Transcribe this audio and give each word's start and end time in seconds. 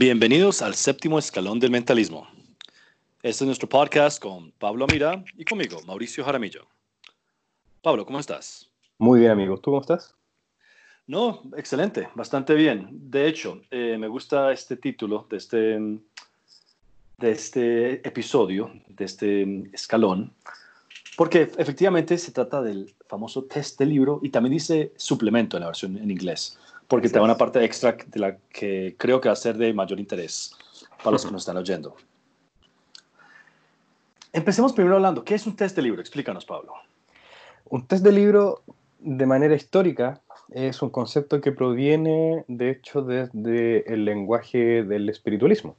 Bienvenidos 0.00 0.62
al 0.62 0.76
séptimo 0.76 1.18
escalón 1.18 1.58
del 1.58 1.72
mentalismo. 1.72 2.28
Este 3.20 3.42
es 3.42 3.46
nuestro 3.46 3.68
podcast 3.68 4.22
con 4.22 4.52
Pablo 4.52 4.84
Amira 4.84 5.24
y 5.36 5.44
conmigo, 5.44 5.80
Mauricio 5.88 6.24
Jaramillo. 6.24 6.68
Pablo, 7.82 8.06
¿cómo 8.06 8.20
estás? 8.20 8.70
Muy 8.98 9.18
bien, 9.18 9.32
amigo. 9.32 9.56
¿Tú 9.56 9.72
cómo 9.72 9.80
estás? 9.80 10.14
No, 11.08 11.42
excelente, 11.56 12.10
bastante 12.14 12.54
bien. 12.54 12.86
De 13.10 13.26
hecho, 13.26 13.60
eh, 13.72 13.96
me 13.98 14.06
gusta 14.06 14.52
este 14.52 14.76
título 14.76 15.26
de 15.28 15.36
este, 15.36 15.56
de 17.18 17.30
este 17.32 18.06
episodio, 18.06 18.70
de 18.86 19.04
este 19.04 19.68
escalón, 19.72 20.32
porque 21.16 21.50
efectivamente 21.58 22.16
se 22.18 22.30
trata 22.30 22.62
del 22.62 22.94
famoso 23.08 23.46
test 23.46 23.80
del 23.80 23.88
libro 23.88 24.20
y 24.22 24.28
también 24.28 24.52
dice 24.52 24.92
suplemento 24.96 25.56
en 25.56 25.62
la 25.62 25.66
versión 25.66 25.96
en 25.96 26.08
inglés 26.08 26.56
porque 26.88 27.08
te 27.08 27.18
da 27.18 27.22
una 27.22 27.36
parte 27.36 27.62
extra 27.64 27.96
de 28.06 28.18
la 28.18 28.36
que 28.50 28.96
creo 28.98 29.20
que 29.20 29.28
va 29.28 29.34
a 29.34 29.36
ser 29.36 29.56
de 29.56 29.72
mayor 29.72 30.00
interés 30.00 30.56
para 30.98 31.12
los 31.12 31.24
que 31.24 31.30
nos 31.32 31.42
están 31.42 31.58
oyendo. 31.58 31.94
Empecemos 34.32 34.72
primero 34.72 34.96
hablando, 34.96 35.24
¿qué 35.24 35.34
es 35.34 35.46
un 35.46 35.56
test 35.56 35.76
de 35.76 35.82
libro? 35.82 36.00
Explícanos, 36.00 36.44
Pablo. 36.44 36.72
Un 37.66 37.86
test 37.86 38.04
de 38.04 38.12
libro, 38.12 38.62
de 38.98 39.26
manera 39.26 39.54
histórica, 39.54 40.20
es 40.50 40.80
un 40.80 40.90
concepto 40.90 41.40
que 41.40 41.52
proviene, 41.52 42.44
de 42.48 42.70
hecho, 42.70 43.02
desde 43.02 43.92
el 43.92 44.04
lenguaje 44.04 44.82
del 44.82 45.08
espiritualismo. 45.08 45.76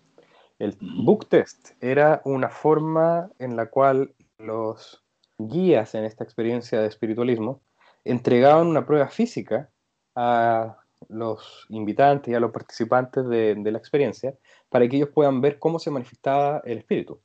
El 0.60 0.78
book 0.82 1.28
test 1.28 1.72
era 1.82 2.22
una 2.26 2.50
forma 2.50 3.30
en 3.40 3.56
la 3.56 3.68
cual 3.68 4.14
los 4.38 5.04
guías 5.38 5.96
en 5.96 6.04
esta 6.04 6.24
experiencia 6.24 6.82
de 6.82 6.88
espiritualismo 6.88 7.62
entregaban 8.04 8.68
una 8.68 8.86
prueba 8.86 9.08
física 9.08 9.70
a 10.16 10.78
los 11.08 11.66
invitantes 11.70 12.32
y 12.32 12.36
a 12.36 12.40
los 12.40 12.52
participantes 12.52 13.28
de, 13.28 13.56
la 13.56 13.78
experiencia 13.78 14.34
para 14.70 14.88
que 14.88 14.98
ellos 14.98 15.10
puedan 15.10 15.42
ver 15.42 15.60
cómo 15.60 15.80
se 15.80 15.92
manifestaba 15.92 16.62
el 16.66 16.80
espíritu. 16.80 17.20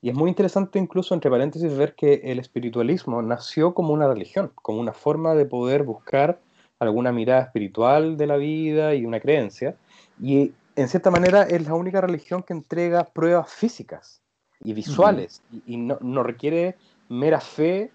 Y 0.00 0.10
es 0.10 0.14
muy 0.14 0.28
interesante 0.28 0.78
incluso, 0.78 1.14
entre 1.14 1.30
paréntesis, 1.30 1.76
ver 1.76 1.94
que 1.94 2.20
el 2.24 2.38
espiritualismo 2.38 3.20
nació 3.22 3.74
como 3.74 3.92
una 3.92 4.06
religión, 4.06 4.52
como 4.54 4.78
una 4.78 4.92
forma 4.92 5.34
de 5.34 5.46
poder 5.46 5.82
buscar 5.82 6.38
alguna 6.78 7.12
mirada 7.12 7.42
espiritual 7.42 8.16
de 8.16 8.26
la 8.26 8.36
vida 8.36 8.94
y 8.94 9.04
una 9.04 9.20
creencia. 9.20 9.76
Y 10.22 10.52
en 10.76 10.88
cierta 10.88 11.10
manera 11.10 11.42
es 11.42 11.66
la 11.66 11.74
única 11.74 12.00
religión 12.00 12.42
que 12.42 12.52
entrega 12.52 13.04
pruebas 13.04 13.52
físicas 13.52 14.22
y 14.62 14.74
visuales 14.74 15.42
y, 15.66 15.76
no, 15.76 15.98
no, 16.00 16.22
requiere 16.22 16.76
mera 17.08 17.40
fe 17.40 17.90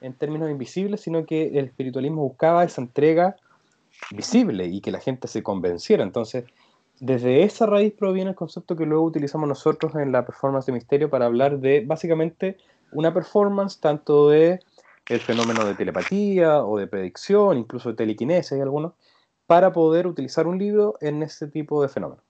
en 0.00 0.12
términos 0.12 0.50
invisibles, 0.50 1.00
sino 1.00 1.24
que 1.24 1.58
el 1.58 1.64
espiritualismo 1.66 2.22
buscaba 2.22 2.64
esa 2.64 2.82
entrega 2.82 3.36
visible 4.10 4.66
y 4.66 4.80
que 4.80 4.90
la 4.90 5.00
gente 5.00 5.28
se 5.28 5.42
convenciera. 5.42 6.02
Entonces, 6.02 6.44
desde 7.00 7.42
esa 7.42 7.66
raíz 7.66 7.92
proviene 7.92 8.30
el 8.30 8.36
concepto 8.36 8.76
que 8.76 8.86
luego 8.86 9.04
utilizamos 9.04 9.48
nosotros 9.48 9.94
en 9.96 10.12
la 10.12 10.24
performance 10.24 10.66
de 10.66 10.72
misterio 10.72 11.10
para 11.10 11.26
hablar 11.26 11.58
de 11.58 11.84
básicamente 11.84 12.56
una 12.92 13.12
performance 13.12 13.80
tanto 13.80 14.28
de 14.28 14.60
el 15.08 15.20
fenómeno 15.20 15.64
de 15.64 15.74
telepatía 15.74 16.64
o 16.64 16.78
de 16.78 16.86
predicción, 16.86 17.58
incluso 17.58 17.90
de 17.90 17.96
telequinesis 17.96 18.56
y 18.56 18.60
algunos, 18.60 18.92
para 19.46 19.72
poder 19.72 20.06
utilizar 20.06 20.46
un 20.46 20.58
libro 20.58 20.96
en 21.00 21.22
ese 21.22 21.48
tipo 21.48 21.82
de 21.82 21.88
fenómeno. 21.88 22.22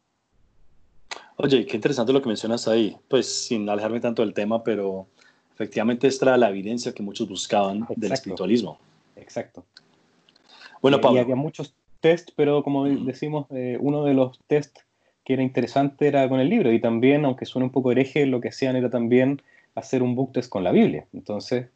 Oye, 1.37 1.67
qué 1.67 1.77
interesante 1.77 2.13
lo 2.13 2.23
que 2.23 2.29
mencionas 2.29 2.67
ahí. 2.69 2.97
Pues 3.09 3.47
sin 3.47 3.69
alejarme 3.69 4.01
tanto 4.01 4.23
del 4.23 4.35
tema, 4.35 4.65
pero 4.65 5.07
efectivamente 5.53 6.07
esta 6.07 6.27
era 6.27 6.37
la 6.37 6.51
evidencia 6.51 6.93
que 6.93 7.03
muchos 7.03 7.29
buscaban 7.29 7.87
del 7.97 8.13
espiritualismo. 8.13 8.79
Exacto. 9.17 9.65
Bueno, 10.85 11.01
Y 11.15 11.17
había 11.17 11.35
muchos 11.35 11.75
test, 12.01 12.33
pero 12.37 12.63
como 12.63 12.85
decimos, 12.85 13.47
eh, 13.53 13.79
uno 13.81 14.05
de 14.05 14.13
los 14.13 14.39
test 14.49 14.81
que 15.25 15.33
era 15.33 15.43
interesante 15.43 16.07
era 16.07 16.29
con 16.29 16.41
el 16.41 16.51
libro. 16.51 16.71
Y 16.71 16.79
también, 16.79 17.25
aunque 17.25 17.47
suene 17.47 17.65
un 17.65 17.73
poco 17.73 17.91
hereje, 17.91 18.27
lo 18.27 18.43
que 18.43 18.49
hacían 18.49 18.77
era 18.77 18.91
también 18.91 19.41
hacer 19.75 20.03
un 20.03 20.15
book 20.15 20.33
test 20.33 20.51
con 20.51 20.63
la 20.63 20.73
Biblia. 20.73 21.07
Entonces, 21.15 21.69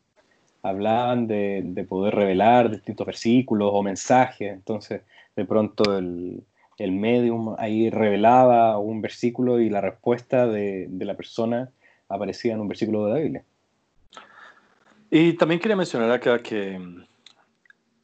hablaban 0.63 1.27
de, 1.27 1.87
poder 1.89 2.17
revelar 2.17 2.71
distintos 2.71 3.07
versículos 3.07 3.71
o 3.73 3.83
mensajes. 3.83 4.53
Entonces, 4.53 5.01
de 5.35 5.45
pronto 5.47 5.97
el, 5.97 6.43
el 6.77 6.93
medium 6.93 7.55
ahí 7.57 7.89
revelaba 7.89 8.77
un 8.77 9.01
versículo 9.01 9.59
y 9.59 9.71
la 9.71 9.81
respuesta 9.81 10.47
de, 10.47 10.87
de, 10.91 11.05
la 11.07 11.17
persona 11.17 11.71
aparecía 12.11 12.53
en 12.53 12.61
un 12.61 12.69
versículo 12.69 13.07
de 13.07 13.13
la 13.15 13.21
Biblia. 13.21 13.45
Y 15.11 15.33
también 15.33 15.59
quería 15.63 15.77
mencionar 15.77 16.11
acá 16.11 16.43
que 16.43 16.79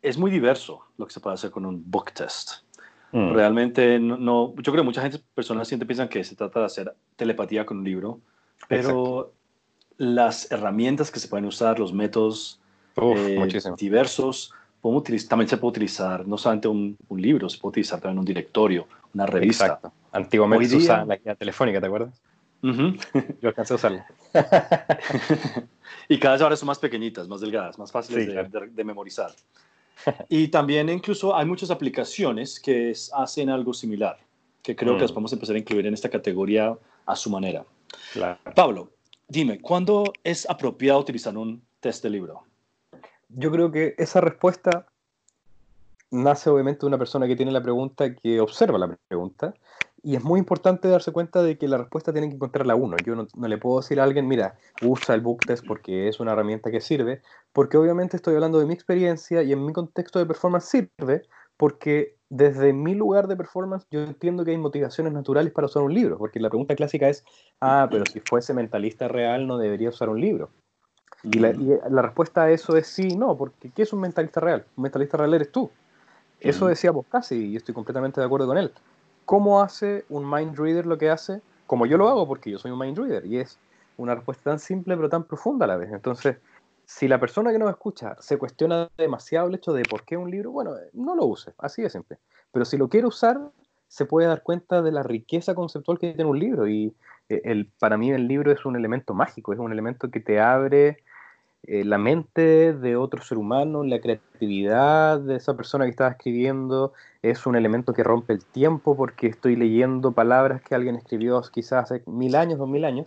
es 0.04 0.18
muy 0.18 0.30
diverso 0.30 0.83
lo 0.96 1.06
que 1.06 1.12
se 1.12 1.20
puede 1.20 1.34
hacer 1.34 1.50
con 1.50 1.66
un 1.66 1.82
book 1.86 2.12
test. 2.12 2.64
Mm. 3.12 3.32
Realmente, 3.32 3.98
no, 3.98 4.54
yo 4.56 4.72
creo 4.72 4.76
que 4.76 4.82
mucha 4.82 5.02
gente, 5.02 5.20
personas 5.34 5.68
siempre 5.68 5.86
piensan 5.86 6.08
que 6.08 6.24
se 6.24 6.34
trata 6.34 6.60
de 6.60 6.66
hacer 6.66 6.94
telepatía 7.16 7.64
con 7.64 7.78
un 7.78 7.84
libro, 7.84 8.20
pero 8.68 9.32
las 9.96 10.50
herramientas 10.50 11.10
que 11.10 11.20
se 11.20 11.28
pueden 11.28 11.44
usar, 11.46 11.78
los 11.78 11.92
métodos 11.92 12.60
eh, 12.96 13.38
diversos, 13.78 14.52
también 15.28 15.48
se 15.48 15.56
puede 15.56 15.70
utilizar 15.70 16.26
no 16.26 16.36
solamente 16.36 16.68
un, 16.68 16.96
un, 17.08 17.22
libro, 17.22 17.48
se 17.48 17.58
puede 17.58 17.70
utilizar 17.70 18.00
también 18.00 18.18
un 18.18 18.24
directorio, 18.24 18.86
una 19.14 19.26
revista. 19.26 19.66
Exacto. 19.66 19.92
Antiguamente 20.12 20.68
se 20.68 20.76
usaba 20.76 21.04
la 21.04 21.16
guía 21.16 21.34
telefónica, 21.34 21.80
¿te 21.80 21.86
acuerdas? 21.86 22.20
Yo 22.62 23.48
alcancé 23.48 23.74
a 23.74 23.76
usarla. 23.76 24.06
y 26.08 26.18
cada 26.18 26.34
vez 26.34 26.42
ahora 26.42 26.56
son 26.56 26.66
más 26.66 26.78
pequeñitas, 26.78 27.28
más 27.28 27.40
delgadas, 27.40 27.78
más 27.78 27.92
fáciles 27.92 28.28
de 28.74 28.84
memorizar. 28.84 29.30
y 30.28 30.48
también 30.48 30.88
incluso 30.88 31.34
hay 31.34 31.46
muchas 31.46 31.70
aplicaciones 31.70 32.60
que 32.60 32.92
hacen 33.12 33.50
algo 33.50 33.72
similar, 33.72 34.18
que 34.62 34.74
creo 34.76 34.94
que 34.94 35.02
las 35.02 35.10
mm. 35.10 35.14
podemos 35.14 35.32
empezar 35.32 35.56
a 35.56 35.58
incluir 35.58 35.86
en 35.86 35.94
esta 35.94 36.08
categoría 36.08 36.76
a 37.06 37.16
su 37.16 37.30
manera. 37.30 37.64
Pablo, 38.54 38.90
dime, 39.28 39.60
¿cuándo 39.60 40.12
es 40.22 40.48
apropiado 40.48 41.00
utilizar 41.00 41.36
un 41.36 41.62
test 41.80 42.02
de 42.02 42.10
libro? 42.10 42.42
Yo 43.28 43.50
creo 43.50 43.70
que 43.70 43.94
esa 43.98 44.20
respuesta 44.20 44.86
nace 46.10 46.48
obviamente 46.48 46.80
de 46.80 46.86
una 46.86 46.98
persona 46.98 47.26
que 47.26 47.36
tiene 47.36 47.52
la 47.52 47.62
pregunta, 47.62 48.14
que 48.14 48.40
observa 48.40 48.78
la 48.78 48.96
pregunta, 49.08 49.54
y 50.02 50.16
es 50.16 50.22
muy 50.22 50.38
importante 50.38 50.86
darse 50.88 51.12
cuenta 51.12 51.42
de 51.42 51.56
que 51.56 51.66
la 51.66 51.78
respuesta 51.78 52.12
tiene 52.12 52.28
que 52.28 52.34
encontrarla 52.34 52.74
uno. 52.74 52.96
Yo 53.04 53.16
no, 53.16 53.48
le 53.48 53.58
puedo 53.58 53.80
decir 53.80 53.98
a 53.98 54.04
alguien, 54.04 54.28
mira, 54.28 54.56
usa 54.82 55.14
el 55.14 55.22
book 55.22 55.40
test 55.46 55.66
porque 55.66 56.08
es 56.08 56.20
una 56.20 56.32
herramienta 56.32 56.70
que 56.70 56.82
sirve, 56.82 57.22
porque 57.54 57.76
obviamente 57.76 58.16
estoy 58.16 58.34
hablando 58.34 58.58
de 58.58 58.66
mi 58.66 58.74
experiencia 58.74 59.42
y 59.42 59.52
en 59.52 59.64
mi 59.64 59.72
contexto 59.72 60.18
de 60.18 60.26
performance 60.26 60.64
sirve, 60.64 61.22
porque 61.56 62.16
desde 62.28 62.72
mi 62.72 62.96
lugar 62.96 63.28
de 63.28 63.36
performance 63.36 63.86
yo 63.92 64.00
entiendo 64.00 64.44
que 64.44 64.50
hay 64.50 64.58
motivaciones 64.58 65.12
naturales 65.12 65.52
para 65.52 65.66
usar 65.66 65.84
un 65.84 65.94
libro, 65.94 66.18
porque 66.18 66.40
la 66.40 66.50
pregunta 66.50 66.74
clásica 66.74 67.08
es, 67.08 67.24
ah, 67.60 67.86
pero 67.88 68.04
si 68.06 68.18
fuese 68.18 68.52
mentalista 68.54 69.06
real 69.06 69.46
no 69.46 69.56
debería 69.56 69.90
usar 69.90 70.08
un 70.08 70.20
libro. 70.20 70.50
Y 71.22 71.38
la, 71.38 71.50
y 71.50 71.78
la 71.88 72.02
respuesta 72.02 72.42
a 72.42 72.50
eso 72.50 72.76
es 72.76 72.88
sí, 72.88 73.16
no, 73.16 73.36
porque 73.36 73.70
¿qué 73.70 73.82
es 73.82 73.92
un 73.92 74.00
mentalista 74.00 74.40
real? 74.40 74.66
Un 74.76 74.82
mentalista 74.82 75.16
real 75.16 75.32
eres 75.32 75.52
tú. 75.52 75.70
Eso 76.40 76.66
decía 76.66 76.90
casi 77.08 77.52
y 77.52 77.56
estoy 77.56 77.72
completamente 77.72 78.20
de 78.20 78.26
acuerdo 78.26 78.48
con 78.48 78.58
él. 78.58 78.72
¿Cómo 79.24 79.62
hace 79.62 80.04
un 80.08 80.28
mind 80.28 80.58
reader 80.58 80.86
lo 80.86 80.98
que 80.98 81.08
hace? 81.08 81.40
Como 81.68 81.86
yo 81.86 81.96
lo 81.98 82.08
hago, 82.08 82.26
porque 82.26 82.50
yo 82.50 82.58
soy 82.58 82.72
un 82.72 82.80
mind 82.80 82.98
reader, 82.98 83.24
y 83.24 83.38
es 83.38 83.58
una 83.96 84.16
respuesta 84.16 84.50
tan 84.50 84.58
simple 84.58 84.96
pero 84.96 85.08
tan 85.08 85.22
profunda 85.22 85.64
a 85.66 85.68
la 85.68 85.76
vez. 85.76 85.92
Entonces, 85.92 86.36
si 86.86 87.08
la 87.08 87.18
persona 87.18 87.52
que 87.52 87.58
nos 87.58 87.70
escucha 87.70 88.16
se 88.20 88.38
cuestiona 88.38 88.90
demasiado 88.96 89.48
el 89.48 89.54
hecho 89.54 89.72
de 89.72 89.82
por 89.82 90.04
qué 90.04 90.16
un 90.16 90.30
libro, 90.30 90.50
bueno, 90.50 90.74
no 90.92 91.14
lo 91.14 91.26
use, 91.26 91.52
así 91.58 91.82
de 91.82 91.90
simple. 91.90 92.18
Pero 92.52 92.64
si 92.64 92.76
lo 92.76 92.88
quiere 92.88 93.06
usar, 93.06 93.40
se 93.88 94.06
puede 94.06 94.26
dar 94.26 94.42
cuenta 94.42 94.82
de 94.82 94.92
la 94.92 95.02
riqueza 95.02 95.54
conceptual 95.54 95.98
que 95.98 96.12
tiene 96.12 96.30
un 96.30 96.38
libro. 96.38 96.68
Y 96.68 96.94
eh, 97.28 97.42
el, 97.44 97.66
para 97.78 97.96
mí 97.96 98.10
el 98.10 98.28
libro 98.28 98.52
es 98.52 98.64
un 98.64 98.76
elemento 98.76 99.14
mágico, 99.14 99.52
es 99.52 99.58
un 99.58 99.72
elemento 99.72 100.10
que 100.10 100.20
te 100.20 100.40
abre 100.40 100.98
eh, 101.66 101.84
la 101.84 101.96
mente 101.96 102.74
de 102.74 102.96
otro 102.96 103.22
ser 103.22 103.38
humano, 103.38 103.84
la 103.84 104.00
creatividad 104.00 105.18
de 105.20 105.36
esa 105.36 105.56
persona 105.56 105.84
que 105.84 105.90
estaba 105.92 106.10
escribiendo, 106.10 106.92
es 107.22 107.46
un 107.46 107.56
elemento 107.56 107.94
que 107.94 108.02
rompe 108.02 108.34
el 108.34 108.44
tiempo 108.44 108.96
porque 108.96 109.28
estoy 109.28 109.56
leyendo 109.56 110.12
palabras 110.12 110.60
que 110.60 110.74
alguien 110.74 110.96
escribió 110.96 111.40
quizás 111.52 111.90
hace 111.90 112.02
mil 112.06 112.34
años, 112.34 112.58
dos 112.58 112.68
mil 112.68 112.84
años. 112.84 113.06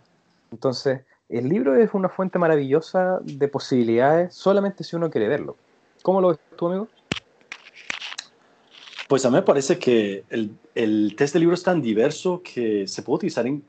Entonces, 0.52 1.02
el 1.30 1.50
libro 1.50 1.76
es 1.76 1.94
una 1.94 2.10
fuente 2.10 2.40
maravillosa 2.40 3.20
de 3.22 3.48
posibilidades 3.48 4.34
solamente 4.34 4.84
si 4.84 4.96
uno 4.96 5.10
quiere 5.10 5.28
verlo. 5.28 5.58
¿Cómo 6.02 6.22
lo 6.22 6.30
ves 6.30 6.40
tú, 6.56 6.68
amigo? 6.68 6.88
Pues 9.08 9.26
a 9.26 9.30
mí 9.30 9.36
me 9.36 9.42
parece 9.42 9.78
que 9.78 10.24
el, 10.30 10.52
el 10.76 11.16
test 11.18 11.34
de 11.34 11.40
libro 11.40 11.56
es 11.56 11.64
tan 11.64 11.82
diverso 11.82 12.42
que 12.44 12.88
se 12.88 13.02
puede 13.02 13.18
utilizar 13.18 13.48
en, 13.48 13.64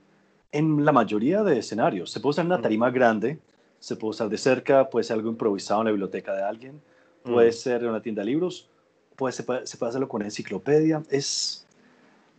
en 0.53 0.85
la 0.85 0.93
mayoría 0.93 1.43
de 1.43 1.59
escenarios. 1.59 2.11
Se 2.11 2.21
puede 2.21 2.31
usar 2.31 2.45
en 2.45 2.53
una 2.53 2.61
tarima 2.61 2.91
grande, 2.91 3.39
se 3.79 3.97
puede 3.97 4.11
usar 4.11 4.29
de 4.29 4.39
cerca, 4.39 4.89
puede 4.89 5.05
ser 5.05 5.15
algo 5.15 5.31
improvisado 5.31 5.81
en 5.81 5.87
la 5.87 5.91
biblioteca 5.93 6.35
de 6.35 6.43
alguien, 6.43 6.81
puede 7.23 7.51
mm. 7.51 7.53
ser 7.53 7.83
en 7.83 7.91
una 7.91 8.03
tienda 8.03 8.23
de 8.23 8.27
libros, 8.27 8.69
puede, 9.17 9.33
se, 9.33 9.43
puede, 9.43 9.63
hacerlo 9.63 10.09
con 10.09 10.23
enciclopedia. 10.23 11.03
Es, 11.11 11.67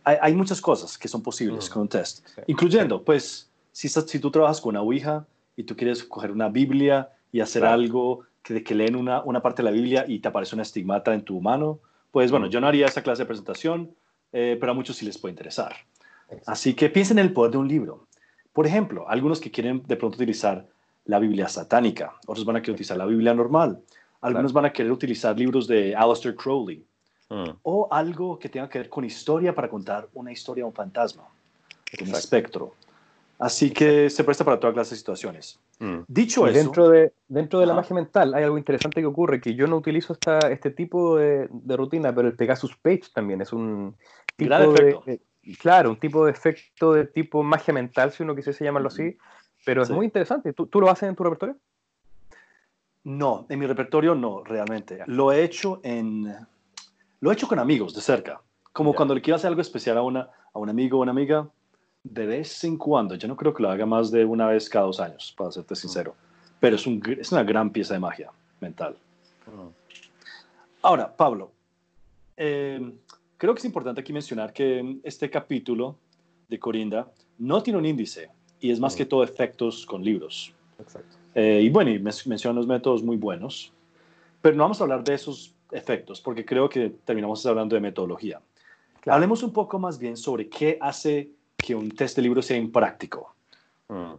hay, 0.04 0.16
hay, 0.20 0.34
muchas 0.34 0.60
cosas 0.60 0.96
que 0.96 1.08
son 1.08 1.22
posibles 1.22 1.68
mm. 1.68 1.72
con 1.72 1.82
un 1.82 1.88
test, 1.88 2.26
incluyendo, 2.46 3.02
pues, 3.02 3.49
si, 3.80 3.88
si 3.88 4.18
tú 4.18 4.30
trabajas 4.30 4.60
con 4.60 4.70
una 4.70 4.82
Ouija 4.82 5.26
y 5.56 5.64
tú 5.64 5.74
quieres 5.74 6.04
coger 6.04 6.32
una 6.32 6.50
Biblia 6.50 7.08
y 7.32 7.40
hacer 7.40 7.64
algo 7.64 8.24
que, 8.42 8.62
que 8.62 8.74
leen 8.74 8.94
una, 8.94 9.22
una 9.22 9.40
parte 9.40 9.62
de 9.62 9.70
la 9.70 9.74
Biblia 9.74 10.04
y 10.06 10.18
te 10.18 10.28
aparece 10.28 10.54
una 10.54 10.64
estigmata 10.64 11.14
en 11.14 11.22
tu 11.22 11.40
mano, 11.40 11.80
pues 12.10 12.30
bueno, 12.30 12.46
mm. 12.46 12.50
yo 12.50 12.60
no 12.60 12.66
haría 12.66 12.86
esa 12.86 13.02
clase 13.02 13.22
de 13.22 13.26
presentación, 13.26 13.94
eh, 14.32 14.58
pero 14.60 14.72
a 14.72 14.74
muchos 14.74 14.96
sí 14.96 15.06
les 15.06 15.16
puede 15.16 15.32
interesar. 15.32 15.74
Así 16.46 16.74
que 16.74 16.90
piensen 16.90 17.18
en 17.18 17.26
el 17.26 17.32
poder 17.32 17.52
de 17.52 17.56
un 17.56 17.68
libro. 17.68 18.06
Por 18.52 18.66
ejemplo, 18.66 19.08
algunos 19.08 19.40
que 19.40 19.50
quieren 19.50 19.82
de 19.86 19.96
pronto 19.96 20.16
utilizar 20.16 20.66
la 21.06 21.18
Biblia 21.18 21.48
satánica, 21.48 22.16
otros 22.26 22.44
van 22.44 22.56
a 22.56 22.60
querer 22.60 22.74
utilizar 22.74 22.98
la 22.98 23.06
Biblia 23.06 23.32
normal, 23.32 23.80
algunos 24.20 24.52
van 24.52 24.66
a 24.66 24.72
querer 24.74 24.92
utilizar 24.92 25.38
libros 25.38 25.66
de 25.66 25.96
Aleister 25.96 26.36
Crowley 26.36 26.84
mm. 27.30 27.50
o 27.62 27.88
algo 27.90 28.38
que 28.38 28.50
tenga 28.50 28.68
que 28.68 28.78
ver 28.78 28.90
con 28.90 29.06
historia 29.06 29.54
para 29.54 29.70
contar 29.70 30.06
una 30.12 30.30
historia 30.30 30.64
de 30.64 30.68
un 30.68 30.74
fantasma, 30.74 31.24
un 31.98 32.08
espectro. 32.14 32.74
Así 33.40 33.70
que 33.70 34.10
se 34.10 34.22
presta 34.22 34.44
para 34.44 34.60
todas 34.60 34.74
clases 34.74 34.90
de 34.90 34.96
situaciones. 34.98 35.58
Mm. 35.78 36.00
Dicho 36.06 36.46
eso... 36.46 36.58
Dentro 36.58 36.90
de, 36.90 37.14
dentro 37.26 37.58
de 37.58 37.66
la 37.66 37.72
magia 37.72 37.94
mental 37.94 38.34
hay 38.34 38.44
algo 38.44 38.58
interesante 38.58 39.00
que 39.00 39.06
ocurre, 39.06 39.40
que 39.40 39.54
yo 39.54 39.66
no 39.66 39.78
utilizo 39.78 40.12
esta, 40.12 40.38
este 40.50 40.70
tipo 40.70 41.16
de, 41.16 41.48
rutina, 41.68 42.14
pero 42.14 42.28
el 42.28 42.36
Pegasus 42.36 42.76
Page 42.76 43.04
también 43.14 43.40
es 43.40 43.54
un 43.54 43.96
tipo 44.36 44.72
de... 44.74 45.20
claro, 45.58 45.88
un 45.88 45.98
tipo 45.98 46.26
de 46.26 46.32
efecto 46.32 46.92
de 46.92 47.06
tipo 47.06 47.42
magia 47.42 47.72
mental, 47.72 48.12
si 48.12 48.22
uno 48.22 48.36
quisiese 48.36 48.62
llamarlo 48.62 48.88
así, 48.88 49.16
pero 49.64 49.82
es 49.82 49.88
muy 49.88 50.04
interesante. 50.04 50.52
¿Tú, 50.52 50.68
lo 50.78 50.90
haces 50.90 51.08
en 51.08 51.16
tu 51.16 51.24
repertorio? 51.24 51.56
No, 53.04 53.46
en 53.48 53.58
mi 53.58 53.66
repertorio 53.66 54.14
no, 54.14 54.44
realmente. 54.44 54.98
Lo 55.06 55.32
he 55.32 55.42
hecho 55.42 55.80
en... 55.82 56.30
Lo 57.20 57.30
he 57.30 57.34
hecho 57.34 57.48
con 57.48 57.58
amigos 57.58 57.94
de 57.94 58.02
cerca. 58.02 58.42
Como 58.74 58.94
cuando 58.94 59.14
le 59.14 59.22
quiero 59.22 59.36
hacer 59.36 59.48
algo 59.48 59.62
especial 59.62 59.96
a, 59.96 60.02
una, 60.02 60.28
a 60.52 60.58
un 60.58 60.68
amigo 60.68 60.98
o 60.98 61.02
una 61.02 61.12
amiga, 61.12 61.48
de 62.02 62.26
vez 62.26 62.64
en 62.64 62.76
cuando. 62.76 63.14
Yo 63.14 63.28
no 63.28 63.36
creo 63.36 63.52
que 63.54 63.62
lo 63.62 63.70
haga 63.70 63.86
más 63.86 64.10
de 64.10 64.24
una 64.24 64.46
vez 64.46 64.68
cada 64.68 64.86
dos 64.86 65.00
años, 65.00 65.34
para 65.36 65.52
serte 65.52 65.76
sincero. 65.76 66.14
Pero 66.58 66.76
es, 66.76 66.86
un, 66.86 67.02
es 67.18 67.32
una 67.32 67.42
gran 67.42 67.70
pieza 67.70 67.94
de 67.94 68.00
magia 68.00 68.30
mental. 68.60 68.96
Ahora, 70.82 71.14
Pablo, 71.14 71.52
em, 72.36 72.94
creo 73.36 73.54
que 73.54 73.58
es 73.58 73.64
importante 73.64 74.00
aquí 74.00 74.12
mencionar 74.12 74.52
que 74.52 74.98
este 75.02 75.30
capítulo 75.30 75.96
de 76.48 76.58
Corinda 76.58 77.10
no 77.38 77.62
tiene 77.62 77.78
un 77.78 77.86
índice 77.86 78.30
y 78.60 78.70
es 78.70 78.80
más 78.80 78.94
que 78.94 79.06
todo 79.06 79.22
efectos 79.24 79.86
con 79.86 80.02
libros. 80.02 80.52
Exacto. 80.78 81.16
Eh, 81.34 81.60
y 81.62 81.68
bueno, 81.70 81.90
y 81.90 81.98
menciona 81.98 82.52
unos 82.52 82.66
métodos 82.66 83.02
muy 83.02 83.16
buenos, 83.16 83.72
pero 84.42 84.56
no 84.56 84.64
vamos 84.64 84.80
a 84.80 84.84
hablar 84.84 85.04
de 85.04 85.14
esos 85.14 85.54
efectos 85.70 86.20
porque 86.20 86.44
creo 86.44 86.68
que 86.68 86.90
terminamos 87.04 87.44
hablando 87.46 87.74
de 87.74 87.80
metodología. 87.80 88.40
Hablemos 89.06 89.42
un 89.42 89.52
poco 89.52 89.78
más 89.78 89.98
bien 89.98 90.16
sobre 90.16 90.48
qué 90.48 90.76
hace 90.80 91.30
que 91.60 91.74
un 91.74 91.90
test 91.90 92.16
de 92.16 92.22
libro 92.22 92.42
sea 92.42 92.56
impráctico. 92.56 93.34
Mm. 93.88 94.14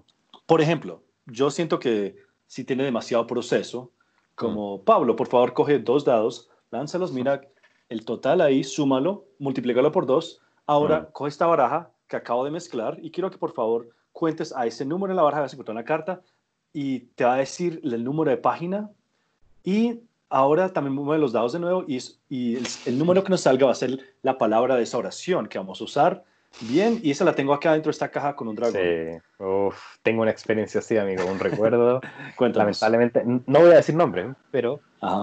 Por 0.45 0.61
ejemplo, 0.61 1.01
yo 1.25 1.49
siento 1.49 1.79
que 1.79 2.15
si 2.47 2.63
tiene 2.63 2.83
demasiado 2.83 3.25
proceso, 3.27 3.91
como 4.35 4.77
mm. 4.77 4.83
Pablo, 4.83 5.15
por 5.15 5.27
favor, 5.27 5.53
coge 5.53 5.79
dos 5.79 6.05
dados, 6.05 6.49
lánzalos, 6.71 7.11
mira 7.11 7.41
el 7.89 8.05
total 8.05 8.41
ahí, 8.41 8.63
súmalo, 8.63 9.25
multiplícalo 9.39 9.91
por 9.91 10.05
dos. 10.05 10.41
Ahora, 10.65 11.01
mm. 11.01 11.11
coge 11.11 11.29
esta 11.29 11.45
baraja 11.45 11.91
que 12.07 12.15
acabo 12.15 12.43
de 12.45 12.51
mezclar 12.51 12.97
y 13.01 13.11
quiero 13.11 13.31
que 13.31 13.37
por 13.37 13.53
favor 13.53 13.89
cuentes 14.11 14.53
a 14.55 14.65
ese 14.65 14.85
número 14.85 15.11
en 15.11 15.17
la 15.17 15.23
baraja, 15.23 15.41
vas 15.41 15.53
a 15.53 15.55
encontrar 15.55 15.75
una 15.75 15.85
carta 15.85 16.21
y 16.73 16.99
te 17.15 17.23
va 17.23 17.35
a 17.35 17.37
decir 17.37 17.81
el 17.83 18.03
número 18.03 18.29
de 18.31 18.37
página 18.37 18.89
y 19.63 20.01
ahora 20.29 20.71
también 20.71 20.95
mueve 20.95 21.21
los 21.21 21.31
dados 21.33 21.53
de 21.53 21.59
nuevo 21.59 21.83
y, 21.87 21.99
y 22.29 22.55
el, 22.55 22.67
el, 22.85 22.97
número 22.97 23.23
que 23.23 23.29
nos 23.29 23.41
salga 23.41 23.65
va 23.65 23.71
a 23.71 23.75
ser 23.75 23.99
la 24.21 24.37
palabra 24.37 24.75
de 24.75 24.83
esa 24.83 24.97
oración 24.97 25.47
que 25.47 25.57
vamos 25.57 25.81
a 25.81 25.83
usar 25.83 26.25
Bien, 26.59 26.99
y 27.01 27.11
esa 27.11 27.25
la 27.25 27.33
tengo 27.33 27.53
acá 27.53 27.73
dentro 27.73 27.89
de 27.89 27.93
esta 27.93 28.09
caja 28.09 28.35
con 28.35 28.47
un 28.47 28.55
dragón. 28.55 28.73
Sí, 28.75 29.43
Uf, 29.43 29.75
tengo 30.03 30.21
una 30.21 30.31
experiencia 30.31 30.79
así, 30.79 30.97
amigo, 30.97 31.25
un 31.25 31.39
recuerdo. 31.39 32.01
Lamentablemente, 32.53 33.23
no 33.25 33.59
voy 33.59 33.71
a 33.71 33.77
decir 33.77 33.95
nombre, 33.95 34.33
pero 34.51 34.79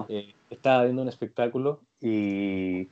eh, 0.08 0.34
estaba 0.50 0.84
viendo 0.84 1.02
un 1.02 1.08
espectáculo 1.08 1.80
y 2.00 2.88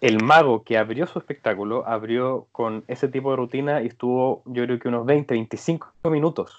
el 0.00 0.22
mago 0.22 0.62
que 0.62 0.78
abrió 0.78 1.06
su 1.06 1.18
espectáculo 1.18 1.86
abrió 1.86 2.46
con 2.52 2.84
ese 2.86 3.08
tipo 3.08 3.30
de 3.30 3.36
rutina 3.36 3.82
y 3.82 3.86
estuvo, 3.86 4.42
yo 4.46 4.64
creo 4.64 4.78
que 4.78 4.88
unos 4.88 5.06
20, 5.06 5.34
25 5.34 5.92
minutos. 6.04 6.54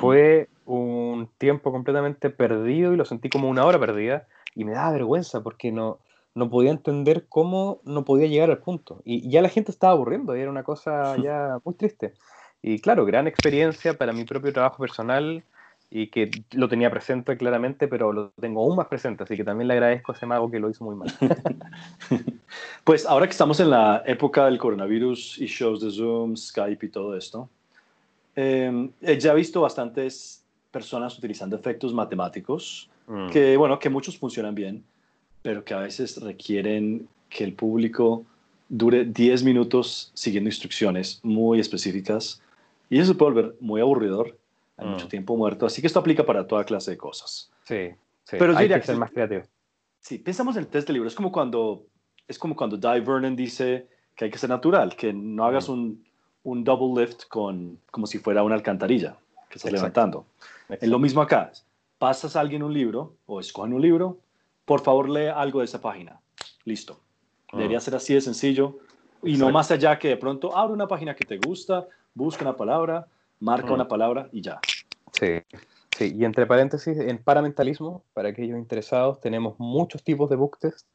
Fue 0.00 0.48
un 0.64 1.28
tiempo 1.38 1.70
completamente 1.70 2.28
perdido 2.28 2.92
y 2.92 2.96
lo 2.96 3.04
sentí 3.04 3.28
como 3.28 3.48
una 3.48 3.64
hora 3.64 3.78
perdida 3.78 4.26
y 4.56 4.64
me 4.64 4.72
daba 4.72 4.90
vergüenza 4.90 5.44
porque 5.44 5.70
no, 5.70 6.00
no 6.36 6.50
podía 6.50 6.70
entender 6.70 7.26
cómo 7.28 7.80
no 7.84 8.04
podía 8.04 8.28
llegar 8.28 8.50
al 8.50 8.58
punto. 8.58 9.00
Y 9.04 9.28
ya 9.28 9.40
la 9.40 9.48
gente 9.48 9.72
estaba 9.72 9.94
aburriendo, 9.94 10.36
y 10.36 10.40
era 10.40 10.50
una 10.50 10.62
cosa 10.62 11.16
ya 11.22 11.58
muy 11.64 11.74
triste. 11.74 12.12
Y 12.62 12.78
claro, 12.78 13.06
gran 13.06 13.26
experiencia 13.26 13.94
para 13.94 14.12
mi 14.12 14.24
propio 14.24 14.52
trabajo 14.52 14.76
personal 14.78 15.42
y 15.90 16.08
que 16.08 16.30
lo 16.52 16.68
tenía 16.68 16.90
presente 16.90 17.36
claramente, 17.36 17.88
pero 17.88 18.12
lo 18.12 18.30
tengo 18.30 18.60
aún 18.60 18.76
más 18.76 18.88
presente, 18.88 19.22
así 19.22 19.36
que 19.36 19.44
también 19.44 19.68
le 19.68 19.74
agradezco 19.74 20.12
a 20.12 20.14
ese 20.14 20.26
mago 20.26 20.50
que 20.50 20.58
lo 20.58 20.68
hizo 20.68 20.84
muy 20.84 20.94
mal. 20.94 21.08
pues 22.84 23.06
ahora 23.06 23.26
que 23.26 23.32
estamos 23.32 23.58
en 23.60 23.70
la 23.70 24.02
época 24.04 24.44
del 24.44 24.58
coronavirus 24.58 25.38
y 25.38 25.46
shows 25.46 25.80
de 25.80 25.90
Zoom, 25.90 26.36
Skype 26.36 26.84
y 26.84 26.88
todo 26.90 27.16
esto, 27.16 27.48
eh, 28.34 28.90
ya 29.18 29.32
he 29.32 29.36
visto 29.36 29.62
bastantes 29.62 30.44
personas 30.70 31.16
utilizando 31.16 31.56
efectos 31.56 31.94
matemáticos, 31.94 32.90
mm. 33.06 33.30
que 33.30 33.56
bueno, 33.56 33.78
que 33.78 33.88
muchos 33.88 34.18
funcionan 34.18 34.54
bien, 34.54 34.84
pero 35.46 35.62
que 35.62 35.74
a 35.74 35.78
veces 35.78 36.20
requieren 36.20 37.08
que 37.28 37.44
el 37.44 37.52
público 37.52 38.24
dure 38.68 39.04
10 39.04 39.44
minutos 39.44 40.10
siguiendo 40.12 40.48
instrucciones 40.48 41.20
muy 41.22 41.60
específicas 41.60 42.42
y 42.90 42.98
eso 42.98 43.12
se 43.12 43.14
puede 43.16 43.32
volver 43.32 43.54
muy 43.60 43.80
aburridor, 43.80 44.36
hay 44.76 44.88
mucho 44.88 45.06
mm. 45.06 45.08
tiempo 45.08 45.36
muerto, 45.36 45.64
así 45.64 45.80
que 45.80 45.86
esto 45.86 46.00
aplica 46.00 46.26
para 46.26 46.48
toda 46.48 46.64
clase 46.64 46.90
de 46.90 46.96
cosas. 46.96 47.48
Sí, 47.62 47.90
sí. 48.24 48.36
pero 48.40 48.56
hay 48.56 48.68
que 48.68 48.82
ser 48.82 48.96
más 48.96 49.12
creativo. 49.12 49.44
Sí, 50.00 50.18
pensamos 50.18 50.56
en 50.56 50.64
el 50.64 50.66
test 50.66 50.88
de 50.88 50.94
libro, 50.94 51.06
es 51.06 51.14
como 51.14 51.30
cuando, 51.30 51.86
es 52.26 52.40
como 52.40 52.56
cuando 52.56 52.76
Di 52.76 52.98
Vernon 52.98 53.36
dice 53.36 53.86
que 54.16 54.24
hay 54.24 54.32
que 54.32 54.38
ser 54.38 54.50
natural, 54.50 54.96
que 54.96 55.12
no 55.12 55.44
hagas 55.44 55.68
mm. 55.68 55.72
un, 55.72 56.04
un 56.42 56.64
double 56.64 57.00
lift 57.00 57.28
con, 57.28 57.78
como 57.92 58.08
si 58.08 58.18
fuera 58.18 58.42
una 58.42 58.56
alcantarilla 58.56 59.16
que 59.48 59.58
estás 59.58 59.70
levantando. 59.70 60.26
Es 60.68 60.88
lo 60.88 60.98
mismo 60.98 61.22
acá, 61.22 61.52
pasas 61.98 62.34
a 62.34 62.40
alguien 62.40 62.64
un 62.64 62.74
libro 62.74 63.14
o 63.26 63.38
escogen 63.38 63.72
un 63.74 63.82
libro, 63.82 64.18
por 64.66 64.82
favor 64.82 65.08
lee 65.08 65.28
algo 65.28 65.60
de 65.60 65.64
esa 65.64 65.80
página. 65.80 66.20
Listo. 66.64 67.00
Ah. 67.50 67.56
Debería 67.56 67.80
ser 67.80 67.94
así 67.94 68.12
de 68.12 68.20
sencillo. 68.20 68.78
Y 69.22 69.38
no 69.38 69.50
más 69.50 69.70
allá 69.70 69.98
que 69.98 70.08
de 70.08 70.16
pronto 70.18 70.54
abre 70.54 70.74
una 70.74 70.86
página 70.86 71.14
que 71.14 71.24
te 71.24 71.38
gusta, 71.38 71.86
busca 72.12 72.42
una 72.42 72.56
palabra, 72.56 73.06
marca 73.40 73.72
una 73.72 73.84
mm. 73.84 73.88
palabra 73.88 74.28
y 74.30 74.42
ya. 74.42 74.60
Sí, 75.12 75.40
sí. 75.96 76.14
Y 76.14 76.24
entre 76.24 76.46
paréntesis, 76.46 76.98
en 76.98 77.18
paramentalismo, 77.18 78.04
para 78.12 78.28
aquellos 78.28 78.58
interesados, 78.58 79.20
tenemos 79.20 79.58
muchos 79.58 80.04
tipos 80.04 80.28
de 80.28 80.36
book 80.36 80.58
test. 80.58 80.86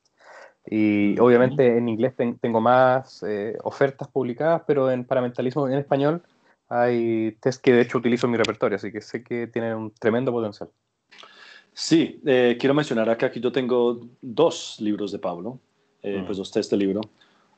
Y 0.66 1.20
obviamente 1.20 1.78
en 1.78 1.90
inglés 1.90 2.13
tengo 2.40 2.62
más 2.62 3.24
eh, 3.24 3.58
ofertas 3.63 4.08
publicadas, 4.10 4.62
pero 4.68 4.92
en 4.92 5.06
paramentalismo 5.06 5.68
en 5.68 5.80
español 5.80 6.22
hay 6.70 7.32
test 7.42 7.62
que 7.63 7.74
de 7.74 7.82
hecho 7.82 7.98
utilizo 7.98 8.28
en 8.28 8.32
mi 8.32 8.38
repertorio, 8.38 8.75
así 8.75 8.92
que 8.92 9.01
sé 9.01 9.24
que 9.24 9.48
tienen 9.48 9.75
un 9.75 9.92
tremendo 9.92 10.32
potencial. 10.32 10.70
Sí, 11.74 12.20
eh, 12.25 12.58
quiero 12.60 12.74
mencionar 12.74 13.10
acá 13.10 13.32
que 13.32 13.40
yo 13.40 13.51
tengo 13.51 14.01
dos 14.22 14.78
libros 14.80 15.12
de 15.12 15.20
Pablo, 15.20 15.60
eh, 16.04 16.24
pues 16.25 16.38
dos 16.38 16.51
de 16.51 16.78
libro. 16.78 17.01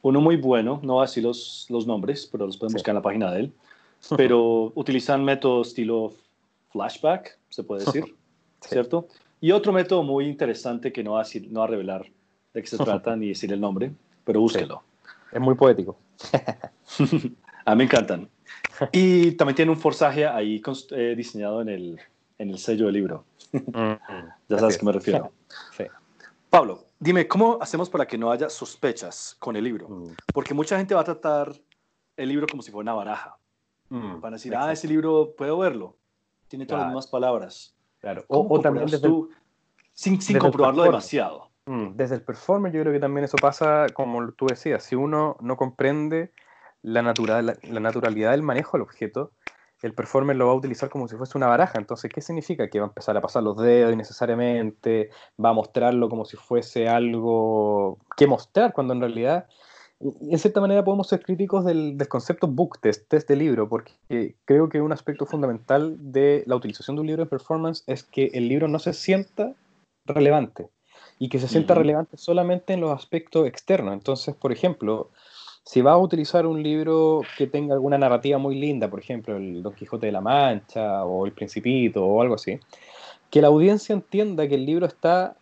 Uno 0.02 0.22
muy 0.22 0.36
bueno, 0.36 0.80
no 0.84 0.96
voy 0.96 1.04
a 1.04 1.08
decir 1.08 1.24
los, 1.24 1.66
los 1.70 1.88
nombres, 1.88 2.28
pero 2.32 2.46
los 2.46 2.58
pueden 2.58 2.74
buscar 2.74 2.92
en 2.92 2.96
la 2.96 3.02
página 3.02 3.32
de 3.32 3.40
él. 3.42 3.54
Pero 4.18 4.74
utilizan 4.76 5.24
método 5.24 5.62
estilo 5.62 6.14
flashback, 6.74 7.40
se 7.48 7.64
puede 7.64 7.86
decir, 7.86 8.04
¿cierto? 8.60 9.08
Y 9.40 9.52
otro 9.52 9.72
método 9.72 10.04
muy 10.04 10.26
interesante 10.26 10.92
que 10.92 11.06
no 11.06 11.14
va 11.14 11.22
a, 11.22 11.26
no 11.50 11.64
a 11.64 11.68
revelar 11.68 12.06
de 12.54 12.62
qué 12.62 12.68
se 12.68 12.78
trata 12.78 13.16
ni 13.16 13.30
decir 13.30 13.54
el 13.54 13.62
nombre, 13.62 13.94
pero 14.26 14.42
búsquelo. 14.42 14.84
Es 15.32 15.40
muy 15.40 15.56
poético. 15.56 15.98
a 17.66 17.72
mí 17.72 17.78
me 17.78 17.84
encantan. 17.86 18.28
Y 18.92 19.32
también 19.32 19.56
tiene 19.56 19.72
un 19.72 19.78
forzaje 19.78 20.28
ahí 20.28 20.62
eh, 20.92 21.14
diseñado 21.16 21.62
en 21.62 21.70
el, 21.70 22.00
en 22.44 22.52
el 22.52 22.60
sello 22.60 22.86
del 22.86 22.94
libro. 22.94 23.26
Mm. 23.52 23.94
ya 24.50 24.60
sabes 24.60 24.76
a 24.76 24.80
qué 24.80 24.86
me 24.86 24.92
refiero. 24.92 25.32
Pablo, 26.50 26.86
dime, 27.00 27.28
¿cómo 27.28 27.58
hacemos 27.60 27.90
para 27.90 28.06
que 28.06 28.18
no 28.18 28.32
haya 28.32 28.50
sospechas 28.50 29.36
con 29.40 29.56
el 29.56 29.64
libro? 29.64 29.90
Mm. 29.90 30.16
Porque 30.34 30.54
mucha 30.54 30.78
gente 30.78 30.94
va 30.94 31.02
a 31.02 31.04
tratar 31.04 31.52
el 32.16 32.30
libro 32.30 32.46
como 32.50 32.62
si 32.62 32.72
fuera 32.72 32.84
una 32.84 32.94
baraja. 32.94 33.38
Mm. 33.90 34.20
Van 34.20 34.34
a 34.34 34.36
decir, 34.38 34.56
ah, 34.56 34.72
ese 34.72 34.88
libro 34.88 35.34
puedo 35.36 35.58
verlo. 35.58 35.98
Tiene 36.48 36.66
todas 36.66 36.82
las 36.82 36.90
mismas 36.90 37.08
palabras. 37.08 37.76
Claro. 38.00 38.24
O, 38.28 38.60
también 38.60 38.86
desde 38.86 39.08
tú, 39.08 39.30
sin, 39.94 40.22
sin 40.22 40.38
comprobarlo 40.38 40.84
demasiado. 40.84 41.50
Desde 41.66 42.16
el 42.16 42.22
performer 42.22 42.74
yo 42.74 42.82
creo 42.82 42.92
que 42.92 43.00
también 43.00 43.24
eso 43.24 43.38
pasa, 43.38 43.88
como 43.94 44.34
tú 44.34 44.48
decías, 44.48 44.84
si 44.84 44.96
uno 44.96 45.38
no 45.40 45.56
comprende 45.56 46.32
la, 46.82 47.02
natural, 47.02 47.58
la 47.64 47.80
naturalidad 47.80 48.32
del 48.32 48.42
manejo 48.42 48.78
del 48.78 48.82
objeto, 48.82 49.32
el 49.84 49.94
performer 49.94 50.38
lo 50.38 50.48
va 50.48 50.54
a 50.54 50.56
utilizar 50.56 50.90
como 50.90 51.08
si 51.10 51.18
fuese 51.18 51.38
una 51.38 51.48
baraja. 51.48 51.78
Entonces, 51.78 52.10
¿qué 52.12 52.22
significa? 52.22 52.70
Que 52.70 52.80
va 52.80 52.86
a 52.86 52.90
empezar 52.90 53.16
a 53.18 53.22
pasar 53.22 53.44
los 53.44 53.58
dedos 53.58 53.94
innecesariamente, 53.94 55.10
va 55.44 55.50
a 55.50 55.54
mostrarlo 55.54 56.10
como 56.10 56.24
si 56.24 56.38
fuese 56.38 56.88
algo 56.88 58.00
que 58.16 58.26
mostrar, 58.26 58.72
cuando 58.74 58.94
en 58.94 59.02
realidad, 59.02 59.46
en 60.00 60.40
cierta 60.40 60.62
manera, 60.62 60.86
podemos 60.86 61.10
ser 61.10 61.22
críticos 61.22 61.66
del, 61.66 61.98
concepto 62.08 62.48
book 62.48 62.80
test, 62.80 63.10
test 63.10 63.28
de 63.28 63.36
libro, 63.36 63.68
porque 63.68 64.36
creo 64.46 64.70
que 64.70 64.82
un 64.82 64.94
aspecto 64.94 65.26
fundamental 65.26 65.98
de 66.00 66.46
la 66.48 66.56
utilización 66.56 66.96
de 66.96 67.02
un 67.02 67.08
libro 67.08 67.24
en 67.24 67.30
performance 67.30 67.84
es 67.86 68.04
que 68.04 68.32
el 68.34 68.48
libro 68.48 68.70
no 68.70 68.80
se 68.80 68.94
sienta 68.94 69.54
relevante 70.06 70.70
y 71.20 71.28
que 71.28 71.40
se 71.40 71.50
sienta 71.50 71.76
relevante 71.76 72.16
solamente 72.16 72.74
en 72.74 72.80
los 72.80 72.92
aspectos 72.92 73.48
externos. 73.48 73.94
Entonces, 73.94 74.34
por 74.34 74.54
ejemplo, 74.54 75.12
si 75.64 75.82
vas 75.82 75.94
a 75.94 75.98
utilizar 75.98 76.46
un 76.46 76.62
libro 76.62 77.22
que 77.38 77.48
tenga 77.48 77.74
alguna 77.74 77.98
narrativa 77.98 78.38
muy 78.38 78.56
linda, 78.60 78.90
por 78.90 79.00
ejemplo, 79.00 79.38
el 79.38 79.64
Don 79.64 79.74
Quijote 79.74 80.08
de 80.08 80.12
la 80.12 80.22
Mancha 80.22 81.06
o 81.06 81.26
El 81.26 81.32
Principito 81.32 82.06
o 82.06 82.22
algo 82.22 82.36
así, 82.36 82.60
que 83.30 83.42
la 83.42 83.48
audiencia 83.48 83.94
entienda 83.94 84.48
que 84.48 84.56
el 84.56 84.66
libro 84.66 84.86
está 84.86 85.38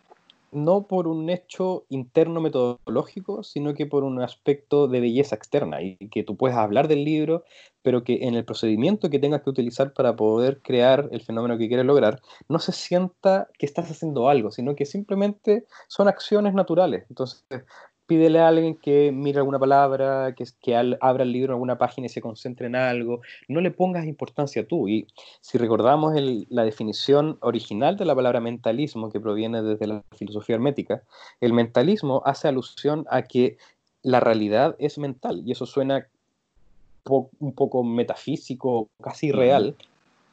no 0.52 0.86
por 0.86 1.08
un 1.08 1.30
hecho 1.30 1.86
interno 1.88 2.40
metodológico, 2.40 3.42
sino 3.42 3.72
que 3.74 3.86
por 3.86 4.04
un 4.04 4.20
aspecto 4.20 4.86
de 4.86 5.00
belleza 5.00 5.34
externa 5.34 5.80
y 5.82 5.96
que 6.10 6.22
tú 6.22 6.36
puedes 6.36 6.56
hablar 6.56 6.88
del 6.88 7.04
libro, 7.04 7.44
pero 7.80 8.04
que 8.04 8.26
en 8.26 8.34
el 8.34 8.44
procedimiento 8.44 9.08
que 9.08 9.18
tengas 9.18 9.42
que 9.42 9.50
utilizar 9.50 9.94
para 9.94 10.14
poder 10.14 10.60
crear 10.60 11.08
el 11.10 11.22
fenómeno 11.22 11.56
que 11.56 11.68
quieres 11.68 11.86
lograr, 11.86 12.20
no 12.48 12.58
se 12.58 12.72
sienta 12.72 13.48
que 13.58 13.64
estás 13.64 13.90
haciendo 13.90 14.28
algo, 14.28 14.50
sino 14.50 14.76
que 14.76 14.84
simplemente 14.84 15.64
son 15.88 16.06
acciones 16.06 16.52
naturales. 16.52 17.06
Entonces, 17.08 17.42
pídele 18.12 18.40
a 18.40 18.48
alguien 18.48 18.74
que 18.74 19.10
mire 19.10 19.38
alguna 19.38 19.58
palabra, 19.58 20.34
que, 20.34 20.44
que 20.60 20.76
abra 21.00 21.22
el 21.22 21.32
libro 21.32 21.52
en 21.52 21.54
alguna 21.54 21.78
página 21.78 22.06
y 22.06 22.10
se 22.10 22.20
concentre 22.20 22.66
en 22.66 22.76
algo. 22.76 23.22
No 23.48 23.62
le 23.62 23.70
pongas 23.70 24.04
importancia 24.04 24.68
tú. 24.68 24.86
Y 24.86 25.06
si 25.40 25.56
recordamos 25.56 26.12
la 26.50 26.64
definición 26.64 27.38
original 27.40 27.96
de 27.96 28.04
la 28.04 28.14
palabra 28.14 28.40
mentalismo, 28.40 29.10
que 29.10 29.18
proviene 29.18 29.62
desde 29.62 29.86
la 29.86 30.02
filosofía 30.14 30.56
hermética, 30.56 31.02
el 31.40 31.54
mentalismo 31.54 32.22
hace 32.26 32.48
alusión 32.48 33.06
a 33.08 33.22
que 33.22 33.56
la 34.02 34.20
realidad 34.20 34.76
es 34.78 34.98
mental. 34.98 35.42
Y 35.46 35.52
eso 35.52 35.64
suena 35.64 36.06
un 37.06 37.54
poco 37.54 37.82
metafísico, 37.82 38.90
casi 39.02 39.32
real. 39.32 39.74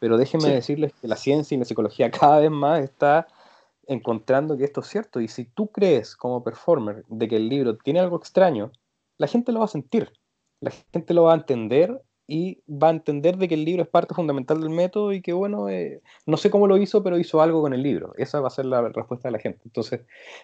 Pero 0.01 0.17
déjenme 0.17 0.50
decirles 0.50 0.91
que 1.00 1.07
la 1.07 1.15
ciencia 1.15 1.55
y 1.55 1.59
la 1.59 1.65
psicología 1.65 2.12
cada 2.19 2.39
vez 2.39 2.51
más 2.51 2.83
está 2.83 3.27
encontrando 3.89 4.58
que 4.58 4.63
esto 4.63 4.81
es 4.81 4.88
cierto. 4.88 5.19
Y 5.19 5.27
si 5.27 5.46
tú 5.46 5.67
crees 5.72 6.15
como 6.15 6.43
performer 6.43 7.03
de 7.10 7.27
que 7.27 7.36
el 7.36 7.50
libro 7.50 7.77
tiene 7.77 8.00
algo 8.00 8.17
extraño, 8.17 8.72
la 9.17 9.27
gente 9.27 9.51
lo 9.51 9.60
va 9.60 9.65
a 9.65 9.69
sentir, 9.69 10.13
la 10.62 10.72
gente 10.93 11.13
lo 11.13 11.24
va 11.24 11.34
a 11.34 11.38
entender 11.38 12.01
y 12.29 12.62
va 12.69 12.89
a 12.89 12.91
entender 12.91 13.38
de 13.38 13.48
que 13.48 13.55
el 13.55 13.65
libro 13.65 13.81
es 13.81 13.89
parte 13.89 14.13
fundamental 14.13 14.62
del 14.62 14.69
método 14.69 15.13
y 15.13 15.22
que 15.22 15.34
bueno, 15.34 15.67
eh, 15.67 16.03
no 16.27 16.38
sé 16.38 16.51
cómo 16.51 16.67
lo 16.67 16.77
hizo, 16.77 17.01
pero 17.01 17.17
hizo 17.17 17.41
algo 17.41 17.62
con 17.62 17.74
el 17.74 17.81
libro. 17.81 18.13
Esa 18.17 18.39
va 18.39 18.48
a 18.48 18.51
ser 18.51 18.65
la 18.65 18.88
respuesta 18.88 19.27
de 19.27 19.31
la 19.31 19.39
gente. 19.39 19.62
Entonces, 19.65 20.01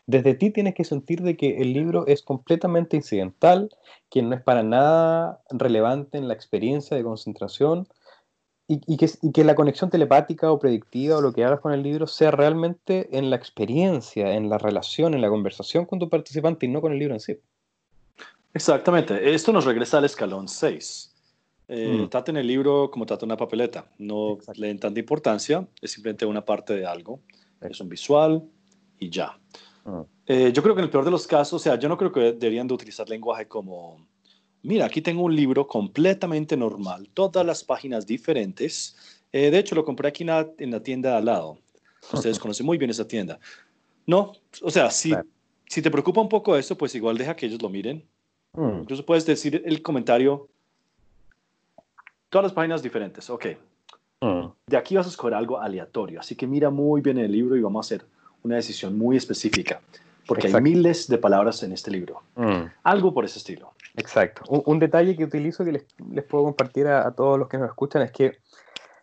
desde 0.07 0.33
ti 0.33 0.49
tienes 0.49 0.73
que 0.73 0.83
sentir 0.83 1.21
de 1.21 1.37
que 1.37 1.57
el 1.57 1.73
libro 1.73 2.07
es 2.07 2.23
completamente 2.23 2.97
incidental, 2.97 3.69
que 4.09 4.23
no 4.23 4.35
es 4.35 4.41
para 4.41 4.63
nada 4.63 5.43
relevante 5.51 6.17
en 6.17 6.27
la 6.27 6.33
experiencia 6.33 6.97
de 6.97 7.03
concentración, 7.03 7.87
y, 8.67 8.97
que, 8.97 9.43
la 9.43 9.53
conexión 9.53 9.89
telepática 9.89 10.51
o 10.51 10.57
predictiva 10.57 11.17
o 11.17 11.21
lo 11.21 11.33
que 11.33 11.43
hagas 11.43 11.59
con 11.59 11.71
el 11.71 11.83
libro 11.83 12.07
sea 12.07 12.31
realmente 12.31 13.09
en 13.15 13.29
la 13.29 13.35
experiencia, 13.35 14.33
en 14.33 14.49
la 14.49 14.57
relación, 14.57 15.13
en 15.13 15.21
la 15.21 15.29
conversación 15.29 15.85
con 15.85 15.99
tu 15.99 16.09
participante 16.09 16.65
y 16.65 16.69
no 16.69 16.81
con 16.81 16.91
el 16.91 16.99
libro 16.99 17.13
en 17.13 17.19
sí. 17.19 17.37
Exactamente. 18.53 19.33
Esto 19.33 19.51
nos 19.51 19.65
regresa 19.65 19.99
al 19.99 20.05
escalón 20.05 20.47
6. 20.47 21.13
Eh, 21.67 22.05
mm. 22.05 22.09
Traten 22.09 22.37
el 22.37 22.47
libro 22.47 22.89
como 22.89 23.05
trata 23.05 23.25
una 23.25 23.37
papeleta. 23.37 23.85
No 23.99 24.39
le 24.55 24.67
den 24.67 24.79
tanta 24.79 24.99
importancia, 24.99 25.67
es 25.81 25.91
simplemente 25.91 26.25
una 26.25 26.43
parte 26.43 26.73
de 26.75 26.87
algo. 26.87 27.19
Es 27.61 27.79
un 27.79 27.89
visual 27.89 28.43
y 28.97 29.09
ya. 29.09 29.37
Mm. 29.83 30.01
Eh, 30.25 30.51
yo 30.51 30.63
creo 30.63 30.73
que 30.73 30.81
en 30.81 30.85
el 30.85 30.91
peor 30.91 31.05
de 31.05 31.11
los 31.11 31.27
casos, 31.27 31.61
o 31.61 31.63
sea, 31.63 31.77
yo 31.77 31.87
no 31.87 31.97
creo 31.97 32.11
que 32.11 32.33
deberían 32.33 32.67
de 32.67 32.73
utilizar 32.73 33.07
lenguaje 33.07 33.47
como 33.47 34.07
mira, 34.65 34.85
aquí 34.85 35.01
tengo 35.01 35.23
un 35.23 35.35
libro 35.35 35.67
completamente 35.67 36.57
normal, 36.57 37.09
todas 37.13 37.45
las 37.45 37.63
páginas 37.63 38.05
diferentes. 38.05 39.21
Eh, 39.31 39.51
de 39.51 39.59
hecho, 39.59 39.75
lo 39.75 39.85
compré 39.85 40.09
aquí 40.09 40.23
en 40.23 40.71
la, 40.71 40.83
tienda 40.83 41.11
de 41.11 41.17
al 41.17 41.25
lado. 41.25 41.57
Ustedes 42.11 42.39
conocen 42.39 42.65
muy 42.65 42.77
bien 42.77 42.91
esa 42.91 43.07
tienda. 43.07 43.39
No, 44.05 44.33
o 44.61 44.69
sea, 44.69 44.91
si, 44.91 45.13
si 45.67 45.81
te 45.81 45.91
preocupa 45.91 46.21
un 46.21 46.29
poco 46.29 46.55
eso, 46.55 46.77
pues 46.77 46.93
igual 46.95 47.17
deja 47.17 47.35
que 47.35 47.45
ellos 47.45 47.61
lo 47.61 47.69
miren. 47.69 48.03
Mm. 48.53 48.81
Incluso 48.81 49.05
puedes 49.05 49.25
decir 49.25 49.61
el 49.65 49.81
comentario, 49.81 50.47
todas 52.29 52.43
las 52.43 52.53
páginas 52.53 52.83
diferentes, 52.83 53.29
ok. 53.29 53.45
Mm. 54.21 54.47
De 54.67 54.77
aquí 54.77 54.95
vas 54.95 55.05
a 55.05 55.09
escoger 55.09 55.33
algo 55.33 55.59
aleatorio, 55.59 56.19
así 56.19 56.35
que 56.35 56.47
mira 56.47 56.69
muy 56.69 57.01
bien 57.01 57.17
el 57.17 57.31
libro 57.31 57.55
y 57.55 57.61
vamos 57.61 57.85
a 57.85 57.87
hacer 57.87 58.07
una 58.43 58.55
decisión 58.55 58.97
muy 58.97 59.17
específica 59.17 59.81
porque 60.27 60.47
hay 60.47 60.61
miles 60.61 61.07
de 61.07 61.17
palabras 61.17 61.61
en 61.63 61.71
este 61.71 61.91
libro. 61.91 62.21
Mm. 62.35 62.65
Algo 62.83 63.13
por 63.13 63.25
ese 63.25 63.39
estilo. 63.39 63.73
Exacto. 63.95 64.43
Un, 64.49 64.79
detalle 64.79 65.15
que 65.15 65.23
utilizo 65.23 65.63
que 65.63 65.71
les, 65.71 65.85
les 66.11 66.23
puedo 66.23 66.43
compartir 66.43 66.87
a, 66.87 67.09
todos 67.11 67.39
los 67.39 67.47
que 67.47 67.57
nos 67.57 67.69
escuchan 67.69 68.01
es 68.01 68.11
que 68.11 68.37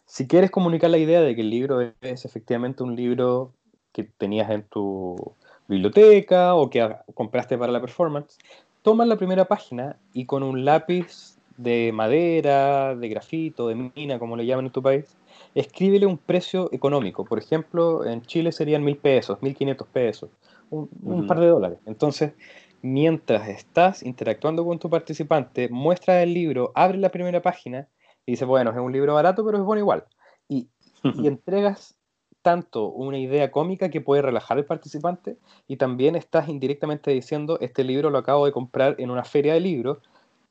si 0.04 0.26
quieres 0.26 0.50
comunicar 0.50 0.90
la 0.90 0.98
idea 0.98 1.22
de 1.22 1.34
que 1.34 1.40
el 1.40 1.50
libro 1.50 1.80
es 1.80 2.24
efectivamente 2.24 2.82
un 2.82 2.94
libro 2.94 3.52
que 3.92 4.04
tenías 4.04 4.50
en 4.50 4.62
tu 4.64 5.34
biblioteca 5.68 6.54
o 6.54 6.68
que 6.68 6.94
compraste 7.14 7.56
para 7.56 7.72
la 7.72 7.80
performance, 7.80 8.36
toma 8.82 9.06
la 9.06 9.16
primera 9.16 9.46
página 9.46 9.96
y 10.12 10.26
con 10.26 10.42
un 10.42 10.64
lápiz 10.64 11.38
de 11.56 11.92
madera, 11.92 12.94
de 12.94 13.08
grafito, 13.08 13.68
de 13.68 13.90
mina, 13.94 14.18
como 14.18 14.36
le 14.36 14.44
llaman 14.44 14.66
en 14.66 14.72
tu 14.72 14.82
país, 14.82 15.16
escríbele 15.54 16.04
un 16.04 16.18
precio 16.18 16.68
económico. 16.72 17.24
Por 17.24 17.38
ejemplo, 17.38 18.04
en 18.04 18.22
Chile 18.22 18.52
serían 18.52 18.84
mil 18.84 18.96
pesos, 18.96 19.40
mil 19.40 19.54
quinientos 19.54 19.86
pesos 19.88 20.30
un, 20.72 21.26
par 21.26 21.40
de 21.40 21.46
dólares. 21.46 21.78
Entonces, 21.86 22.32
mientras 22.80 23.48
estás 23.48 24.02
interactuando 24.02 24.64
con 24.64 24.78
tu 24.78 24.88
participante, 24.90 25.68
muestra 25.68 26.22
el 26.22 26.34
libro, 26.34 26.72
abre 26.74 26.98
la 26.98 27.10
primera 27.10 27.42
página 27.42 27.88
y 28.26 28.32
dice, 28.32 28.44
bueno, 28.44 28.70
es 28.70 28.78
un 28.78 28.92
libro 28.92 29.14
barato, 29.14 29.44
pero 29.44 29.58
es 29.58 29.64
bueno 29.64 29.80
igual. 29.80 30.04
Y, 30.48 30.68
y 31.02 31.02
entregas 31.26 31.96
tanto 32.40 32.88
una 32.88 33.18
idea 33.18 33.50
cómica 33.52 33.88
que 33.88 34.00
puede 34.00 34.22
relajar 34.22 34.58
al 34.58 34.64
participante 34.64 35.36
y 35.68 35.76
también 35.76 36.16
estás 36.16 36.48
indirectamente 36.48 37.12
diciendo, 37.12 37.58
este 37.60 37.84
libro 37.84 38.10
lo 38.10 38.18
acabo 38.18 38.46
de 38.46 38.52
comprar 38.52 38.96
en 38.98 39.10
una 39.10 39.24
feria 39.24 39.54
de 39.54 39.60
libros, 39.60 39.98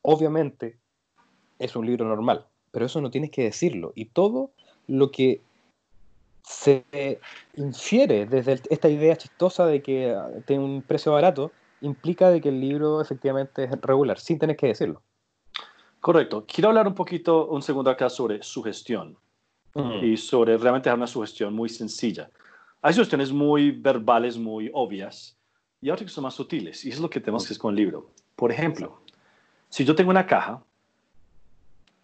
obviamente 0.02 0.78
es 1.60 1.76
un 1.76 1.86
libro 1.86 2.06
normal, 2.06 2.48
pero 2.72 2.86
eso 2.86 3.02
no 3.02 3.12
tienes 3.12 3.30
que 3.30 3.44
decirlo. 3.44 3.92
Y 3.94 4.06
todo 4.06 4.52
lo 4.88 5.12
que 5.12 5.42
se 6.44 7.20
infiere 7.56 8.26
desde 8.26 8.62
esta 8.70 8.90
idea 8.90 9.16
chistosa 9.16 9.66
de 9.66 9.82
que 9.82 10.12
ah, 10.12 10.30
tiene 10.46 10.64
un 10.64 10.82
precio 10.82 11.12
barato, 11.12 11.52
implica 11.82 12.30
de 12.30 12.42
que 12.42 12.50
el 12.50 12.60
libro 12.60 13.02
efectivamente 13.02 13.66
es 13.66 13.72
regular, 13.82 14.20
sin 14.20 14.40
tener 14.40 14.56
que 14.56 14.68
decirlo. 14.68 15.02
Correcto. 16.00 16.46
Quiero 16.48 16.70
hablar 16.70 16.88
un 16.88 16.96
poquito, 16.96 17.48
un 17.48 17.62
segundo 17.62 17.90
acá 17.90 18.10
sobre 18.10 18.42
sugestión 18.42 19.18
mm. 19.76 20.04
y 20.04 20.18
sobre 20.18 20.58
realmente 20.58 20.90
dar 20.90 20.98
una 20.98 21.08
sugestión 21.08 21.54
muy 21.54 21.70
sencilla. 21.70 22.30
Hay 22.82 22.94
sugestiones 22.94 23.32
muy 23.32 23.72
verbales, 23.72 24.38
muy 24.38 24.72
obvias, 24.74 25.38
y 25.80 25.90
otras 25.90 26.10
que 26.10 26.14
son 26.14 26.24
más 26.24 26.34
sutiles, 26.34 26.84
y 26.86 26.90
eso 26.90 26.98
es 26.98 27.02
lo 27.02 27.10
que 27.10 27.20
tenemos 27.20 27.44
que 27.44 27.48
hacer 27.48 27.60
con 27.60 27.72
el 27.72 27.76
libro. 27.76 28.10
Por 28.36 28.52
ejemplo, 28.52 29.02
si 29.70 29.86
yo 29.86 29.96
tengo 29.96 30.10
una 30.10 30.26
caja 30.26 30.64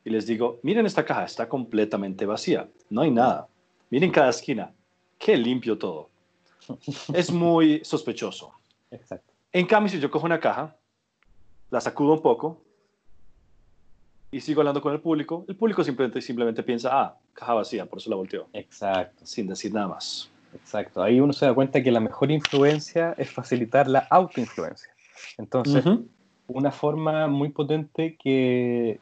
y 0.03 0.11
les 0.11 0.27
digo, 0.27 0.59
miren 0.61 0.85
esta 0.85 1.03
caja, 1.03 1.25
está 1.25 1.49
completamente 1.49 2.25
vacía, 2.25 2.69
no 2.89 3.01
hay 3.01 3.11
nada 3.11 3.47
Miren 3.89 4.11
cada 4.11 4.29
esquina. 4.29 4.73
Qué 5.17 5.37
limpio 5.37 5.77
todo. 5.77 6.09
Es 7.13 7.31
muy 7.31 7.81
sospechoso. 7.83 8.51
Exacto. 8.91 9.33
En 9.51 9.65
cambio, 9.65 9.89
si 9.91 9.99
yo 9.99 10.11
cojo 10.11 10.25
una 10.25 10.39
caja, 10.39 10.75
la 11.69 11.81
sacudo 11.81 12.13
un 12.13 12.21
poco 12.21 12.61
y 14.29 14.41
sigo 14.41 14.61
hablando 14.61 14.81
con 14.81 14.93
el 14.93 14.99
público, 14.99 15.45
el 15.47 15.55
público 15.55 15.83
simplemente, 15.83 16.21
simplemente 16.21 16.63
piensa, 16.63 16.89
ah, 16.91 17.17
caja 17.33 17.53
vacía, 17.53 17.85
por 17.85 17.99
eso 17.99 18.09
la 18.09 18.17
volteó. 18.17 18.47
Exacto. 18.53 19.25
Sin 19.25 19.47
decir 19.47 19.73
nada 19.73 19.87
más. 19.87 20.29
Exacto. 20.53 21.01
Ahí 21.01 21.19
uno 21.19 21.33
se 21.33 21.45
da 21.45 21.53
cuenta 21.53 21.81
que 21.81 21.91
la 21.91 21.99
mejor 21.99 22.31
influencia 22.31 23.13
es 23.17 23.31
facilitar 23.31 23.87
la 23.87 23.99
autoinfluencia. 24.09 24.89
Entonces, 25.37 25.83
una 26.47 26.71
forma 26.71 27.27
muy 27.27 27.49
potente 27.49 28.17
que, 28.17 28.99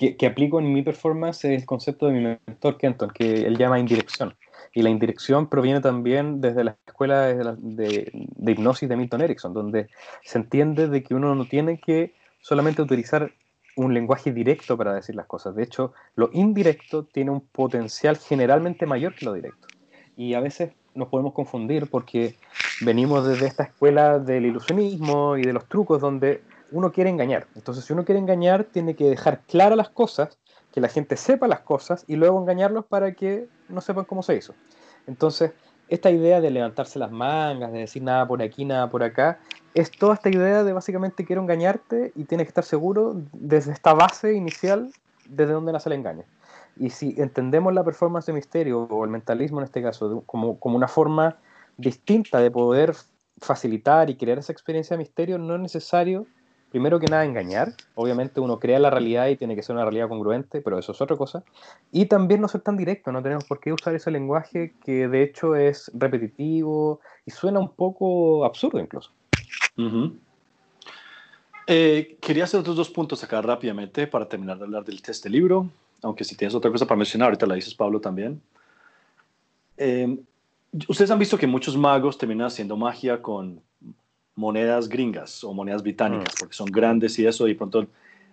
que, 0.00 0.26
aplico 0.26 0.58
en 0.58 0.72
mi 0.72 0.82
performance 0.82 1.44
es 1.44 1.60
el 1.60 1.66
concepto 1.66 2.06
de 2.06 2.12
mi 2.12 2.20
mentor 2.20 2.78
Kenton, 2.78 3.10
que 3.10 3.42
él 3.42 3.58
llama 3.58 3.78
indirección. 3.78 4.34
Y 4.72 4.82
la 4.82 4.88
indirección 4.88 5.48
proviene 5.48 5.80
también 5.80 6.40
desde 6.40 6.64
la 6.64 6.76
escuela 6.86 7.26
de, 7.26 8.10
de, 8.12 8.52
hipnosis 8.52 8.88
de 8.88 8.96
Milton 8.96 9.20
Erickson, 9.20 9.52
donde 9.52 9.88
se 10.24 10.38
entiende 10.38 10.88
de 10.88 11.02
que 11.02 11.14
uno 11.14 11.34
no 11.34 11.44
tiene 11.44 11.78
que 11.78 12.14
solamente 12.40 12.80
utilizar 12.80 13.32
un 13.76 13.92
lenguaje 13.92 14.32
directo 14.32 14.76
para 14.76 14.94
decir 14.94 15.14
las 15.14 15.26
cosas. 15.26 15.54
De 15.54 15.64
hecho, 15.64 15.92
lo 16.14 16.30
indirecto 16.32 17.04
tiene 17.04 17.30
un 17.30 17.40
potencial 17.40 18.16
generalmente 18.16 18.86
mayor 18.86 19.14
que 19.14 19.26
lo 19.26 19.34
directo. 19.34 19.68
Y 20.16 20.34
a 20.34 20.40
veces 20.40 20.72
nos 20.94 21.08
podemos 21.08 21.34
confundir 21.34 21.88
porque 21.90 22.36
venimos 22.80 23.26
desde 23.26 23.46
esta 23.46 23.64
escuela 23.64 24.18
del 24.18 24.46
ilusionismo 24.46 25.36
y 25.36 25.42
de 25.42 25.52
los 25.52 25.66
trucos 25.66 26.00
donde 26.00 26.42
uno 26.72 26.92
quiere 26.92 27.10
engañar. 27.10 27.46
Entonces, 27.54 27.84
si 27.84 27.92
uno 27.92 28.04
quiere 28.04 28.18
engañar, 28.18 28.64
tiene 28.64 28.94
que 28.94 29.04
dejar 29.04 29.40
claras 29.42 29.76
las 29.76 29.90
cosas, 29.90 30.38
que 30.72 30.80
la 30.80 30.88
gente 30.88 31.16
sepa 31.16 31.48
las 31.48 31.60
cosas 31.60 32.04
y 32.06 32.16
luego 32.16 32.40
engañarlos 32.40 32.84
para 32.86 33.12
que 33.14 33.48
no 33.68 33.80
sepan 33.80 34.04
cómo 34.04 34.22
se 34.22 34.36
hizo. 34.36 34.54
Entonces, 35.06 35.52
esta 35.88 36.10
idea 36.10 36.40
de 36.40 36.50
levantarse 36.50 36.98
las 36.98 37.10
mangas, 37.10 37.72
de 37.72 37.80
decir 37.80 38.02
nada 38.02 38.26
por 38.26 38.40
aquí, 38.42 38.64
nada 38.64 38.88
por 38.88 39.02
acá, 39.02 39.40
es 39.74 39.90
toda 39.90 40.14
esta 40.14 40.28
idea 40.28 40.62
de 40.62 40.72
básicamente 40.72 41.24
quiero 41.24 41.42
engañarte 41.42 42.12
y 42.14 42.24
tienes 42.24 42.46
que 42.46 42.50
estar 42.50 42.64
seguro 42.64 43.14
desde 43.32 43.72
esta 43.72 43.92
base 43.92 44.34
inicial 44.34 44.92
desde 45.28 45.52
dónde 45.52 45.72
nace 45.72 45.88
el 45.88 45.94
engaño. 45.94 46.24
Y 46.76 46.90
si 46.90 47.14
entendemos 47.18 47.74
la 47.74 47.84
performance 47.84 48.26
de 48.26 48.32
misterio 48.32 48.82
o 48.82 49.04
el 49.04 49.10
mentalismo 49.10 49.58
en 49.58 49.64
este 49.64 49.82
caso 49.82 50.22
como, 50.26 50.58
como 50.58 50.76
una 50.76 50.88
forma 50.88 51.36
distinta 51.76 52.38
de 52.38 52.50
poder 52.50 52.94
facilitar 53.38 54.10
y 54.10 54.16
crear 54.16 54.38
esa 54.38 54.52
experiencia 54.52 54.96
de 54.96 54.98
misterio, 54.98 55.38
no 55.38 55.54
es 55.56 55.60
necesario 55.60 56.26
primero 56.70 56.98
que 56.98 57.06
nada, 57.06 57.24
engañar. 57.24 57.74
Obviamente 57.94 58.40
uno 58.40 58.58
crea 58.58 58.78
la 58.78 58.90
realidad 58.90 59.28
y 59.28 59.36
tiene 59.36 59.56
que 59.56 59.62
ser 59.62 59.74
una 59.74 59.84
realidad 59.84 60.08
congruente, 60.08 60.60
pero 60.60 60.78
eso 60.78 60.92
es 60.92 61.00
otra 61.00 61.16
cosa. 61.16 61.42
Y 61.92 62.06
también 62.06 62.40
no 62.40 62.48
ser 62.48 62.62
tan 62.62 62.76
directo, 62.76 63.12
no 63.12 63.22
tenemos 63.22 63.44
por 63.44 63.60
qué 63.60 63.72
usar 63.72 63.94
ese 63.94 64.10
lenguaje 64.10 64.74
que 64.84 65.08
de 65.08 65.22
hecho 65.22 65.56
es 65.56 65.90
repetitivo 65.94 67.00
y 67.26 67.30
suena 67.30 67.58
un 67.58 67.70
poco 67.70 68.44
absurdo 68.44 68.78
incluso. 68.80 69.10
Eh, 71.66 72.18
quería 72.20 72.44
hacer 72.44 72.60
otros 72.60 72.76
dos 72.76 72.90
puntos 72.90 73.22
acá 73.22 73.40
rápidamente 73.42 74.06
para 74.06 74.28
terminar 74.28 74.58
de 74.58 74.64
hablar 74.64 74.84
del 74.84 75.02
test 75.02 75.24
de 75.24 75.30
libro, 75.30 75.70
aunque 76.02 76.24
si 76.24 76.36
tienes 76.36 76.54
otra 76.54 76.70
cosa 76.70 76.86
para 76.86 76.98
mencionar, 76.98 77.26
ahorita 77.26 77.46
la 77.46 77.54
dices 77.54 77.74
Pablo 77.74 78.00
también. 78.00 78.40
Eh, 79.76 80.18
ustedes 80.88 81.10
han 81.10 81.18
visto 81.18 81.38
que 81.38 81.46
muchos 81.46 81.76
magos 81.76 82.18
terminan 82.18 82.46
haciendo 82.46 82.76
magia 82.76 83.22
con 83.22 83.62
monedas 84.34 84.88
gringas 84.88 85.44
o 85.44 85.52
monedas 85.52 85.82
británicas, 85.82 86.34
mm. 86.34 86.38
porque 86.38 86.54
son 86.54 86.66
grandes 86.66 87.18
y 87.18 87.26
eso, 87.26 87.48
y 87.48 87.54
pronto 87.54 87.86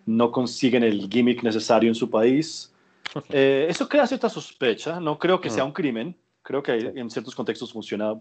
no 0.05 0.31
consiguen 0.31 0.83
el 0.83 1.09
gimmick 1.09 1.43
necesario 1.43 1.89
en 1.89 1.95
su 1.95 2.09
país. 2.09 2.73
Eh, 3.29 3.65
eso 3.69 3.87
crea 3.87 4.05
cierta 4.05 4.29
sospecha, 4.29 4.99
no 4.99 5.17
creo 5.17 5.39
que 5.39 5.49
sea 5.49 5.63
mm. 5.63 5.67
un 5.67 5.73
crimen, 5.73 6.15
creo 6.43 6.61
que 6.61 6.73
en 6.73 7.09
ciertos 7.09 7.33
contextos 7.33 7.71
funciona 7.71 8.13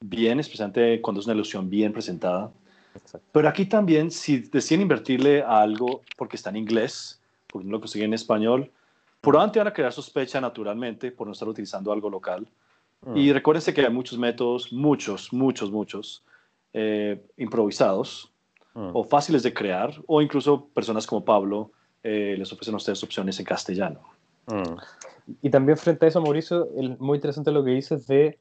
bien, 0.00 0.38
especialmente 0.38 1.00
cuando 1.00 1.20
es 1.20 1.26
una 1.26 1.34
ilusión 1.34 1.68
bien 1.68 1.92
presentada. 1.92 2.50
Pero 3.32 3.48
aquí 3.48 3.66
también, 3.66 4.10
si 4.10 4.38
deciden 4.38 4.82
invertirle 4.82 5.42
a 5.42 5.60
algo 5.60 6.02
porque 6.16 6.36
está 6.36 6.50
en 6.50 6.56
inglés, 6.56 7.20
porque 7.46 7.66
no 7.66 7.72
lo 7.72 7.80
consiguen 7.80 8.10
en 8.10 8.14
español, 8.14 8.70
probablemente 9.20 9.58
van 9.58 9.68
a 9.68 9.72
crear 9.72 9.92
sospecha 9.92 10.40
naturalmente 10.40 11.10
por 11.10 11.26
no 11.26 11.32
estar 11.32 11.48
utilizando 11.48 11.92
algo 11.92 12.08
local. 12.08 12.46
Mm. 13.02 13.16
Y 13.16 13.32
recuérdense 13.32 13.74
que 13.74 13.80
hay 13.80 13.92
muchos 13.92 14.18
métodos, 14.18 14.72
muchos, 14.72 15.32
muchos, 15.32 15.70
muchos, 15.70 16.22
eh, 16.80 17.20
improvisados 17.36 18.32
mm. 18.74 18.90
o 18.94 19.02
fáciles 19.02 19.42
de 19.42 19.52
crear, 19.52 19.92
o 20.06 20.22
incluso 20.22 20.68
personas 20.68 21.08
como 21.08 21.24
Pablo 21.24 21.72
eh, 22.04 22.36
les 22.38 22.52
ofrecen 22.52 22.74
a 22.74 22.76
ustedes 22.76 23.02
opciones 23.02 23.40
en 23.40 23.46
castellano. 23.46 24.00
Mm. 24.46 24.76
Y 25.42 25.50
también 25.50 25.76
frente 25.76 26.06
a 26.06 26.08
eso, 26.08 26.20
Mauricio, 26.20 26.68
muy 27.00 27.16
interesante 27.16 27.50
lo 27.50 27.64
que 27.64 27.72
dices 27.72 28.06
de 28.06 28.38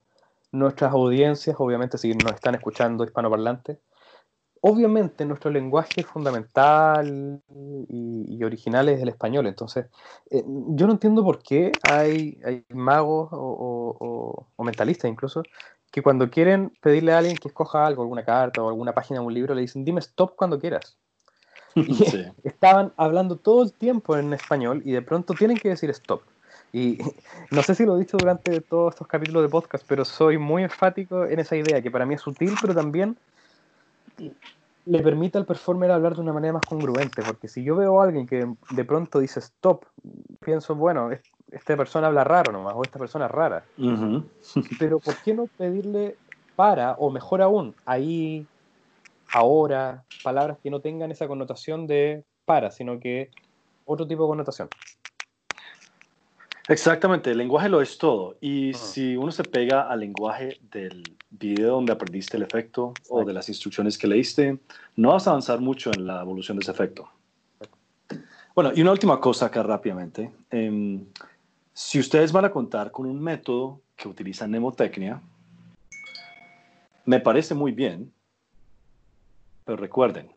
nuestras 0.52 0.94
audiencias, 0.94 1.56
obviamente 1.58 1.98
si 1.98 2.14
nos 2.14 2.34
están 2.34 2.54
escuchando 2.54 3.04
hispanoparlantes, 3.04 3.80
obviamente 4.62 5.26
nuestro 5.26 5.50
lenguaje 5.50 6.04
fundamental 6.04 7.42
y, 7.90 8.44
original 8.44 8.88
es 8.90 9.02
el 9.02 9.10
español. 9.10 9.48
Entonces, 9.48 9.88
eh, 10.30 10.44
yo 10.46 10.86
no 10.86 10.94
entiendo 10.94 11.24
por 11.24 11.40
qué 11.40 11.72
hay, 11.90 12.40
magos 12.70 13.30
o, 13.32 14.48
mentalistas 14.60 15.10
incluso 15.10 15.42
que 15.92 16.02
cuando 16.02 16.30
quieren 16.30 16.72
pedirle 16.82 17.14
a 17.14 17.20
alguien 17.20 17.38
que 17.38 17.48
escoja 17.48 17.86
algo, 17.86 18.02
alguna 18.02 18.24
carta 18.24 18.62
o 18.62 18.70
alguna 18.70 18.94
página 18.94 19.20
de 19.20 19.26
un 19.26 19.34
libro, 19.34 19.56
le 19.56 19.62
dicen, 19.62 19.86
dime 19.86 20.00
stop 20.00 20.36
cuando 20.36 20.60
quieras. 20.60 20.98
Y 21.76 21.84
estaban 22.44 22.92
hablando 22.98 23.36
todo 23.36 23.64
el 23.64 23.72
tiempo 23.74 24.18
en 24.18 24.34
español 24.34 24.82
y 24.84 24.92
de 24.94 25.02
pronto 25.04 25.34
tienen 25.34 25.58
que 25.58 25.70
decir 25.70 25.90
stop. 25.92 26.22
Y 26.74 26.98
no 27.52 27.62
sé 27.62 27.76
si 27.76 27.86
lo 27.86 27.96
he 27.96 28.00
dicho 28.00 28.18
durante 28.18 28.62
todos 28.62 28.96
estos 28.96 29.08
capítulos 29.08 29.44
de 29.44 29.50
podcast, 29.50 29.86
pero 29.88 30.04
soy 30.04 30.38
muy 30.38 30.64
enfático 30.64 31.26
en 31.26 31.40
esa 31.40 31.56
idea, 31.56 31.82
que 31.82 31.92
para 31.92 32.06
mí 32.06 32.16
es 32.16 32.22
sutil, 32.22 32.56
pero 32.62 32.74
también 32.74 33.18
le 34.86 35.04
permite 35.04 35.38
al 35.38 35.46
performer 35.46 35.92
hablar 35.92 36.16
de 36.16 36.22
una 36.22 36.34
manera 36.34 36.54
más 36.54 36.64
congruente, 36.66 37.22
porque 37.22 37.48
si 37.48 37.64
yo 37.64 37.76
veo 37.76 38.02
a 38.02 38.06
alguien 38.06 38.26
que 38.26 38.48
de 38.72 38.86
pronto 38.86 39.20
dice 39.20 39.40
stop, 39.40 39.86
pienso, 40.40 40.76
bueno, 40.76 41.10
esta 41.52 41.78
persona 41.78 42.08
habla 42.08 42.24
raro 42.24 42.52
nomás, 42.52 42.74
o 42.76 42.84
esta 42.84 43.00
persona 43.00 43.26
es 43.26 43.32
rara. 43.32 43.64
Pero 44.80 45.00
¿por 45.00 45.16
qué 45.24 45.34
no 45.34 45.48
pedirle 45.48 46.16
para, 46.56 46.94
o 46.94 47.10
mejor 47.10 47.42
aún, 47.42 47.76
ahí, 47.86 48.46
ahora, 49.32 50.04
palabras 50.24 50.58
que 50.62 50.70
no 50.70 50.82
tengan 50.82 51.12
esa 51.12 51.28
connotación 51.28 51.88
de 51.88 52.24
para, 52.46 52.72
sino 52.72 53.00
que 53.00 53.30
otro 53.86 54.08
tipo 54.08 54.24
de 54.24 54.30
connotación? 54.30 54.70
Exactamente, 56.70 57.32
el 57.32 57.38
lenguaje 57.38 57.70
lo 57.70 57.82
es 57.82 57.98
todo. 57.98 58.36
Y 58.42 58.74
si 58.74 59.16
uno 59.16 59.32
se 59.32 59.44
pega 59.44 59.84
al 59.84 60.02
lenguaje 60.02 60.60
del 60.70 61.02
video 61.30 61.76
donde 61.76 61.94
aprendiste 61.94 62.36
el 62.36 62.44
efecto 62.44 62.94
o 63.10 63.24
de 63.24 63.32
las 63.32 63.48
instrucciones 63.48 63.98
que 63.98 64.08
leíste, 64.08 64.60
no 64.98 65.14
vas 65.14 65.28
a 65.28 65.30
avanzar 65.30 65.62
mucho 65.62 65.92
en 65.94 66.06
la 66.06 66.22
evolución 66.22 66.58
de 66.58 66.64
ese 66.64 66.72
efecto. 66.72 67.10
Bueno, 68.54 68.72
y 68.76 68.82
una 68.82 68.92
última 68.92 69.22
cosa 69.22 69.46
acá 69.46 69.64
rápidamente. 69.64 70.32
Em, 70.50 71.06
si 71.78 72.00
ustedes 72.00 72.32
van 72.32 72.44
a 72.44 72.50
contar 72.50 72.90
con 72.90 73.06
un 73.06 73.22
método 73.22 73.84
que 73.96 74.08
utiliza 74.08 74.48
mnemotecnia, 74.48 75.22
me 77.06 77.20
parece 77.20 77.54
muy 77.54 77.72
bien, 77.72 78.12
pero 79.64 79.78
recuerden, 79.78 80.32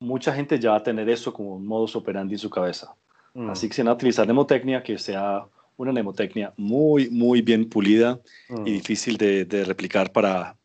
mucha 0.00 0.32
gente 0.32 0.58
ya 0.58 0.70
va 0.70 0.78
a 0.78 0.82
tener 0.82 1.06
eso 1.10 1.34
como 1.34 1.56
un 1.56 1.66
modus 1.66 1.94
operandi 1.96 2.36
en 2.36 2.38
su 2.38 2.48
cabeza. 2.48 2.94
Mm. 3.34 3.50
Así 3.50 3.68
que 3.68 3.74
si 3.74 3.82
van 3.82 3.88
a 3.88 3.92
utilizar 3.92 4.24
mnemotecnia, 4.24 4.82
que 4.82 4.96
sea 4.96 5.44
una 5.76 5.92
mnemotecnia 5.92 6.54
muy, 6.56 7.10
muy 7.10 7.42
bien 7.42 7.68
pulida 7.68 8.22
y 8.48 8.54
mm. 8.54 8.64
difícil 8.64 9.18
de, 9.18 9.64
replicar 9.66 10.12
para 10.12 10.56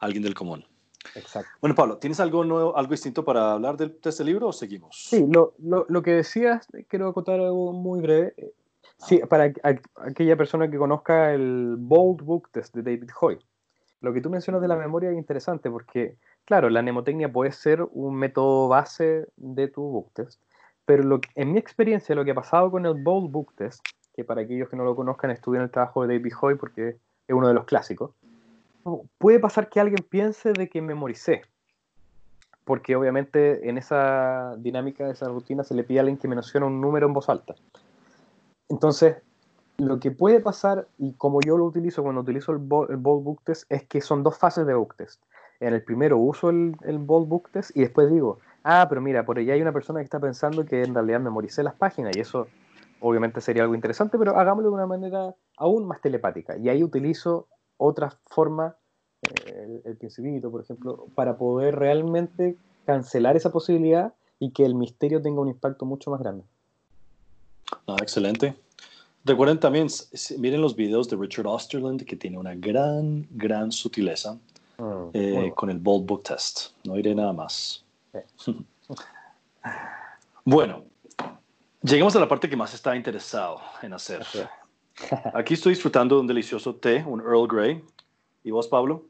alguien 0.00 0.22
del 0.22 0.34
común. 0.34 0.66
Exacto. 1.14 1.50
Bueno, 1.60 1.74
Pablo, 1.74 1.98
¿tienes 1.98 2.20
algo 2.20 2.44
nuevo, 2.44 2.76
algo 2.76 2.90
distinto 2.90 3.24
para 3.24 3.52
hablar 3.52 3.76
de, 3.76 3.96
este 4.02 4.24
libro 4.24 4.48
o 4.48 4.52
seguimos? 4.52 4.96
Sí, 5.08 5.26
lo, 5.28 5.54
lo, 5.58 5.86
lo, 5.88 6.02
que 6.02 6.12
decías, 6.12 6.66
quiero 6.88 7.12
contar 7.14 7.40
algo 7.40 7.72
muy 7.72 8.00
breve. 8.00 8.34
Sí, 8.98 9.18
para 9.28 9.52
aquella 9.96 10.36
persona 10.36 10.70
que 10.70 10.76
conozca 10.76 11.32
el 11.32 11.76
Bold 11.78 12.22
Book 12.22 12.50
Test 12.52 12.74
de 12.74 12.82
David 12.82 13.10
Hoy. 13.20 13.38
Lo 14.00 14.14
que 14.14 14.20
tú 14.20 14.30
mencionas 14.30 14.62
de 14.62 14.68
la 14.68 14.76
memoria 14.76 15.10
es 15.10 15.16
interesante 15.16 15.70
porque, 15.70 16.16
claro, 16.44 16.70
la 16.70 16.82
mnemotecnia 16.82 17.30
puede 17.30 17.52
ser 17.52 17.82
un 17.92 18.16
método 18.16 18.68
base 18.68 19.28
de 19.36 19.68
tu 19.68 19.82
book 19.82 20.10
test, 20.14 20.40
pero 20.86 21.02
lo, 21.02 21.20
en 21.34 21.52
mi 21.52 21.58
experiencia, 21.58 22.14
lo 22.14 22.24
que 22.24 22.30
ha 22.30 22.34
pasado 22.34 22.70
con 22.70 22.86
el 22.86 22.94
Bold 22.94 23.30
Book 23.30 23.54
Test, 23.56 23.80
que 24.14 24.24
para 24.24 24.40
aquellos 24.40 24.68
que 24.68 24.76
no 24.76 24.84
lo 24.84 24.96
conozcan, 24.96 25.30
estudien 25.30 25.62
el 25.62 25.70
trabajo 25.70 26.06
de 26.06 26.16
David 26.16 26.32
Hoy 26.40 26.54
porque 26.54 26.88
es 27.28 27.34
uno 27.34 27.46
de 27.46 27.54
los 27.54 27.64
clásicos, 27.64 28.12
puede 29.18 29.38
pasar 29.38 29.68
que 29.68 29.80
alguien 29.80 30.04
piense 30.08 30.52
de 30.52 30.68
que 30.68 30.82
memoricé. 30.82 31.42
Porque 32.64 32.94
obviamente 32.94 33.68
en 33.68 33.78
esa 33.78 34.54
dinámica, 34.58 35.08
esa 35.10 35.28
rutina, 35.28 35.64
se 35.64 35.74
le 35.74 35.84
pide 35.84 35.98
a 35.98 36.02
alguien 36.02 36.18
que 36.18 36.28
mencione 36.28 36.66
un 36.66 36.80
número 36.80 37.06
en 37.06 37.12
voz 37.12 37.28
alta. 37.28 37.54
Entonces, 38.68 39.16
lo 39.78 39.98
que 39.98 40.10
puede 40.10 40.40
pasar, 40.40 40.86
y 40.98 41.14
como 41.14 41.40
yo 41.40 41.56
lo 41.56 41.64
utilizo 41.64 42.02
cuando 42.02 42.20
utilizo 42.20 42.52
el, 42.52 42.58
Bold 42.58 43.24
Book 43.24 43.40
Test, 43.44 43.64
es 43.70 43.84
que 43.84 44.00
son 44.00 44.22
dos 44.22 44.38
fases 44.38 44.66
de 44.66 44.74
Book 44.74 44.94
Test. 44.96 45.22
En 45.58 45.74
el 45.74 45.82
primero 45.82 46.18
uso 46.18 46.50
el, 46.50 46.76
el 46.82 46.98
Bold 46.98 47.28
Book 47.28 47.50
Test 47.50 47.76
y 47.76 47.80
después 47.80 48.10
digo, 48.10 48.38
ah, 48.62 48.86
pero 48.88 49.00
mira, 49.00 49.24
por 49.24 49.38
allá 49.38 49.54
hay 49.54 49.62
una 49.62 49.72
persona 49.72 50.00
que 50.00 50.04
está 50.04 50.20
pensando 50.20 50.64
que 50.64 50.82
en 50.82 50.94
realidad 50.94 51.20
memoricé 51.20 51.62
las 51.62 51.74
páginas 51.74 52.16
y 52.16 52.20
eso 52.20 52.46
obviamente 53.00 53.40
sería 53.40 53.62
algo 53.62 53.74
interesante, 53.74 54.18
pero 54.18 54.36
hagámoslo 54.36 54.68
de 54.68 54.74
una 54.74 54.86
manera 54.86 55.34
aún 55.56 55.86
más 55.86 56.00
telepática. 56.00 56.56
Y 56.56 56.68
ahí 56.68 56.84
utilizo 56.84 57.48
otra 57.80 58.10
forma, 58.26 58.76
eh, 59.22 59.82
el, 59.84 59.96
principito, 59.96 60.50
por 60.50 60.60
ejemplo, 60.60 61.06
para 61.14 61.36
poder 61.38 61.76
realmente 61.76 62.56
cancelar 62.84 63.36
esa 63.36 63.50
posibilidad 63.50 64.12
y 64.38 64.50
que 64.50 64.64
el 64.64 64.74
misterio 64.74 65.22
tenga 65.22 65.40
un 65.40 65.48
impacto 65.48 65.86
mucho 65.86 66.10
más 66.10 66.20
grande. 66.20 66.44
Ah, 67.86 67.96
excelente. 68.00 68.54
Recuerden 69.24 69.58
también, 69.58 69.88
miren 70.38 70.60
los 70.60 70.76
videos 70.76 71.08
de 71.08 71.16
Richard 71.16 71.46
Osterland, 71.46 72.04
que 72.04 72.16
tiene 72.16 72.38
una 72.38 72.54
gran, 72.54 73.26
gran 73.30 73.72
sutileza 73.72 74.38
mm, 74.78 75.10
eh, 75.12 75.52
con 75.54 75.70
el 75.70 75.78
Bold 75.78 76.06
Book 76.06 76.22
Test. 76.24 76.72
No 76.84 76.98
iré 76.98 77.14
nada 77.14 77.32
más. 77.32 77.84
bueno, 80.44 80.84
llegamos 81.82 82.14
a 82.16 82.20
la 82.20 82.28
parte 82.28 82.48
que 82.48 82.56
más 82.56 82.74
está 82.74 82.94
interesado 82.96 83.60
en 83.82 83.92
hacer. 83.94 84.24
Aquí 85.34 85.54
estoy 85.54 85.72
disfrutando 85.72 86.16
de 86.16 86.20
un 86.22 86.26
delicioso 86.26 86.74
té, 86.74 87.04
un 87.06 87.20
Earl 87.20 87.46
Grey. 87.46 87.82
¿Y 88.44 88.50
vos, 88.50 88.68
Pablo? 88.68 89.06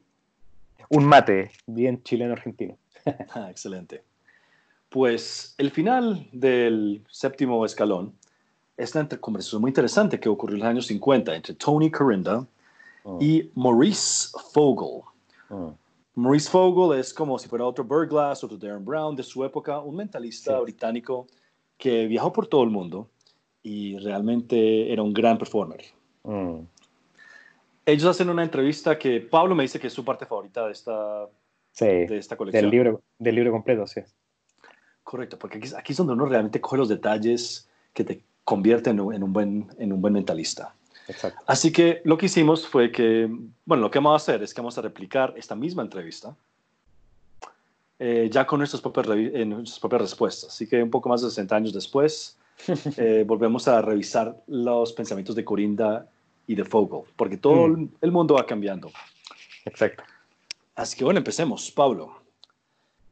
Un 0.89 1.05
mate, 1.05 1.51
bien 1.67 2.03
chileno-argentino. 2.03 2.77
Ah, 3.35 3.49
excelente. 3.51 4.05
Pues 4.91 5.55
el 5.57 5.71
final 5.71 6.29
del 6.33 7.03
séptimo 7.09 7.65
escalón 7.65 8.13
es 8.77 8.95
una 8.95 9.09
conversación 9.09 9.63
muy 9.63 9.71
interesante 9.71 10.21
que 10.21 10.29
ocurrió 10.29 10.57
en 10.57 10.61
los 10.61 10.69
años 10.69 10.87
50 10.87 11.35
entre 11.35 11.55
Tony 11.55 11.91
Corinda 11.91 12.47
oh. 13.05 13.19
y 13.21 13.51
Maurice 13.55 14.37
Fogel. 14.53 15.03
Oh. 15.49 15.75
Maurice 16.15 16.51
Fogel 16.51 16.99
es 16.99 17.15
como 17.15 17.39
si 17.39 17.49
fuera 17.49 17.65
otro 17.65 17.85
Burglass, 17.85 18.45
otro 18.45 18.59
Darren 18.59 18.85
Brown 18.85 19.17
de 19.17 19.23
su 19.23 19.45
época, 19.45 19.81
un 19.81 19.97
mentalista 19.97 20.59
británico 20.61 21.27
que 21.79 22.07
viajó 22.07 22.33
por 22.33 22.47
todo 22.47 22.65
el 22.65 22.71
mundo 22.71 23.09
y 23.63 23.99
realmente 23.99 24.93
era 24.93 25.03
un 25.03 25.13
gran 25.13 25.39
performer. 25.39 25.85
Mm. 26.25 26.61
Ellos 27.87 28.05
hacen 28.05 28.31
una 28.31 28.43
entrevista 28.43 28.99
que 28.99 29.21
Pablo 29.21 29.55
me 29.55 29.65
dice 29.65 29.81
que 29.81 29.89
es 29.89 29.93
su 29.93 30.05
parte 30.05 30.27
favorita 30.27 30.67
de 30.67 30.73
esta, 30.73 31.27
de 31.79 32.19
esta 32.19 32.37
colección. 32.37 32.63
Del 32.63 32.71
libro, 32.71 33.03
del 33.19 33.35
libro 33.35 33.53
completo, 33.53 33.87
sí. 33.87 34.01
Correcto, 35.03 35.39
porque 35.39 35.59
aquí, 35.59 35.69
aquí, 35.77 35.93
es 35.93 35.97
donde 35.97 36.13
uno 36.13 36.27
realmente 36.27 36.61
coge 36.61 36.77
los 36.77 36.89
detalles 36.89 37.69
que 37.93 38.05
te 38.05 38.23
convierten 38.45 38.99
en 38.99 39.23
un 39.23 39.33
buen, 39.33 39.69
en 39.79 39.93
un 39.93 40.01
buen 40.01 40.15
mentalista. 40.15 40.75
Así 41.47 41.73
que 41.73 42.03
lo 42.05 42.17
que 42.17 42.27
hicimos 42.27 42.69
fue 42.69 42.93
que, 42.93 43.29
bueno, 43.65 43.83
lo 43.83 43.91
que 43.91 43.99
vamos 43.99 44.13
a 44.13 44.17
hacer 44.17 44.43
es 44.43 44.55
que 44.55 44.61
vamos 44.61 44.79
a 44.79 44.83
replicar 44.83 45.35
esta 45.37 45.57
misma 45.57 45.83
entrevista 45.83 46.37
eh, 47.99 48.29
ya 48.33 48.47
con 48.47 48.59
nuestras 48.59 48.81
propias, 48.81 49.07
eh, 49.09 49.45
nuestras 49.45 49.79
propias 49.79 50.03
respuestas. 50.03 50.51
Así 50.51 50.67
que 50.67 50.83
un 50.83 50.91
poco 50.91 51.09
más 51.09 51.23
de 51.23 51.29
60 51.29 51.57
años 51.57 51.73
después, 51.73 52.39
eh, 52.97 53.25
volvemos 53.27 53.69
a 53.69 53.83
revisar 53.83 54.37
los 54.47 54.93
pensamientos 54.93 55.35
de 55.35 55.45
Corinda 55.45 56.09
y 56.47 56.55
de 56.55 56.65
Fogel, 56.65 57.03
porque 57.17 57.37
todo 57.37 57.69
mm. 57.69 57.89
el 58.01 58.13
mundo 58.13 58.35
va 58.35 58.47
cambiando. 58.47 58.91
Exacto. 59.65 60.05
Así 60.75 60.97
que 60.97 61.05
bueno, 61.05 61.19
empecemos. 61.19 61.71
Pablo. 61.71 62.23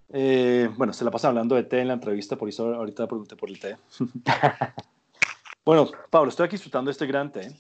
bueno, 0.09 0.93
se 0.93 1.05
la 1.05 1.11
pasa 1.11 1.29
hablando 1.29 1.55
de 1.55 1.65
té 1.65 1.81
en 1.81 1.89
la 1.89 1.95
entrevista, 1.95 2.37
por 2.37 2.49
eso 2.49 2.75
ahorita 2.75 3.07
pregunté 3.07 3.37
por 3.37 3.51
el 3.51 3.59
té. 3.59 3.77
bueno, 5.65 5.91
Pablo, 6.11 6.31
estoy 6.31 6.47
aquí 6.47 6.57
disfrutando 6.57 6.91
este 6.91 7.07
gran 7.07 7.31
té. 7.31 7.55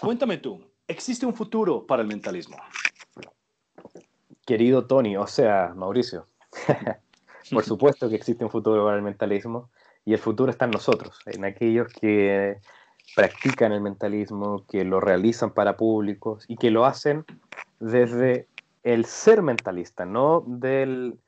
Cuéntame 0.00 0.38
tú, 0.38 0.60
¿existe 0.86 1.24
un 1.24 1.34
futuro 1.34 1.86
para 1.86 2.02
el 2.02 2.08
mentalismo? 2.08 2.56
Querido 4.44 4.86
Tony, 4.86 5.16
o 5.16 5.26
sea, 5.26 5.72
Mauricio, 5.74 6.26
por 7.50 7.64
supuesto 7.64 8.08
que 8.08 8.14
existe 8.14 8.44
un 8.44 8.50
futuro 8.50 8.84
para 8.84 8.96
el 8.96 9.02
mentalismo 9.02 9.70
y 10.06 10.12
el 10.12 10.18
futuro 10.20 10.50
está 10.50 10.64
en 10.64 10.70
nosotros, 10.70 11.18
en 11.26 11.44
aquellos 11.44 11.92
que 11.92 12.58
practican 13.14 13.72
el 13.72 13.80
mentalismo, 13.80 14.64
que 14.70 14.84
lo 14.84 15.00
realizan 15.00 15.50
para 15.50 15.76
públicos 15.76 16.44
y 16.48 16.56
que 16.56 16.70
lo 16.70 16.86
hacen 16.86 17.24
desde 17.80 18.46
el 18.84 19.04
ser 19.04 19.42
mentalista, 19.42 20.06
no 20.06 20.44
del, 20.46 21.18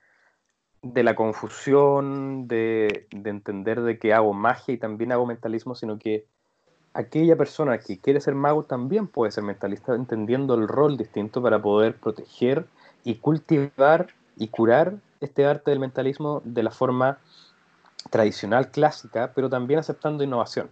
de 0.83 1.03
la 1.03 1.17
confusión 1.17 2.47
de, 2.47 3.09
de, 3.11 3.31
entender 3.31 3.83
de 3.83 3.99
que 3.99 4.15
hago 4.15 4.33
magia 4.33 4.75
y 4.75 4.79
también 4.79 5.11
hago 5.11 5.27
mentalismo, 5.27 5.75
sino 5.75 5.99
que 5.99 6.25
aquella 6.95 7.35
persona 7.37 7.79
que 7.79 7.99
quiere 7.99 8.21
ser 8.21 8.37
mago 8.37 8.63
también 8.65 9.09
puede 9.09 9.33
ser 9.33 9.43
mentalista, 9.43 9.93
entendiendo 9.97 10.55
el 10.55 10.69
rol 10.69 10.97
distinto 10.97 11.43
para 11.43 11.61
poder 11.61 11.97
proteger 11.97 12.67
y 13.03 13.17
cultivar 13.17 14.07
y 14.37 14.49
curar 14.49 14.95
este 15.21 15.47
arte 15.47 15.73
del 15.73 15.81
mentalismo 15.81 16.43
de 16.45 16.63
la 16.63 16.71
forma 16.71 17.19
tradicional, 18.11 18.71
clásica, 18.71 19.33
pero 19.35 19.49
también 19.51 19.81
aceptando 19.81 20.25
innovación. 20.25 20.71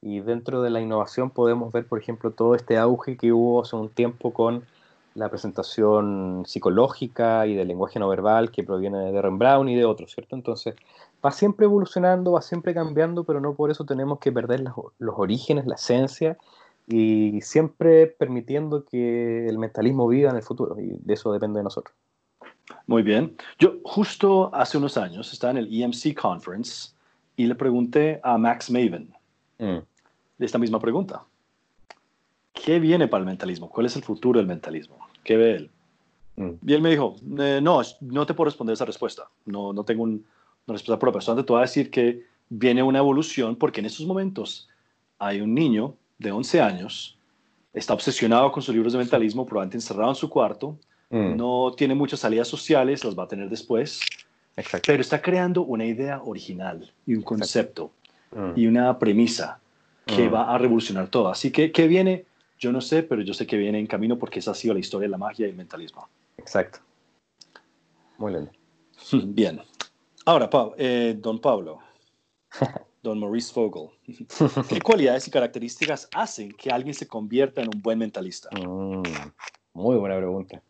Y 0.00 0.20
dentro 0.20 0.62
de 0.62 0.70
la 0.70 0.80
innovación 0.80 1.30
podemos 1.30 1.72
ver, 1.72 1.86
por 1.86 1.98
ejemplo, 1.98 2.32
todo 2.32 2.54
este 2.54 2.76
auge 2.76 3.16
que 3.16 3.32
hubo 3.32 3.62
hace 3.62 3.76
un 3.76 3.88
tiempo 3.88 4.32
con 4.32 4.64
la 5.14 5.28
presentación 5.28 6.44
psicológica 6.46 7.46
y 7.46 7.54
del 7.54 7.68
lenguaje 7.68 7.98
no 7.98 8.08
verbal 8.08 8.50
que 8.50 8.64
proviene 8.64 9.12
de 9.12 9.22
Rembrandt 9.22 9.68
y 9.70 9.76
de 9.76 9.84
otros, 9.84 10.12
¿cierto? 10.12 10.34
Entonces, 10.34 10.74
va 11.24 11.30
siempre 11.30 11.66
evolucionando, 11.66 12.32
va 12.32 12.42
siempre 12.42 12.74
cambiando, 12.74 13.24
pero 13.24 13.40
no 13.40 13.54
por 13.54 13.70
eso 13.70 13.84
tenemos 13.84 14.18
que 14.18 14.32
perder 14.32 14.60
los, 14.60 14.74
los 14.98 15.14
orígenes, 15.18 15.66
la 15.66 15.74
esencia 15.74 16.38
y 16.88 17.40
siempre 17.42 18.06
permitiendo 18.06 18.84
que 18.84 19.46
el 19.48 19.58
mentalismo 19.58 20.08
viva 20.08 20.30
en 20.30 20.36
el 20.36 20.42
futuro 20.42 20.78
y 20.80 20.98
de 20.98 21.14
eso 21.14 21.32
depende 21.32 21.58
de 21.58 21.64
nosotros. 21.64 21.94
Muy 22.86 23.02
bien. 23.02 23.36
Yo 23.58 23.78
justo 23.84 24.54
hace 24.54 24.78
unos 24.78 24.96
años 24.96 25.32
estaba 25.32 25.52
en 25.52 25.58
el 25.58 25.82
EMC 25.82 26.14
Conference 26.14 26.90
y 27.36 27.46
le 27.46 27.54
pregunté 27.54 28.20
a 28.22 28.38
Max 28.38 28.70
Maven 28.70 29.12
mm. 29.58 29.78
esta 30.38 30.58
misma 30.58 30.78
pregunta. 30.78 31.24
¿Qué 32.52 32.78
viene 32.78 33.08
para 33.08 33.20
el 33.20 33.26
mentalismo? 33.26 33.68
¿Cuál 33.68 33.86
es 33.86 33.96
el 33.96 34.02
futuro 34.02 34.38
del 34.38 34.46
mentalismo? 34.46 34.98
¿Qué 35.24 35.36
ve 35.36 35.54
él? 35.56 35.70
Mm. 36.36 36.50
Y 36.66 36.72
él 36.74 36.82
me 36.82 36.90
dijo, 36.90 37.16
eh, 37.38 37.60
no, 37.62 37.80
no 38.00 38.26
te 38.26 38.34
puedo 38.34 38.46
responder 38.46 38.74
esa 38.74 38.84
respuesta. 38.84 39.28
No, 39.46 39.72
no 39.72 39.84
tengo 39.84 40.02
una 40.02 40.20
respuesta 40.66 40.98
propia. 40.98 41.20
Solamente 41.20 41.46
te 41.46 41.52
voy 41.52 41.60
a 41.60 41.62
decir 41.62 41.90
que 41.90 42.24
viene 42.48 42.82
una 42.82 42.98
evolución 42.98 43.56
porque 43.56 43.80
en 43.80 43.86
estos 43.86 44.06
momentos 44.06 44.68
hay 45.18 45.40
un 45.40 45.54
niño 45.54 45.94
de 46.18 46.32
11 46.32 46.60
años, 46.60 47.18
está 47.72 47.94
obsesionado 47.94 48.52
con 48.52 48.62
sus 48.62 48.74
libros 48.74 48.92
de 48.92 48.98
mentalismo, 48.98 49.46
probablemente 49.46 49.78
encerrado 49.78 50.10
en 50.10 50.16
su 50.16 50.28
cuarto, 50.28 50.76
Mm. 51.12 51.36
No 51.36 51.72
tiene 51.76 51.94
muchas 51.94 52.20
salidas 52.20 52.48
sociales, 52.48 53.04
las 53.04 53.16
va 53.16 53.24
a 53.24 53.28
tener 53.28 53.48
después. 53.48 54.00
Pero 54.86 55.00
está 55.00 55.22
creando 55.22 55.62
una 55.62 55.84
idea 55.84 56.20
original 56.22 56.90
y 57.06 57.14
un 57.14 57.22
concepto 57.22 57.90
mm. 58.34 58.52
y 58.56 58.66
una 58.66 58.98
premisa 58.98 59.60
que 60.06 60.28
mm. 60.28 60.34
va 60.34 60.54
a 60.54 60.58
revolucionar 60.58 61.08
todo. 61.08 61.28
Así 61.28 61.52
que, 61.52 61.70
¿qué 61.70 61.86
viene? 61.86 62.24
Yo 62.58 62.72
no 62.72 62.80
sé, 62.80 63.02
pero 63.02 63.22
yo 63.22 63.34
sé 63.34 63.46
que 63.46 63.56
viene 63.56 63.78
en 63.78 63.86
camino 63.86 64.18
porque 64.18 64.38
esa 64.38 64.52
ha 64.52 64.54
sido 64.54 64.74
la 64.74 64.80
historia 64.80 65.06
de 65.06 65.10
la 65.10 65.18
magia 65.18 65.46
y 65.46 65.50
el 65.50 65.56
mentalismo. 65.56 66.08
Exacto. 66.38 66.80
Muy 68.18 68.32
lindo. 68.32 68.50
Bien. 69.26 69.60
Ahora, 70.24 70.48
eh, 70.78 71.14
don 71.18 71.40
Pablo, 71.40 71.80
don 73.02 73.18
Maurice 73.18 73.52
Fogel, 73.52 73.88
¿qué 74.68 74.80
cualidades 74.80 75.26
y 75.28 75.30
características 75.30 76.08
hacen 76.14 76.52
que 76.52 76.70
alguien 76.70 76.94
se 76.94 77.06
convierta 77.06 77.60
en 77.60 77.68
un 77.74 77.82
buen 77.82 77.98
mentalista? 77.98 78.48
muy 79.74 79.96
buena 79.96 80.16
pregunta. 80.16 80.62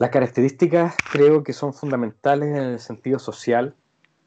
Las 0.00 0.08
características 0.08 0.96
creo 1.12 1.44
que 1.44 1.52
son 1.52 1.74
fundamentales 1.74 2.48
en 2.48 2.62
el 2.62 2.78
sentido 2.78 3.18
social, 3.18 3.74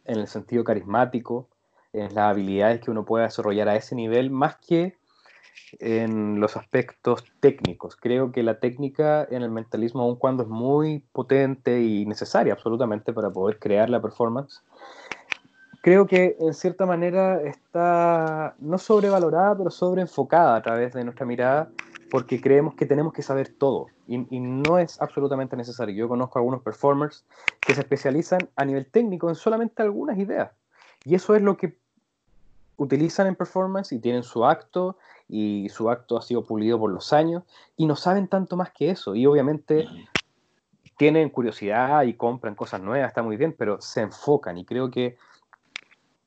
en 0.05 0.19
el 0.19 0.27
sentido 0.27 0.63
carismático, 0.63 1.49
en 1.93 2.13
las 2.13 2.29
habilidades 2.29 2.79
que 2.79 2.91
uno 2.91 3.05
puede 3.05 3.23
desarrollar 3.23 3.67
a 3.69 3.75
ese 3.75 3.95
nivel, 3.95 4.29
más 4.29 4.57
que 4.57 4.95
en 5.79 6.39
los 6.39 6.57
aspectos 6.57 7.25
técnicos. 7.39 7.95
Creo 7.95 8.31
que 8.31 8.43
la 8.43 8.59
técnica 8.59 9.27
en 9.27 9.41
el 9.41 9.49
mentalismo, 9.49 10.03
aun 10.03 10.15
cuando 10.15 10.43
es 10.43 10.49
muy 10.49 10.99
potente 11.11 11.81
y 11.81 12.05
necesaria 12.05 12.53
absolutamente 12.53 13.11
para 13.11 13.31
poder 13.31 13.57
crear 13.57 13.89
la 13.89 13.99
performance, 13.99 14.61
creo 15.81 16.05
que 16.05 16.37
en 16.39 16.53
cierta 16.53 16.85
manera 16.85 17.41
está 17.41 18.53
no 18.59 18.77
sobrevalorada, 18.77 19.57
pero 19.57 19.71
sobreenfocada 19.71 20.55
a 20.55 20.61
través 20.61 20.93
de 20.93 21.03
nuestra 21.03 21.25
mirada 21.25 21.71
porque 22.13 22.39
creemos 22.39 22.75
que 22.75 22.85
tenemos 22.85 23.11
que 23.11 23.23
saber 23.23 23.55
todo 23.57 23.87
y, 24.05 24.19
no 24.39 24.77
es 24.77 25.01
absolutamente 25.01 25.57
necesario. 25.57 25.95
Yo 25.95 26.07
conozco 26.07 26.37
algunos 26.37 26.61
performers 26.61 27.25
que 27.59 27.73
se 27.73 27.81
especializan 27.81 28.49
a 28.55 28.65
nivel 28.65 28.85
técnico 28.85 29.29
en 29.29 29.35
solamente 29.35 29.81
algunas 29.81 30.19
ideas 30.19 30.51
y 31.05 31.15
eso 31.15 31.33
es 31.33 31.41
lo 31.41 31.57
que 31.57 31.75
utilizan 32.77 33.25
en 33.25 33.35
performance 33.35 33.93
y 33.93 33.99
tienen 33.99 34.21
su 34.21 34.45
acto 34.45 34.99
y 35.27 35.69
su 35.69 35.89
acto 35.89 36.15
ha 36.15 36.21
sido 36.21 36.43
pulido 36.45 36.77
por 36.77 36.91
los 36.91 37.13
años 37.13 37.45
y 37.77 37.87
no 37.87 37.95
saben 37.95 38.27
tanto 38.27 38.57
más 38.57 38.69
que 38.69 38.91
eso 38.91 39.15
y 39.15 39.25
obviamente 39.25 39.87
tienen 40.97 41.31
curiosidad 41.31 42.03
y 42.03 42.13
compran 42.13 42.53
cosas 42.53 42.79
nuevas, 42.79 43.07
está 43.07 43.23
muy 43.23 43.37
bien, 43.37 43.55
pero 43.57 43.81
se 43.81 44.01
enfocan 44.01 44.59
y 44.59 44.65
creo 44.65 44.91
que 44.91 45.17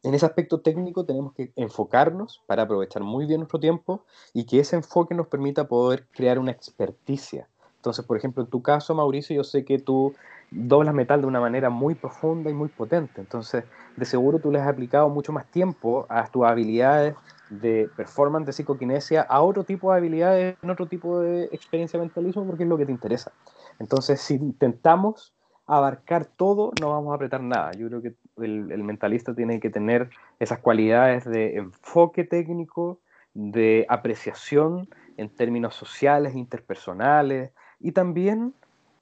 en 0.03 0.15
ese 0.15 0.27
aspecto 0.27 0.61
técnico 0.61 1.05
tenemos 1.05 1.33
que 1.33 1.53
enfocarnos 1.57 2.43
para 2.47 2.63
aprovechar 2.63 3.03
muy 3.03 3.27
bien 3.27 3.41
nuestro 3.41 3.59
tiempo 3.61 4.05
y 4.33 4.45
que 4.45 4.61
ese 4.61 4.77
enfoque 4.77 5.15
nos 5.15 5.27
permita 5.27 5.69
poder 5.69 6.07
crear 6.13 6.39
una 6.39 6.53
experticia. 6.53 7.49
Entonces, 7.77 8.05
por 8.05 8.17
ejemplo, 8.17 8.43
en 8.43 8.51
tu 8.51 8.63
caso, 8.63 8.95
Mauricio, 8.95 9.37
yo 9.37 9.45
sé 9.45 9.65
que 9.65 9.79
tú 9.79 10.15
doblas 10.51 10.95
metal 10.95 11.21
de 11.21 11.27
una 11.27 11.41
manera 11.41 11.71
muy 11.71 11.95
profunda 11.95 12.51
y 12.51 12.55
muy 12.55 12.69
potente. 12.69 13.21
Entonces, 13.21 13.65
de 13.97 14.05
seguro 14.05 14.39
tú 14.39 14.51
le 14.51 14.61
has 14.61 14.69
aplicado 14.69 15.09
mucho 15.09 15.33
más 15.33 15.47
tiempo 15.51 16.07
a 16.09 16.27
tus 16.27 16.45
habilidades 16.45 17.15
de 17.49 17.89
performance, 17.97 18.47
de 18.47 18.53
psicoquinesia, 18.53 19.23
a 19.23 19.41
otro 19.41 19.65
tipo 19.65 19.93
de 19.93 19.99
habilidades, 19.99 20.57
en 20.63 20.71
otro 20.71 20.87
tipo 20.87 21.21
de 21.21 21.45
experiencia 21.53 21.99
mentalismo, 21.99 22.45
porque 22.45 22.65
es 22.65 22.69
lo 22.69 22.77
que 22.77 22.87
te 22.87 22.93
interesa. 22.93 23.33
Entonces, 23.79 24.21
si 24.21 24.35
intentamos 24.35 25.36
abarcar 25.67 26.27
todo, 26.27 26.73
no 26.81 26.91
vamos 26.91 27.13
a 27.13 27.17
apretar 27.17 27.43
nada. 27.43 27.73
Yo 27.73 27.89
creo 27.89 28.03
que 28.03 28.15
el, 28.39 28.83
mentalista 28.85 29.35
tiene 29.35 29.61
que 29.61 29.71
tener 29.71 30.11
esas 30.39 30.61
cualidades 30.61 31.25
de 31.25 31.57
enfoque 31.57 32.25
técnico, 32.25 32.99
de 33.35 33.85
apreciación 33.89 34.89
en 35.17 35.29
términos 35.29 35.75
sociales, 35.75 36.35
interpersonales 36.35 37.51
y 37.81 37.93
también 37.93 38.55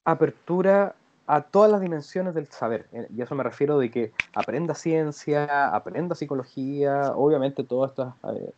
apertura 0.05 0.94
a 1.27 1.42
todas 1.42 1.70
las 1.70 1.81
dimensiones 1.81 2.35
del 2.35 2.46
saber. 2.48 2.87
Eh, 2.92 3.07
y 3.14 3.22
eso 3.22 3.35
me 3.35 3.42
refiero 3.42 3.79
de 3.79 3.90
que 3.90 4.12
aprenda 4.35 4.74
ciencia, 4.74 5.68
aprenda 5.68 6.14
psicología, 6.14 7.12
obviamente 7.14 7.64
todos 7.64 7.90
estos 7.90 8.14
eh, 8.35 8.53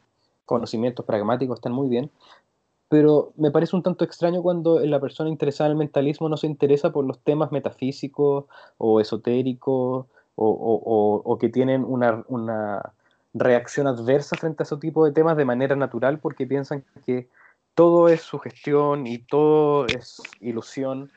conocimientos 0.45 1.05
pragmáticos 1.05 1.59
están 1.59 1.73
muy 1.73 1.89
bien, 1.89 2.11
pero 2.89 3.33
me 3.37 3.51
parece 3.51 3.75
un 3.75 3.83
tanto 3.83 4.05
extraño 4.05 4.43
cuando 4.43 4.79
la 4.81 5.01
persona 5.01 5.29
interesada 5.29 5.69
en 5.69 5.73
el 5.73 5.79
mentalismo 5.79 6.29
no 6.29 6.37
se 6.37 6.47
interesa 6.47 6.93
por 6.93 7.05
los 7.05 7.19
temas 7.21 7.51
metafísicos 7.51 8.45
o 8.79 9.01
esotéricos 9.01 10.07
o, 10.37 11.39
que 11.41 11.49
tienen 11.49 11.85
una, 11.85 12.25
una, 12.29 12.93
reacción 13.39 13.87
adversa 13.87 14.37
frente 14.37 14.63
a 14.63 14.65
ese 14.65 14.77
tipo 14.79 15.05
de 15.05 15.13
temas 15.13 15.37
de 15.37 15.45
manera 15.45 15.77
natural 15.77 16.19
porque 16.19 16.47
piensan 16.47 16.85
que 17.05 17.29
todo 17.75 18.09
es 18.09 18.23
sugestión 18.23 19.07
y 19.07 19.19
todo 19.19 19.87
es 19.87 20.23
ilusión. 20.41 21.11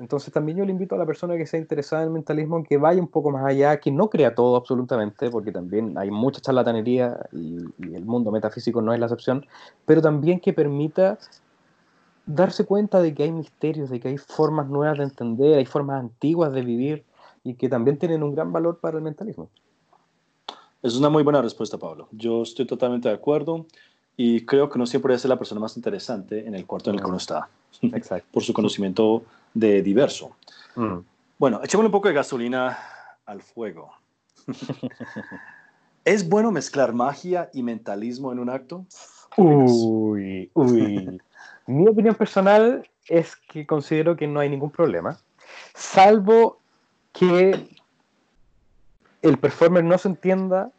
Entonces 0.00 0.32
también 0.32 0.56
yo 0.56 0.64
le 0.64 0.72
invito 0.72 0.94
a 0.94 0.98
la 0.98 1.04
persona 1.04 1.36
que 1.36 1.46
sea 1.46 1.60
interesada 1.60 2.02
en 2.02 2.08
el 2.08 2.14
mentalismo 2.14 2.64
que 2.64 2.78
vaya 2.78 3.02
un 3.02 3.08
poco 3.08 3.30
más 3.30 3.44
allá, 3.44 3.78
que 3.78 3.90
no 3.90 4.08
crea 4.08 4.34
todo 4.34 4.56
absolutamente, 4.56 5.28
porque 5.28 5.52
también 5.52 5.98
hay 5.98 6.10
mucha 6.10 6.40
charlatanería 6.40 7.18
y, 7.32 7.58
el 7.94 8.06
mundo 8.06 8.30
metafísico 8.30 8.80
no 8.80 8.94
es 8.94 8.98
la 8.98 9.06
excepción, 9.06 9.46
pero 9.84 10.00
también 10.00 10.40
que 10.40 10.54
permita 10.54 11.18
darse 12.24 12.64
cuenta 12.64 13.02
de 13.02 13.12
que 13.12 13.24
hay 13.24 13.32
misterios, 13.32 13.90
de 13.90 14.00
que 14.00 14.08
hay 14.08 14.16
formas 14.16 14.70
nuevas 14.70 14.96
de 14.96 15.04
entender, 15.04 15.58
hay 15.58 15.66
formas 15.66 16.00
antiguas 16.00 16.50
de 16.54 16.62
vivir 16.62 17.04
y 17.44 17.54
que 17.54 17.68
también 17.68 17.98
tienen 17.98 18.22
un 18.22 18.34
gran 18.34 18.54
valor 18.54 18.80
para 18.80 18.96
el 18.96 19.04
mentalismo. 19.04 19.50
Es 20.82 20.96
una 20.96 21.10
muy 21.10 21.22
buena 21.22 21.42
respuesta, 21.42 21.76
Pablo. 21.76 22.08
Yo 22.10 22.40
estoy 22.40 22.66
totalmente 22.66 23.10
de 23.10 23.14
acuerdo 23.14 23.66
y 24.22 24.44
creo 24.44 24.68
que 24.68 24.78
no 24.78 24.84
siempre 24.84 25.14
es 25.14 25.24
la 25.24 25.38
persona 25.38 25.62
más 25.62 25.78
interesante 25.78 26.46
en 26.46 26.54
el 26.54 26.66
cuarto 26.66 26.90
en 26.90 26.96
el 26.96 27.00
que 27.00 27.08
uno 27.08 27.16
está. 27.16 27.48
Exacto. 27.80 28.28
Por 28.32 28.42
su 28.42 28.52
conocimiento 28.52 29.22
de 29.54 29.80
diverso. 29.80 30.36
Mm. 30.76 30.98
Bueno, 31.38 31.62
echémosle 31.64 31.86
un 31.86 31.92
poco 31.92 32.08
de 32.08 32.12
gasolina 32.12 32.78
al 33.24 33.40
fuego. 33.40 33.94
¿Es 36.04 36.28
bueno 36.28 36.52
mezclar 36.52 36.92
magia 36.92 37.48
y 37.54 37.62
mentalismo 37.62 38.30
en 38.30 38.40
un 38.40 38.50
acto? 38.50 38.84
Uy, 39.38 40.50
uy. 40.52 41.18
Mi 41.66 41.88
opinión 41.88 42.14
personal 42.14 42.86
es 43.06 43.36
que 43.36 43.66
considero 43.66 44.16
que 44.16 44.26
no 44.26 44.40
hay 44.40 44.50
ningún 44.50 44.70
problema, 44.70 45.18
salvo 45.72 46.58
que 47.14 47.70
el 49.22 49.38
performer 49.38 49.82
no 49.82 49.96
se 49.96 50.08
entienda 50.08 50.72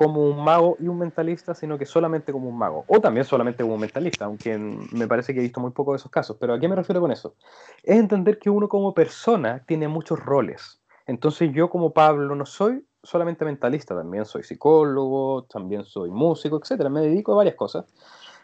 como 0.00 0.22
un 0.22 0.42
mago 0.42 0.78
y 0.80 0.88
un 0.88 0.98
mentalista, 0.98 1.54
sino 1.54 1.76
que 1.76 1.84
solamente 1.84 2.32
como 2.32 2.48
un 2.48 2.56
mago, 2.56 2.86
o 2.88 3.00
también 3.02 3.26
solamente 3.26 3.62
como 3.62 3.74
un 3.74 3.82
mentalista, 3.82 4.24
aunque 4.24 4.56
me 4.56 5.06
parece 5.06 5.34
que 5.34 5.40
he 5.40 5.42
visto 5.42 5.60
muy 5.60 5.72
poco 5.72 5.92
de 5.92 5.98
esos 5.98 6.10
casos. 6.10 6.38
Pero 6.40 6.54
¿a 6.54 6.58
qué 6.58 6.68
me 6.68 6.74
refiero 6.74 7.02
con 7.02 7.12
eso? 7.12 7.34
Es 7.82 7.98
entender 7.98 8.38
que 8.38 8.48
uno 8.48 8.66
como 8.66 8.94
persona 8.94 9.62
tiene 9.66 9.88
muchos 9.88 10.18
roles. 10.18 10.80
Entonces 11.06 11.50
yo 11.52 11.68
como 11.68 11.92
Pablo 11.92 12.34
no 12.34 12.46
soy 12.46 12.82
solamente 13.02 13.44
mentalista, 13.44 13.94
también 13.94 14.24
soy 14.24 14.42
psicólogo, 14.42 15.44
también 15.44 15.84
soy 15.84 16.10
músico, 16.10 16.58
etcétera. 16.58 16.88
Me 16.88 17.02
dedico 17.02 17.34
a 17.34 17.36
varias 17.36 17.56
cosas. 17.56 17.84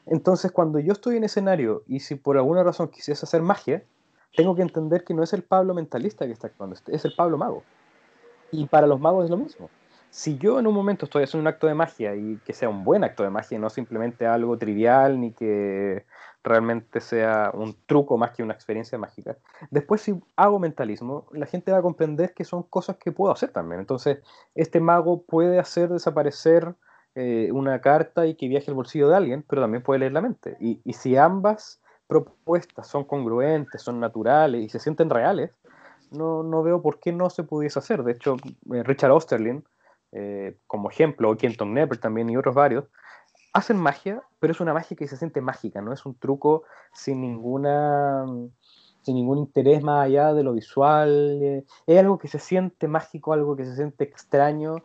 Entonces, 0.05 0.53
cuando 0.53 0.79
yo 0.79 0.93
estoy 0.93 1.17
en 1.17 1.25
escenario 1.25 1.85
y 1.87 2.01
si 2.01 2.17
por 2.17 2.37
alguna 2.37 2.65
razón 2.65 2.89
quisiese 2.89 3.25
hacer 3.25 3.41
magia, 3.41 3.83
tengo 4.37 4.55
que 4.55 4.61
entender 4.61 5.05
que 5.05 5.15
no 5.15 5.23
es 5.23 5.33
el 5.33 5.43
Pablo 5.43 5.73
mentalista 5.73 6.27
que 6.27 6.33
está 6.33 6.49
actuando, 6.49 6.77
es 6.89 7.05
el 7.07 7.15
Pablo 7.17 7.39
mago. 7.39 7.63
Y 8.53 8.67
para 8.67 8.87
los 8.87 9.01
magos 9.01 9.25
es 9.25 9.31
lo 9.31 9.39
mismo. 9.39 9.71
Si 10.17 10.39
yo 10.39 10.59
en 10.59 10.67
un 10.67 10.73
momento 10.73 11.05
estoy 11.05 11.25
haciendo 11.25 11.43
un 11.43 11.49
acto 11.49 11.67
de 11.67 11.75
magia 11.75 12.17
y 12.17 12.39
que 12.39 12.55
sea 12.55 12.71
un 12.71 12.85
buen 12.85 13.05
acto 13.05 13.23
de 13.23 13.29
magia, 13.29 13.59
no 13.59 13.69
simplemente 13.69 14.27
algo 14.27 14.57
trivial 14.57 15.21
ni 15.21 15.33
que 15.33 16.07
realmente 16.43 17.03
sea 17.03 17.51
un 17.53 17.77
truco 17.85 18.17
más 18.17 18.31
que 18.31 18.43
una 18.43 18.55
experiencia 18.55 18.97
mágica, 18.97 19.37
después 19.71 20.01
si 20.01 20.19
hago 20.37 20.59
mentalismo, 20.59 21.27
la 21.33 21.45
gente 21.45 21.71
va 21.71 21.79
a 21.79 21.83
comprender 21.83 22.33
que 22.33 22.47
son 22.47 22.63
cosas 22.63 22.97
que 22.97 23.13
puedo 23.13 23.31
hacer 23.31 23.51
también. 23.51 23.79
Entonces, 23.79 24.21
este 24.55 24.81
mago 24.81 25.23
puede 25.23 25.59
hacer 25.59 25.91
desaparecer 25.91 26.75
eh, 27.15 27.51
una 27.53 27.83
carta 27.83 28.27
y 28.27 28.37
que 28.37 28.49
viaje 28.49 28.71
al 28.71 28.75
bolsillo 28.75 29.11
de 29.11 29.17
alguien, 29.17 29.45
pero 29.47 29.61
también 29.61 29.83
puede 29.83 30.01
leer 30.01 30.13
la 30.13 30.23
mente. 30.23 30.57
Y, 30.61 30.81
y 30.83 30.95
si 30.95 31.19
ambas 31.19 31.83
propuestas 32.07 32.89
son 32.89 33.05
congruentes, 33.05 33.83
son 33.83 34.01
naturales 34.01 34.63
y 34.63 34.71
se 34.71 34.79
sienten 34.79 35.11
reales, 35.11 35.51
no, 36.11 36.43
no 36.43 36.63
veo 36.63 36.81
por 36.81 37.01
qué 37.01 37.13
no 37.13 37.29
se 37.29 37.43
pudiese 37.43 37.79
hacer. 37.81 38.03
De 38.03 38.13
hecho, 38.13 38.37
eh, 38.73 38.83
Richard 38.83 39.13
Osterlin, 39.13 39.63
eh, 40.13 40.57
como 40.67 40.91
ejemplo, 40.91 41.37
Kenton 41.37 41.75
Nepper 41.75 41.99
también 41.99 42.31
y 42.31 42.37
otros 42.37 42.55
varios, 42.55 42.85
hacen 43.53 43.79
magia, 43.79 44.23
pero 44.39 44.53
es 44.53 44.61
una 44.61 44.75
magia 44.75 44.97
que 44.97 45.09
se 45.09 45.17
siente 45.17 45.41
mágica, 45.41 45.81
no 45.81 45.93
es 45.93 46.05
un 46.07 46.15
truco 46.19 46.65
sin 46.93 47.21
ninguna 47.21 48.25
sin 49.03 49.15
ningún 49.15 49.39
interés 49.39 49.85
más 49.85 50.05
allá 50.05 50.35
de 50.35 50.43
lo 50.43 50.53
visual, 50.53 51.39
eh, 51.41 51.65
es 51.87 51.99
algo 51.99 52.19
que 52.19 52.27
se 52.27 52.41
siente 52.41 52.89
mágico, 52.89 53.33
algo 53.33 53.55
que 53.55 53.65
se 53.65 53.77
siente 53.77 54.03
extraño 54.03 54.79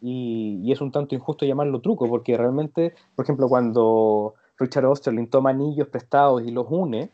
y, 0.00 0.60
y, 0.64 0.72
es 0.72 0.80
un 0.80 0.90
tanto 0.90 1.14
injusto 1.14 1.46
llamarlo 1.46 1.80
truco, 1.80 2.08
porque 2.08 2.36
realmente, 2.36 2.94
por 3.14 3.24
ejemplo, 3.24 3.48
cuando 3.48 4.34
Richard 4.58 4.84
Osterlin 4.84 5.30
toma 5.30 5.50
anillos 5.50 5.88
prestados 5.88 6.42
y 6.42 6.50
los 6.50 6.66
une... 6.68 7.10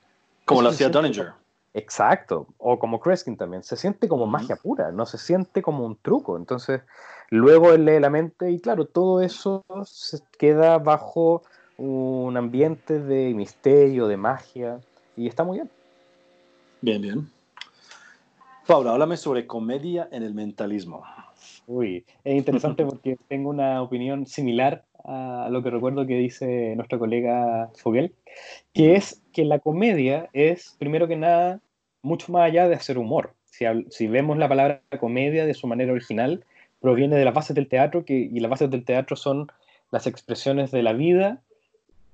Como 0.47 0.63
lo 0.63 0.71
hacía 0.71 0.89
Dunninger. 0.89 1.35
Exacto, 1.77 2.47
o 2.59 2.79
como 2.79 3.01
Kreskin 3.01 3.37
también, 3.37 3.65
se 3.65 3.77
siente 3.77 4.07
como 4.07 4.27
magia 4.27 4.55
pura, 4.55 4.93
no 4.93 5.07
se 5.07 5.19
siente 5.19 5.61
como 5.61 5.85
un 5.85 5.97
truco. 5.97 6.37
Entonces, 6.37 6.83
luego 7.31 7.73
él 7.73 7.85
lee 7.85 7.99
la 7.99 8.11
mente 8.11 8.53
y 8.53 8.61
claro, 8.61 8.87
todo 8.87 9.21
eso 9.21 9.65
se 9.85 10.21
queda 10.39 10.79
bajo 10.79 11.43
un 11.77 12.37
ambiente 12.37 13.01
de 13.01 13.35
misterio, 13.35 14.07
de 14.07 14.17
magia, 14.17 14.79
y 15.17 15.27
está 15.27 15.43
muy 15.43 15.59
bien. 15.59 15.71
Bien, 16.81 17.03
bien. 17.03 17.31
Pablo, 18.69 18.91
háblame 18.91 19.17
sobre 19.17 19.49
comedia 19.49 20.09
en 20.13 20.23
el 20.23 20.33
mentalismo. 20.33 21.03
Uy, 21.67 22.05
es 22.25 22.35
interesante 22.37 22.85
porque 22.87 23.17
tengo 23.29 23.51
una 23.51 23.83
opinión 23.83 24.27
similar 24.27 24.85
a 25.05 25.49
lo 25.51 25.63
que 25.63 25.71
recuerdo 25.71 26.07
que 26.07 26.17
dice 26.17 26.75
nuestro 26.77 26.99
colega 26.99 27.71
Fogel, 27.77 28.15
que 28.73 28.95
es 28.95 29.23
que 29.33 29.45
la 29.45 29.59
comedia 29.59 30.31
es, 30.33 30.77
primero 30.79 31.07
que 31.07 31.17
nada, 31.17 31.61
mucho 32.03 32.33
más 32.33 32.45
allá 32.45 32.69
de 32.69 32.75
hacer 32.75 32.97
humor. 32.97 33.35
Si, 33.45 33.65
si 33.91 34.07
vemos 34.07 34.39
la 34.39 34.49
palabra 34.49 34.83
comedia 34.99 35.47
de 35.47 35.55
su 35.55 35.67
manera 35.67 35.93
original, 35.93 36.45
proviene 36.81 37.17
de 37.17 37.25
las 37.25 37.35
bases 37.35 37.55
del 37.55 37.69
teatro, 37.69 38.05
que, 38.05 38.15
y 38.15 38.41
las 38.41 38.51
bases 38.51 38.71
del 38.71 38.85
teatro 38.85 39.17
son 39.17 39.49
las 39.91 40.07
expresiones 40.07 40.71
de 40.71 40.83
la 40.83 40.93
vida 40.93 41.41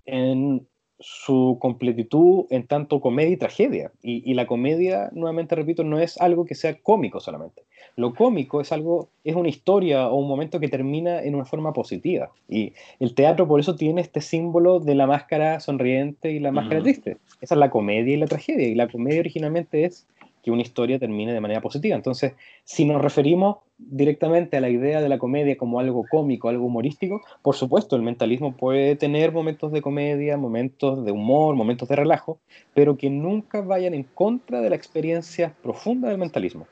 en 0.04 0.66
su 1.00 1.56
completitud 1.60 2.44
en 2.50 2.66
tanto 2.66 3.00
comedia 3.00 3.32
y 3.32 3.36
tragedia. 3.36 3.90
Y, 4.02 4.22
y, 4.30 4.34
la 4.34 4.46
comedia, 4.46 5.10
nuevamente 5.12 5.54
repito, 5.54 5.82
no 5.82 5.98
es 5.98 6.20
algo 6.20 6.44
que 6.44 6.54
sea 6.54 6.78
cómico 6.78 7.20
solamente. 7.20 7.62
Lo 7.96 8.14
cómico 8.14 8.60
es 8.60 8.70
algo, 8.72 9.08
es 9.24 9.34
una 9.34 9.48
historia 9.48 10.08
o 10.08 10.16
un 10.16 10.28
momento 10.28 10.60
que 10.60 10.68
termina 10.68 11.22
en 11.22 11.34
una 11.34 11.44
forma 11.44 11.72
positiva. 11.72 12.30
Y 12.48 12.74
el 12.98 13.14
teatro 13.14 13.48
por 13.48 13.60
eso 13.60 13.76
tiene 13.76 14.00
este 14.00 14.20
símbolo 14.20 14.78
de 14.78 14.94
la 14.94 15.06
máscara 15.06 15.60
sonriente 15.60 16.30
y 16.30 16.38
la 16.38 16.52
máscara 16.52 16.82
triste. 16.82 17.16
Esa 17.40 17.54
es 17.54 17.58
la 17.58 17.70
comedia 17.70 18.14
y 18.14 18.18
la 18.18 18.26
tragedia. 18.26 18.68
Y 18.68 18.74
la 18.74 18.88
comedia 18.88 19.20
originalmente 19.20 19.84
es 19.84 20.06
que 20.42 20.50
una 20.50 20.62
historia 20.62 20.98
termine 20.98 21.32
de 21.32 21.40
manera 21.40 21.60
positiva. 21.60 21.96
Entonces, 21.96 22.34
si 22.64 22.84
nos 22.84 23.00
referimos 23.00 23.58
directamente 23.78 24.56
a 24.56 24.60
la 24.60 24.68
idea 24.68 25.00
de 25.00 25.08
la 25.08 25.18
comedia 25.18 25.56
como 25.56 25.80
algo 25.80 26.04
cómico, 26.10 26.48
algo 26.48 26.66
humorístico, 26.66 27.20
por 27.42 27.54
supuesto, 27.54 27.96
el 27.96 28.02
mentalismo 28.02 28.56
puede 28.56 28.96
tener 28.96 29.32
momentos 29.32 29.72
de 29.72 29.82
comedia, 29.82 30.36
momentos 30.36 31.04
de 31.04 31.12
humor, 31.12 31.54
momentos 31.56 31.88
de 31.88 31.96
relajo, 31.96 32.40
pero 32.74 32.96
que 32.96 33.10
nunca 33.10 33.60
vayan 33.60 33.94
en 33.94 34.04
contra 34.04 34.60
de 34.60 34.70
la 34.70 34.76
experiencia 34.76 35.54
profunda 35.62 36.08
del 36.08 36.18
mentalismo. 36.18 36.66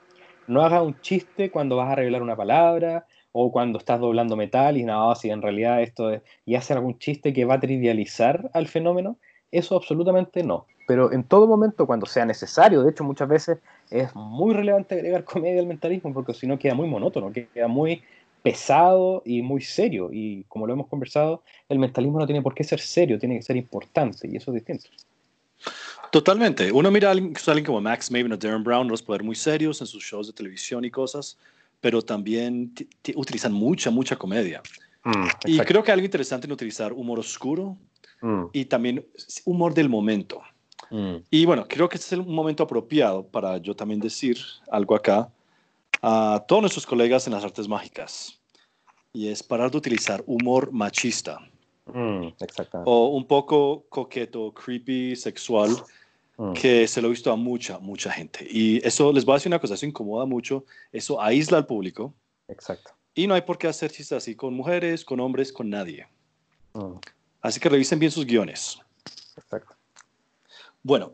No 0.46 0.62
hagas 0.62 0.83
un 0.83 1.00
chiste 1.00 1.50
cuando 1.50 1.76
vas 1.76 1.90
a 1.90 1.94
revelar 1.94 2.22
una 2.22 2.37
palabra 2.37 3.07
o 3.33 3.52
cuando 3.52 3.78
estás 3.78 4.00
doblando 4.00 4.37
metal 4.37 4.76
y 4.76 4.85
nada, 4.85 5.14
si 5.14 5.31
en 5.31 5.42
realidad 5.42 5.83
esto 5.83 6.11
es, 6.11 6.22
y 6.46 6.54
hacer 6.54 6.78
algún 6.78 6.98
chiste 6.98 7.33
que 7.33 7.44
va 7.44 7.54
a 7.54 7.61
trivializar 7.61 8.50
al 8.54 8.66
fenómeno, 8.66 9.18
eso 9.50 9.76
absolutamente 9.76 10.42
no 10.42 10.66
pero 10.88 11.12
en 11.12 11.22
todo 11.22 11.46
momento 11.46 11.87
cuando 11.87 12.07
sea 12.07 12.24
necesario, 12.24 12.83
de 12.83 12.90
hecho 12.90 13.05
muchas 13.05 13.29
veces 13.29 13.59
es 13.90 14.09
muy 14.14 14.55
relevante 14.55 14.94
agregar 14.94 15.22
comedia 15.35 15.61
al 15.61 15.66
mentalismo 15.66 16.14
porque 16.14 16.33
si 16.33 16.46
no 16.46 16.59
queda 16.59 16.74
muy 16.74 16.88
monótono, 16.88 17.31
queda 17.31 17.68
muy 17.68 18.03
pesado 18.42 19.20
y 19.27 19.42
muy 19.42 19.61
serio 19.61 20.09
y 20.11 20.44
como 20.44 20.66
lo 20.66 20.72
hemos 20.72 20.87
conversado, 20.87 21.42
el 21.68 21.79
mentalismo 21.79 22.18
no 22.18 22.24
tiene 22.24 22.40
por 22.40 22.55
qué 22.55 22.64
ser 22.64 22.81
serio, 22.81 23.18
tiene 23.18 23.37
que 23.37 23.42
ser 23.42 23.59
importante 23.59 24.27
y 24.27 24.37
eso 24.37 24.51
es 24.51 24.64
distinto. 24.64 24.88
Totalmente. 26.11 26.72
Uno 26.72 26.90
mira 26.90 27.09
a 27.09 27.11
alguien, 27.11 27.35
como 27.66 27.83
Max 27.83 28.11
Maven 28.11 28.33
o 28.33 28.38
Darren 28.38 28.64
Brown, 28.64 28.88
los 28.88 29.03
poder 29.03 29.22
muy 29.22 29.35
serios 29.35 29.83
en 29.83 29.87
sus 29.87 30.03
shows 30.03 30.29
de 30.29 30.33
televisión 30.33 30.87
y 30.87 30.90
cosas, 30.90 31.37
pero 31.83 32.01
también 32.01 32.72
utilizan 33.14 33.53
mucha, 33.53 33.90
mucha 33.90 34.16
comedia. 34.16 34.62
Mm, 35.05 35.27
y 35.44 35.59
creo 35.59 35.83
que 35.83 35.92
algo 35.92 36.07
interesante 36.07 36.46
en 36.46 36.53
utilizar 36.53 36.94
humor 36.94 37.18
oscuro 37.18 37.77
mm. 38.22 38.44
y 38.55 38.64
también 38.64 39.05
humor 39.44 39.74
del 39.74 39.90
momento. 39.90 40.40
Mm. 40.90 41.16
Y 41.31 41.44
bueno, 41.44 41.66
creo 41.68 41.88
que 41.88 41.96
este 41.96 42.14
es 42.14 42.20
un 42.20 42.35
momento 42.35 42.62
apropiado 42.62 43.27
para 43.27 43.59
yo 43.59 43.74
también 43.74 44.01
decir 44.01 44.38
algo 44.70 44.94
acá 44.94 45.31
a 46.03 46.44
todos 46.46 46.62
nuestros 46.62 46.87
colegas 46.87 47.27
en 47.27 47.33
las 47.33 47.44
artes 47.44 47.68
mágicas. 47.68 48.38
Y 49.12 49.29
es 49.29 49.42
parar 49.42 49.70
de 49.70 49.79
utilizar 49.79 50.22
humor 50.27 50.70
machista. 50.72 51.40
Mm, 51.87 52.29
o 52.85 53.09
un 53.09 53.27
poco 53.27 53.87
coqueto, 53.88 54.53
creepy, 54.53 55.16
sexual, 55.16 55.70
mm. 56.37 56.53
que 56.53 56.87
se 56.87 57.01
lo 57.01 57.09
he 57.09 57.11
visto 57.11 57.33
a 57.33 57.37
mucha, 57.37 57.79
mucha 57.79 58.11
gente. 58.12 58.46
Y 58.48 58.87
eso, 58.87 59.12
les 59.12 59.24
voy 59.24 59.33
a 59.33 59.37
decir 59.37 59.51
una 59.51 59.59
cosa, 59.59 59.74
eso 59.74 59.87
incomoda 59.87 60.27
mucho, 60.27 60.64
eso 60.92 61.20
aísla 61.20 61.59
al 61.59 61.66
público. 61.66 62.12
Exacto. 62.48 62.92
Y 63.14 63.27
no 63.27 63.35
hay 63.35 63.42
por 63.42 63.59
qué 63.59 63.68
hacer 63.68 63.90
chistes 63.90 64.16
así 64.16 64.35
con 64.35 64.55
mujeres, 64.55 65.05
con 65.05 65.18
hombres, 65.18 65.53
con 65.53 65.70
nadie. 65.70 66.07
Así 67.40 67.59
que 67.59 67.68
revisen 67.68 67.98
bien 67.98 68.12
sus 68.12 68.27
guiones. 68.27 68.79
Exacto. 69.37 69.78
Bueno, 70.83 71.12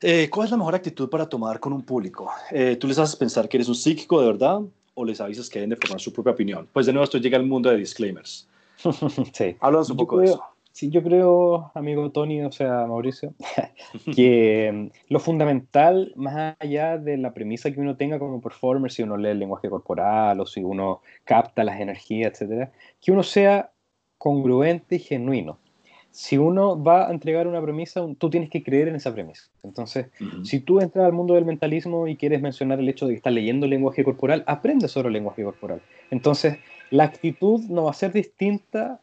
eh, 0.00 0.30
¿cuál 0.30 0.46
es 0.46 0.50
la 0.50 0.56
mejor 0.56 0.74
actitud 0.74 1.10
para 1.10 1.28
tomar 1.28 1.60
con 1.60 1.72
un 1.72 1.82
público? 1.82 2.30
Eh, 2.50 2.76
¿Tú 2.76 2.86
les 2.86 2.98
haces 2.98 3.16
pensar 3.16 3.48
que 3.48 3.58
eres 3.58 3.68
un 3.68 3.74
psíquico 3.74 4.20
de 4.20 4.28
verdad 4.28 4.60
o 4.94 5.04
les 5.04 5.20
avisas 5.20 5.50
que 5.50 5.58
deben 5.58 5.70
de 5.70 5.76
formar 5.76 6.00
su 6.00 6.12
propia 6.12 6.32
opinión? 6.32 6.68
Pues 6.72 6.86
de 6.86 6.92
nuevo 6.92 7.04
esto 7.04 7.18
llega 7.18 7.36
al 7.36 7.46
mundo 7.46 7.68
de 7.68 7.76
disclaimers. 7.76 8.48
sí. 9.32 9.56
Háblanos 9.60 9.90
un 9.90 9.96
poco 9.96 10.18
de 10.18 10.26
eso. 10.26 10.42
Sí, 10.72 10.88
yo 10.88 11.02
creo, 11.02 11.72
amigo 11.74 12.10
Tony, 12.10 12.42
o 12.42 12.52
sea, 12.52 12.86
Mauricio, 12.86 13.34
que 14.14 14.70
mm, 14.72 15.12
lo 15.12 15.18
fundamental, 15.18 16.12
más 16.14 16.56
allá 16.60 16.96
de 16.96 17.16
la 17.18 17.34
premisa 17.34 17.72
que 17.72 17.80
uno 17.80 17.96
tenga 17.96 18.18
como 18.20 18.40
performer, 18.40 18.90
si 18.92 19.02
uno 19.02 19.16
lee 19.16 19.30
el 19.30 19.40
lenguaje 19.40 19.68
corporal 19.68 20.38
o 20.40 20.46
si 20.46 20.62
uno 20.62 21.02
capta 21.24 21.64
las 21.64 21.80
energías, 21.80 22.32
etcétera, 22.32 22.72
que 23.00 23.10
uno 23.10 23.24
sea 23.24 23.72
congruente 24.16 24.96
y 24.96 25.00
genuino 25.00 25.58
si 26.10 26.38
uno 26.38 26.82
va 26.82 27.08
a 27.08 27.12
entregar 27.12 27.46
una 27.46 27.62
premisa, 27.62 28.04
tú 28.18 28.30
tienes 28.30 28.50
que 28.50 28.62
creer 28.62 28.88
en 28.88 28.96
esa 28.96 29.12
premisa. 29.12 29.48
Entonces, 29.62 30.06
si 30.42 30.60
tú 30.60 30.80
entras 30.80 31.06
al 31.06 31.12
mundo 31.12 31.34
del 31.34 31.44
mentalismo 31.44 32.08
y 32.08 32.16
quieres 32.16 32.42
mencionar 32.42 32.80
el 32.80 32.88
hecho 32.88 33.06
de 33.06 33.12
que 33.12 33.18
estás 33.18 33.32
leyendo 33.32 33.66
el 33.66 33.70
lenguaje 33.70 34.02
corporal, 34.02 34.42
aprende 34.46 34.88
sobre 34.88 35.08
el 35.08 35.14
lenguaje 35.14 35.44
corporal. 35.44 35.80
Entonces, 36.10 36.58
la 36.90 37.04
actitud 37.04 37.60
no 37.68 37.84
va 37.84 37.90
a 37.90 37.94
ser 37.94 38.12
distinta 38.12 39.00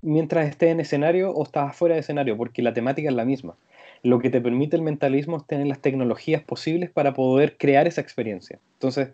mientras 0.00 0.48
estés 0.48 0.70
en 0.70 0.80
escenario 0.80 1.32
o 1.32 1.42
estás 1.42 1.74
fuera 1.74 1.96
de 1.96 2.02
escenario, 2.02 2.36
porque 2.36 2.62
la 2.62 2.72
temática 2.72 3.08
es 3.08 3.14
la 3.14 3.24
misma. 3.24 3.56
lo 4.04 4.20
que 4.20 4.30
te 4.30 4.40
permite 4.40 4.76
el 4.76 4.82
mentalismo 4.82 5.38
es 5.38 5.46
tener 5.46 5.66
las 5.66 5.80
tecnologías 5.80 6.40
posibles 6.42 6.88
para 6.88 7.14
poder 7.14 7.56
crear 7.56 7.88
esa 7.88 8.00
experiencia. 8.00 8.60
Entonces, 8.74 9.08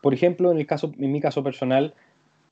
por 0.00 0.14
ejemplo, 0.14 0.52
en, 0.52 0.58
el 0.58 0.66
caso, 0.66 0.92
en 0.96 1.10
mi 1.10 1.20
caso 1.20 1.42
personal, 1.42 1.92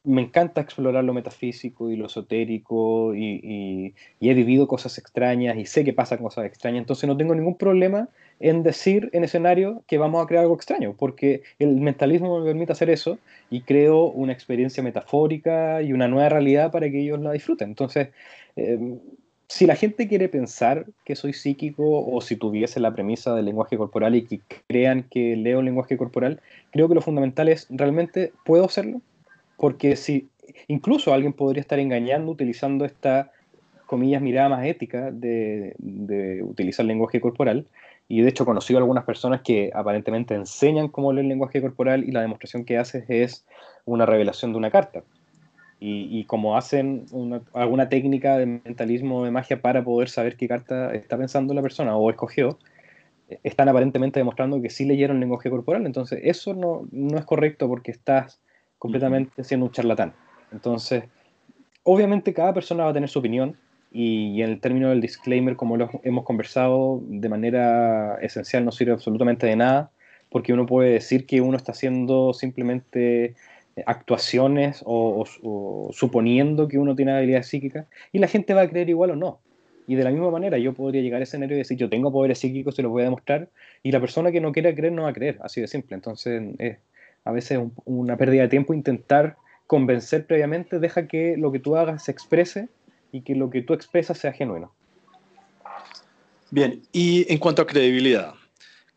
me 0.07 0.23
encanta 0.23 0.61
explorar 0.61 1.05
lo 1.05 1.13
metafísico 1.13 1.91
y 1.91 1.97
lo 1.97 2.07
esotérico 2.07 3.15
y, 3.15 3.95
he 4.21 4.35
vivido 4.35 4.69
cosas 4.69 4.99
extrañas 4.99 5.57
y 5.57 5.67
sé 5.67 5.85
que 5.85 5.93
pasan 5.93 6.19
cosas 6.19 6.47
extrañas, 6.47 6.81
entonces 6.81 7.09
no 7.09 7.17
tengo 7.17 7.35
ningún 7.35 7.57
problema 7.57 8.09
en 8.39 8.63
decir 8.63 9.11
en 9.13 9.25
escenario 9.25 9.83
que 9.87 9.99
vamos 9.99 10.23
a 10.23 10.27
crear 10.27 10.43
algo 10.43 10.55
extraño, 10.55 10.95
porque 10.97 11.43
el 11.59 11.81
mentalismo 11.81 12.39
me 12.39 12.47
permite 12.47 12.73
hacer 12.73 12.91
eso 12.91 13.19
y 13.51 13.63
creo 13.63 14.07
una 14.07 14.33
experiencia 14.33 14.83
metafórica 14.83 15.83
y 15.83 15.93
una 15.93 16.09
nueva 16.09 16.29
realidad 16.29 16.71
para 16.71 16.89
que 16.91 17.01
ellos 17.01 17.21
la 17.21 17.33
disfruten. 17.33 17.69
Entonces, 17.69 18.09
em, 18.57 18.99
si 19.49 19.67
la 19.67 19.77
gente 19.77 20.09
quiere 20.09 20.29
pensar 20.29 20.87
que 21.05 21.17
soy 21.17 21.33
psíquico 21.33 22.05
o 22.05 22.21
si 22.21 22.37
tuviese 22.37 22.81
la 22.81 22.95
premisa 22.95 23.35
del 23.35 23.47
lenguaje 23.47 23.77
corporal 23.77 24.15
y 24.15 24.23
que 24.23 24.41
crean 24.69 25.05
que 25.05 25.37
leo 25.37 25.63
lenguaje 25.63 25.97
corporal, 25.97 26.41
creo 26.73 26.89
que 26.89 26.95
lo 26.95 27.01
fundamental 27.01 27.49
es 27.49 27.67
realmente 27.71 28.33
puedo 28.45 28.65
hacerlo 28.65 29.01
porque 29.57 29.97
si 29.97 30.29
incluso 30.69 31.13
alguien 31.13 31.33
podría 31.33 31.61
estar 31.61 31.79
engañando 31.79 32.31
utilizando 32.31 32.85
esta, 32.85 33.33
comillas, 33.87 34.21
mirada 34.21 34.49
más 34.49 34.67
ética 34.67 35.11
de, 35.11 35.75
utilizar 36.43 36.85
lenguaje 36.85 37.21
corporal. 37.21 37.67
Y 38.09 38.21
de 38.21 38.29
hecho 38.29 38.45
he 38.45 38.47
conocido 38.47 38.79
algunas 38.79 39.05
personas 39.05 39.41
que 39.41 39.71
aparentemente 39.75 40.35
enseñan 40.35 40.89
cómo 40.89 41.13
leer 41.13 41.27
lenguaje 41.27 41.61
corporal 41.61 42.05
y 42.05 42.13
la 42.13 42.21
demostración 42.21 42.65
que 42.65 42.79
haces 42.79 43.05
es 43.09 43.45
una 43.85 44.07
revelación 44.07 44.53
de 44.53 44.59
una 44.59 44.71
carta. 44.71 45.03
Y, 45.79 46.25
como 46.25 46.57
hacen 46.57 47.05
alguna 47.53 47.91
técnica 47.91 48.39
de 48.39 48.47
mentalismo 48.47 49.25
de 49.25 49.31
magia 49.31 49.61
para 49.61 49.85
poder 49.85 50.09
saber 50.09 50.37
qué 50.37 50.49
carta 50.49 50.95
está 50.95 51.19
pensando 51.19 51.53
la 51.53 51.61
persona 51.61 51.95
o 51.97 52.09
escogió, 52.09 52.59
están 53.43 53.69
aparentemente 53.69 54.19
demostrando 54.19 54.61
que 54.63 54.71
sí 54.71 54.87
leyeron 54.87 55.21
lenguaje 55.21 55.51
corporal. 55.51 55.85
Entonces 55.85 56.21
eso 56.25 56.55
no, 56.55 56.89
no 56.93 57.19
es 57.19 57.27
correcto 57.27 57.69
porque 57.69 57.91
estás 57.91 58.41
completamente 58.79 59.45
siendo 59.45 59.67
un 59.67 59.73
charlatán. 59.73 60.13
Entonces, 60.53 61.05
obviamente 61.83 62.35
cada 62.35 62.53
persona 62.53 62.85
va 62.85 62.91
a 62.91 62.95
tener 62.95 63.09
su 63.09 63.19
opinión 63.19 63.57
y, 63.93 64.43
en 64.43 64.51
el 64.51 64.61
término 64.61 64.91
del 64.91 65.01
disclaimer, 65.01 65.57
como 65.57 65.77
lo 65.77 65.89
hemos 66.03 66.25
conversado, 66.25 67.01
de 67.07 67.29
manera 67.29 68.17
esencial 68.21 68.65
no 68.65 68.73
sirve 68.73 68.93
absolutamente 68.93 69.47
de 69.47 69.57
nada, 69.57 69.91
porque 70.29 70.53
uno 70.53 70.67
puede 70.67 70.91
decir 70.91 71.25
que 71.27 71.41
uno 71.41 71.57
está 71.57 71.73
haciendo 71.73 72.35
simplemente 72.35 73.35
actuaciones 73.85 74.83
o, 74.85 75.25
suponiendo 75.93 76.67
que 76.69 76.79
uno 76.79 76.97
tiene 76.97 77.13
habilidades 77.13 77.49
psíquicas 77.49 77.87
y 78.13 78.19
la 78.19 78.27
gente 78.27 78.55
va 78.55 78.63
a 78.63 78.69
creer 78.69 78.89
igual 78.89 79.11
o 79.11 79.17
no. 79.17 79.41
Y 79.87 79.95
de 79.95 80.03
la 80.03 80.11
misma 80.11 80.31
manera 80.31 80.59
yo 80.59 80.75
podría 80.75 81.01
llegar 81.01 81.21
a 81.21 81.23
ese 81.23 81.37
escenario 81.37 81.57
y 81.57 81.59
decir 81.59 81.77
yo 81.77 81.89
tengo 81.89 82.11
poderes 82.11 82.39
psíquicos, 82.39 82.75
se 82.75 82.83
los 82.83 82.91
voy 82.91 83.03
a 83.03 83.05
demostrar 83.05 83.49
y 83.83 83.93
la 83.93 84.01
persona 84.01 84.33
que 84.33 84.41
no 84.41 84.51
quiera 84.53 84.75
creer 84.75 84.93
no 84.93 85.03
va 85.03 85.11
a 85.11 85.13
creer, 85.13 85.39
así 85.43 85.61
de 85.61 85.69
simple. 85.69 85.95
Entonces 85.95 86.43
es, 86.59 86.79
a 87.27 87.33
veces 87.33 87.59
una 87.85 88.17
pérdida 88.17 88.43
de 88.43 88.49
tiempo 88.49 88.73
intentar 88.73 89.37
convencer 89.67 90.27
previamente, 90.27 90.79
deja 90.79 91.09
que 91.09 91.37
lo 91.37 91.51
que 91.51 91.59
tú 91.59 91.77
hagas 91.77 92.05
se 92.05 92.13
exprese 92.13 92.69
y 93.11 93.23
que 93.23 93.35
lo 93.35 93.51
que 93.51 93.63
tú 93.63 93.75
expresas 93.75 94.17
sea 94.17 94.33
genuino. 94.33 94.73
Bien, 96.51 96.83
y 96.93 97.31
en 97.31 97.39
cuanto 97.39 97.63
a 97.63 97.67
credibilidad, 97.67 98.35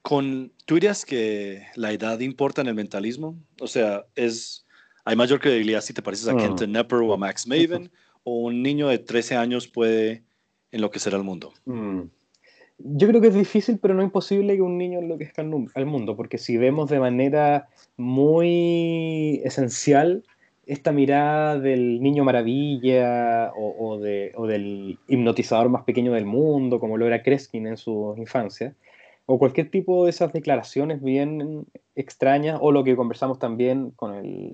con, 0.03 0.51
¿tú 0.65 0.75
dirías 0.75 1.05
que 1.05 1.63
la 1.75 1.91
edad 1.91 2.19
importa 2.19 2.61
en 2.61 2.67
el 2.67 2.75
mentalismo? 2.75 3.35
O 3.59 3.67
sea, 3.67 4.05
es, 4.15 4.65
¿hay 5.03 5.15
mayor 5.15 5.39
credibilidad 5.39 5.81
si 5.81 5.93
te 5.93 6.03
pareces 6.03 6.27
a 6.27 6.35
mm. 6.35 6.37
Kenton 6.37 6.71
Nepper 6.71 6.99
o 6.99 7.13
a 7.13 7.17
Max 7.17 7.47
Maven? 7.47 7.89
¿O 8.23 8.43
un 8.43 8.61
niño 8.61 8.89
de 8.89 8.99
13 8.99 9.37
años 9.37 9.67
puede 9.67 10.23
enloquecer 10.71 11.15
al 11.15 11.23
mundo? 11.23 11.51
Mm. 11.65 12.01
Yo 12.79 13.07
creo 13.07 13.19
que 13.19 13.27
es 13.27 13.35
difícil, 13.35 13.77
pero 13.77 13.93
no 13.93 14.01
imposible 14.01 14.55
que 14.55 14.61
un 14.61 14.77
niño 14.77 14.99
enloquezca 14.99 15.41
al 15.41 15.85
mundo, 15.85 16.15
porque 16.15 16.37
si 16.37 16.57
vemos 16.57 16.89
de 16.89 16.99
manera 16.99 17.67
muy 17.97 19.41
esencial 19.43 20.23
esta 20.65 20.91
mirada 20.91 21.59
del 21.59 21.99
niño 21.99 22.23
maravilla 22.23 23.51
o, 23.55 23.97
del 23.97 24.99
hipnotizador 25.07 25.67
más 25.67 25.83
pequeño 25.83 26.13
del 26.13 26.25
mundo, 26.25 26.79
como 26.79 26.95
lo 26.95 27.07
era 27.07 27.23
Kreskin 27.23 27.65
en 27.65 27.75
su 27.75 28.13
infancia, 28.17 28.75
o 29.25 29.39
cualquier 29.39 29.71
tipo 29.71 30.05
de 30.05 30.11
esas 30.11 30.31
declaraciones 30.31 31.01
bien 31.01 31.65
extrañas, 31.95 32.59
o 32.61 32.71
lo 32.71 32.83
que 32.83 32.95
conversamos 32.95 33.39
también 33.39 33.91
con 33.91 34.13
el, 34.13 34.53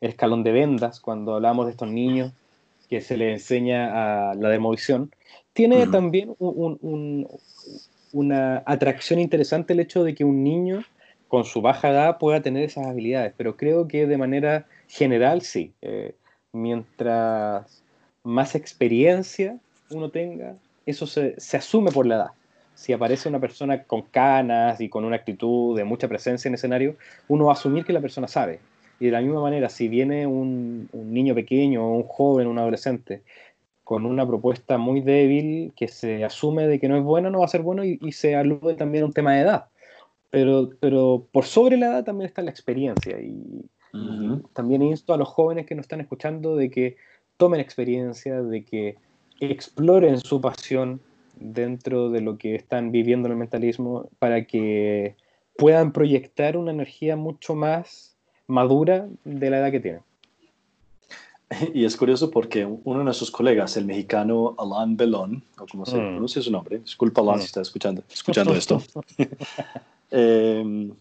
escalón 0.00 0.44
de 0.44 0.52
vendas, 0.52 1.00
cuando 1.00 1.34
hablamos 1.34 1.66
de 1.66 1.72
estos 1.72 1.90
niños 1.90 2.32
que 2.88 3.00
se 3.00 3.16
les 3.16 3.32
enseña 3.32 4.30
a 4.30 4.34
la 4.34 4.50
demovisión, 4.50 5.10
tiene 5.54 5.86
también 5.86 6.34
una 8.12 8.62
atracción 8.66 9.20
interesante 9.20 9.72
el 9.72 9.80
hecho 9.80 10.04
de 10.04 10.14
que 10.14 10.24
un 10.24 10.44
niño 10.44 10.84
con 11.28 11.44
su 11.44 11.62
baja 11.62 11.90
edad 11.90 12.18
pueda 12.18 12.42
tener 12.42 12.64
esas 12.64 12.86
habilidades, 12.86 13.32
pero 13.36 13.56
creo 13.56 13.88
que 13.88 14.06
de 14.06 14.18
manera 14.18 14.66
general 14.88 15.42
sí. 15.42 15.72
Eh, 15.80 16.14
mientras 16.52 17.82
más 18.22 18.54
experiencia 18.54 19.58
uno 19.90 20.10
tenga, 20.10 20.56
eso 20.86 21.06
se, 21.06 21.38
se, 21.40 21.56
asume 21.56 21.90
por 21.92 22.06
la 22.06 22.16
edad. 22.16 22.30
Si 22.74 22.92
aparece 22.92 23.28
una 23.28 23.40
persona 23.40 23.84
con 23.84 24.02
canas 24.02 24.80
y 24.80 24.88
con 24.88 25.04
una 25.04 25.16
actitud 25.16 25.76
de 25.76 25.84
mucha 25.84 26.08
presencia 26.08 26.48
en 26.48 26.54
escenario, 26.54 26.96
uno 27.28 27.46
va 27.46 27.52
a 27.52 27.54
asumir 27.54 27.84
que 27.84 27.92
la 27.92 28.00
persona 28.00 28.26
sabe. 28.26 28.58
Y 28.98 29.06
de 29.06 29.12
la 29.12 29.20
misma 29.20 29.40
manera, 29.40 29.68
si 29.68 29.88
viene 29.88 30.26
un, 30.26 30.88
un 30.92 31.12
niño 31.12 31.34
pequeño, 31.34 31.88
un 31.92 32.04
joven, 32.04 32.46
un 32.46 32.58
adolescente, 32.58 33.22
con 33.84 34.06
una 34.06 34.26
propuesta 34.26 34.78
muy 34.78 35.02
débil 35.02 35.72
que 35.76 35.88
se 35.88 36.24
asume 36.24 36.66
de 36.66 36.80
que 36.80 36.88
no 36.88 36.96
es 36.96 37.04
buena, 37.04 37.30
no 37.30 37.40
va 37.40 37.44
a 37.44 37.48
ser 37.48 37.62
bueno 37.62 37.84
y, 37.84 37.98
se 38.12 38.34
alude 38.34 38.74
también 38.74 39.04
a 39.04 39.06
un 39.06 39.12
tema 39.12 39.34
de 39.34 39.42
edad. 39.42 39.66
Pero, 40.30 40.70
pero 40.80 41.26
por 41.30 41.44
sobre 41.44 41.76
la 41.76 41.86
edad 41.86 42.04
también 42.04 42.26
está 42.26 42.42
la 42.42 42.50
experiencia 42.50 43.20
y, 43.20 43.66
también 44.54 44.82
insto 44.82 45.14
a 45.14 45.16
los 45.16 45.28
jóvenes 45.28 45.66
que 45.66 45.76
nos 45.76 45.84
están 45.84 46.00
escuchando 46.00 46.56
de 46.56 46.68
que 46.68 46.96
tomen 47.36 47.60
experiencia, 47.60 48.42
de 48.42 48.64
que 48.64 48.96
exploren 49.38 50.18
su 50.18 50.40
pasión 50.40 51.00
dentro 51.36 52.10
de 52.10 52.20
lo 52.20 52.36
que 52.36 52.56
están 52.56 52.90
viviendo 52.90 53.28
en 53.28 53.32
el 53.32 53.38
mentalismo 53.38 54.08
para 54.18 54.46
que 54.46 55.16
puedan 55.56 55.92
proyectar 55.92 56.56
una 56.56 56.72
energía 56.72 57.16
mucho 57.16 57.54
más 57.54 58.16
madura 58.48 59.08
de 59.24 59.50
la 59.50 59.58
edad 59.58 59.70
que 59.70 59.80
tienen. 59.80 60.02
Y 61.74 61.84
es 61.84 61.96
curioso 61.96 62.30
porque 62.30 62.64
uno 62.64 62.98
de 62.98 63.04
nuestros 63.04 63.30
colegas, 63.30 63.76
el 63.76 63.84
mexicano 63.84 64.54
Alain 64.58 64.96
Belón, 64.96 65.42
o 65.58 65.66
como 65.66 65.86
se 65.86 65.96
mm. 65.96 66.00
pronuncia 66.00 66.42
su 66.42 66.50
nombre, 66.50 66.78
disculpa 66.78 67.20
Alain 67.20 67.38
si 67.38 67.44
mm. 67.44 67.46
está 67.46 67.62
escuchando, 67.62 68.04
escuchando 68.10 68.54
esto. 68.54 68.82
Em, 70.10 70.92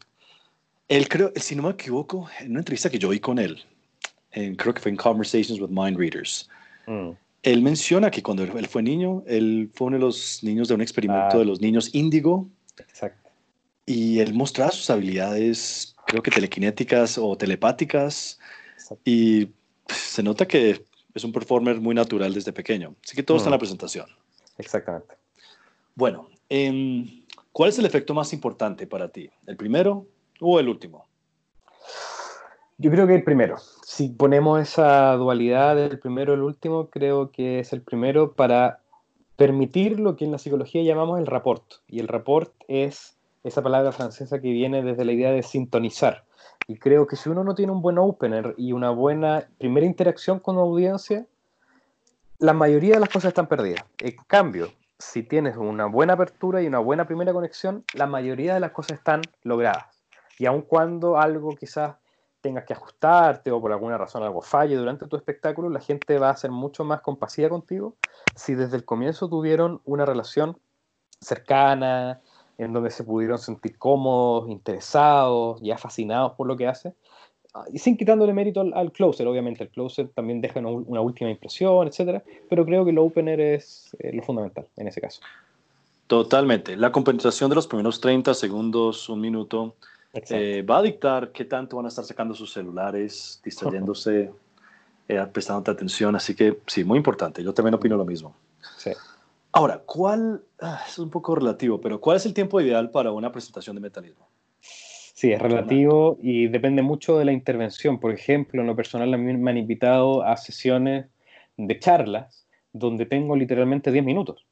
él 0.88 1.08
creo, 1.08 1.32
si 1.36 1.56
no 1.56 1.64
me 1.64 1.70
equivoco, 1.72 2.28
en 2.40 2.52
una 2.52 2.62
entrevista 2.62 2.90
que 2.90 2.98
yo 2.98 3.10
vi 3.10 3.20
con 3.20 3.38
él, 3.38 3.62
en, 4.32 4.56
creo 4.56 4.74
que 4.74 4.82
fue 4.82 4.90
en 4.90 4.98
Conversations 4.98 5.60
with 5.60 5.70
Mind 5.70 6.00
Readers, 6.00 6.50
mm. 6.88 7.10
él 7.44 7.62
menciona 7.62 8.10
que 8.10 8.24
cuando 8.24 8.44
él 8.44 8.68
fue 8.68 8.82
niño, 8.82 9.24
él 9.28 9.70
fue 9.76 9.88
uno 9.88 9.98
de 9.98 10.02
los 10.02 10.44
niños 10.44 10.68
de 10.68 10.74
un 10.74 10.82
experimento 10.82 11.38
de 11.38 11.44
ah. 11.44 11.46
los 11.46 11.62
niños 11.62 11.94
índigo. 11.94 12.48
Exacto. 12.80 13.30
Y 13.86 14.18
él 14.18 14.34
mostraba 14.34 14.72
sus 14.72 14.90
habilidades, 14.90 15.96
creo 16.08 16.24
que 16.24 16.32
telequinéticas 16.32 17.20
o 17.20 17.38
telepáticas. 17.38 18.40
Y 19.06 19.50
se 19.88 20.24
nota 20.24 20.48
que 20.48 20.86
es 21.14 21.24
un 21.24 21.32
performer 21.32 21.80
muy 21.80 21.96
natural 21.96 22.34
desde 22.34 22.54
pequeño. 22.54 22.96
Así 23.04 23.16
que 23.16 23.24
todo 23.24 23.38
está 23.38 23.50
en 23.50 23.52
la 23.52 23.58
mm. 23.58 23.60
presentación. 23.60 24.06
Exactamente. 24.58 25.16
Bueno, 25.96 26.28
em, 26.50 27.24
¿cuál 27.52 27.70
es 27.70 27.80
el 27.80 27.86
efecto 27.86 28.14
más 28.14 28.34
importante 28.34 28.88
para 28.88 29.10
ti? 29.10 29.30
¿El 29.46 29.58
primero 29.58 30.08
o 30.40 30.60
el 30.60 30.70
último? 30.70 31.08
Yo 32.78 32.90
creo 32.90 33.06
que 33.08 33.16
el 33.16 33.24
primero. 33.24 33.58
Si 33.86 34.10
ponemos 34.10 34.60
esa 34.60 35.14
dualidad 35.14 35.76
del 35.76 36.00
primero 36.00 36.34
y 36.34 36.36
el 36.36 36.42
último, 36.42 36.90
creo 36.90 37.32
que 37.32 37.60
es 37.60 37.72
el 37.74 37.82
primero 37.82 38.34
para 38.34 38.80
permitir 39.36 40.00
lo 40.00 40.16
que 40.16 40.26
en 40.26 40.32
la 40.32 40.38
psicología 40.38 40.84
llamamos 40.84 41.20
el 41.20 41.28
rapport. 41.28 41.64
Y 41.88 42.00
el 42.00 42.08
rapport 42.08 42.54
es 42.68 43.18
esa 43.44 43.62
palabra 43.62 43.92
francesa 43.92 44.42
que 44.42 44.52
viene 44.52 44.82
desde 44.82 45.06
la 45.06 45.12
idea 45.12 45.32
de 45.32 45.44
sintonizar. 45.44 46.26
Y 46.68 46.78
creo 46.78 47.08
que 47.08 47.16
si 47.16 47.30
uno 47.30 47.44
no 47.44 47.56
tiene 47.56 47.72
un 47.72 47.82
buen 47.82 47.98
opener 47.98 48.56
y 48.58 48.72
una 48.72 48.90
buena 48.90 49.48
primera 49.58 49.86
interacción 49.86 50.40
con 50.40 50.56
la 50.56 50.62
audiencia, 50.62 51.26
la 52.40 52.54
mayoría 52.54 52.96
de 52.96 53.00
las 53.00 53.10
cosas 53.10 53.30
están 53.30 53.48
perdidas. 53.48 53.86
En 54.00 54.16
cambio, 54.28 54.72
si 55.00 55.24
tienes 55.24 55.58
una 55.58 55.86
buena 55.86 56.14
apertura 56.14 56.62
y 56.62 56.68
una 56.68 56.80
buena 56.80 57.06
primera 57.06 57.34
conexión, 57.34 57.84
la 57.94 58.08
mayoría 58.08 58.54
de 58.54 58.60
las 58.60 58.72
cosas 58.72 58.98
están 58.98 59.22
logradas. 59.44 59.86
Y 60.40 60.46
aun 60.46 60.62
cuando 60.62 61.18
algo 61.18 61.56
quizás 61.56 61.96
tengas 62.42 62.66
que 62.66 62.74
ajustarte 62.74 63.52
o 63.52 63.62
por 63.62 63.72
alguna 63.72 63.98
razón 63.98 64.24
algo 64.24 64.42
falle 64.42 64.76
durante 64.76 65.08
tu 65.08 65.16
espectáculo, 65.16 65.70
la 65.70 65.80
gente 65.80 66.20
va 66.20 66.30
a 66.30 66.36
ser 66.36 66.52
mucho 66.52 66.84
más 66.84 67.02
compasiva 67.02 67.50
contigo 67.50 67.96
si 68.36 68.56
desde 68.56 68.76
el 68.76 68.84
comienzo 68.84 69.30
tuvieron 69.30 69.82
una 69.86 70.06
relación 70.06 70.60
cercana, 71.22 72.22
en 72.64 72.74
donde 72.74 72.90
se 72.90 73.04
pudieron 73.04 73.38
sentir 73.38 73.78
cómodos, 73.78 74.50
interesados, 74.50 75.62
ya 75.62 75.78
fascinados 75.78 76.34
por 76.34 76.48
lo 76.48 76.58
que 76.58 76.68
hace, 76.68 76.94
ah, 77.54 77.66
y 77.72 77.80
sin 77.80 77.98
quitándole 77.98 78.34
mérito 78.34 78.62
al, 78.62 78.92
closer, 78.92 79.28
obviamente, 79.28 79.64
el 79.64 79.70
closer 79.70 80.10
también 80.10 80.42
deja 80.42 80.60
una, 80.60 81.02
última 81.02 81.30
impresión, 81.30 81.88
etcétera, 81.88 82.24
pero 82.50 82.66
creo 82.66 82.84
que 82.84 82.92
el 82.92 82.98
opener 82.98 83.40
es 83.40 83.96
eh, 84.00 84.12
lo 84.14 84.24
fundamental 84.24 84.68
en 84.78 84.88
ese 84.88 85.02
caso. 85.02 85.22
Totalmente. 86.08 86.76
La 86.76 86.92
compensación 86.92 87.50
de 87.50 87.56
los 87.56 87.68
primeros 87.68 88.00
30 88.02 88.34
segundos, 88.34 89.10
un 89.10 89.22
minuto, 89.22 89.76
eh, 90.14 90.62
va 90.62 90.78
a 90.78 90.82
dictar 90.82 91.32
qué 91.32 91.46
tanto 91.46 91.78
van 91.78 91.86
a 91.86 91.90
estar 91.90 92.06
sacando 92.06 92.36
sus 92.36 92.54
celulares, 92.54 93.42
distrayéndose, 93.44 94.32
eh, 95.08 95.26
prestando 95.32 95.72
atención. 95.72 96.16
Así 96.16 96.36
que 96.36 96.60
sí, 96.68 96.84
muy 96.84 96.98
importante. 96.98 97.44
Yo 97.44 97.54
también 97.54 97.74
opino 97.74 97.98
lo 97.98 98.06
mismo. 98.06 98.36
Sí. 98.78 98.92
Ahora, 99.56 99.84
¿cuál, 99.86 100.42
ah, 100.62 100.82
es 100.88 100.98
un 100.98 101.12
poco 101.12 101.36
relativo, 101.36 101.80
pero 101.80 102.02
cuál 102.02 102.18
es 102.18 102.26
el 102.26 102.34
tiempo 102.34 102.60
ideal 102.60 102.90
para 102.90 103.12
una 103.12 103.32
presentación 103.32 103.76
de 103.76 103.82
metalismo? 103.82 104.28
Sí, 104.60 105.32
es 105.32 105.40
relativo 105.40 106.18
y 106.22 106.48
depende 106.48 106.82
mucho 106.82 107.20
de 107.20 107.26
la 107.26 107.32
intervención. 107.32 108.00
Por 108.00 108.12
ejemplo, 108.12 108.62
en 108.62 108.68
lo 108.68 108.76
personal 108.76 109.14
a 109.14 109.18
mí 109.18 109.32
me 109.38 109.52
han 109.52 109.58
invitado 109.58 110.24
a 110.24 110.36
sesiones 110.38 111.06
de 111.56 111.80
charlas 111.80 112.48
donde 112.74 113.06
tengo 113.06 113.36
literalmente 113.36 113.92
10 113.92 114.04
minutos. 114.04 114.46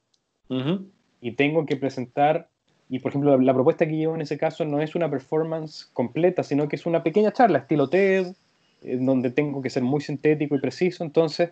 Y 1.21 1.31
tengo 1.31 1.65
que 1.65 1.77
presentar, 1.77 2.49
y 2.89 2.99
por 2.99 3.11
ejemplo, 3.11 3.37
la, 3.39 3.53
propuesta 3.53 3.87
que 3.87 3.95
llevo 3.95 4.15
en 4.15 4.21
ese 4.21 4.37
caso 4.37 4.65
no 4.65 4.81
es 4.81 4.95
una 4.95 5.09
performance 5.09 5.89
completa, 5.93 6.43
sino 6.43 6.67
que 6.67 6.75
es 6.75 6.85
una 6.85 7.03
pequeña 7.03 7.31
charla, 7.31 7.59
estilo 7.59 7.89
TED, 7.89 8.35
en 8.83 9.05
donde 9.05 9.31
tengo 9.31 9.61
que 9.61 9.69
ser 9.69 9.83
muy 9.83 10.01
sintético 10.01 10.55
y 10.55 10.59
preciso. 10.59 11.03
Entonces, 11.03 11.51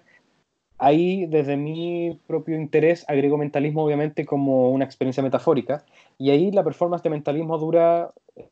ahí 0.80 1.26
desde 1.28 1.58
mi 1.58 2.20
propio 2.26 2.56
interés 2.56 3.06
agrego 3.08 3.38
mentalismo 3.38 3.84
obviamente 3.84 4.26
como 4.26 4.72
una 4.72 4.86
experiencia 4.86 5.22
metafórica 5.22 5.84
y 6.18 6.32
ahí 6.32 6.52
la 6.52 6.64
performance 6.64 7.04
de 7.04 7.10
mentalismo 7.10 7.58
dura 7.58 8.12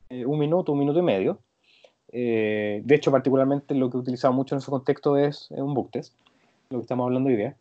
eh, 0.10 0.26
un 0.26 0.38
minuto, 0.38 0.74
un 0.74 0.80
minuto 0.80 1.00
y 1.00 1.04
medio. 1.04 1.40
Eh, 2.12 2.82
de 2.84 2.96
hecho, 2.96 3.12
particularmente 3.12 3.74
lo 3.76 3.90
que 3.90 3.98
he 3.98 4.00
utilizado 4.00 4.34
mucho 4.34 4.56
en 4.56 4.60
ese 4.60 4.72
contexto 4.72 5.18
es 5.18 5.50
un 5.52 5.74
book 5.74 5.92
test, 5.92 6.14
lo 6.70 6.80
que 6.80 6.84
estamos 6.84 7.06
hablando 7.06 7.30
hoy 7.30 7.36
día. 7.36 7.56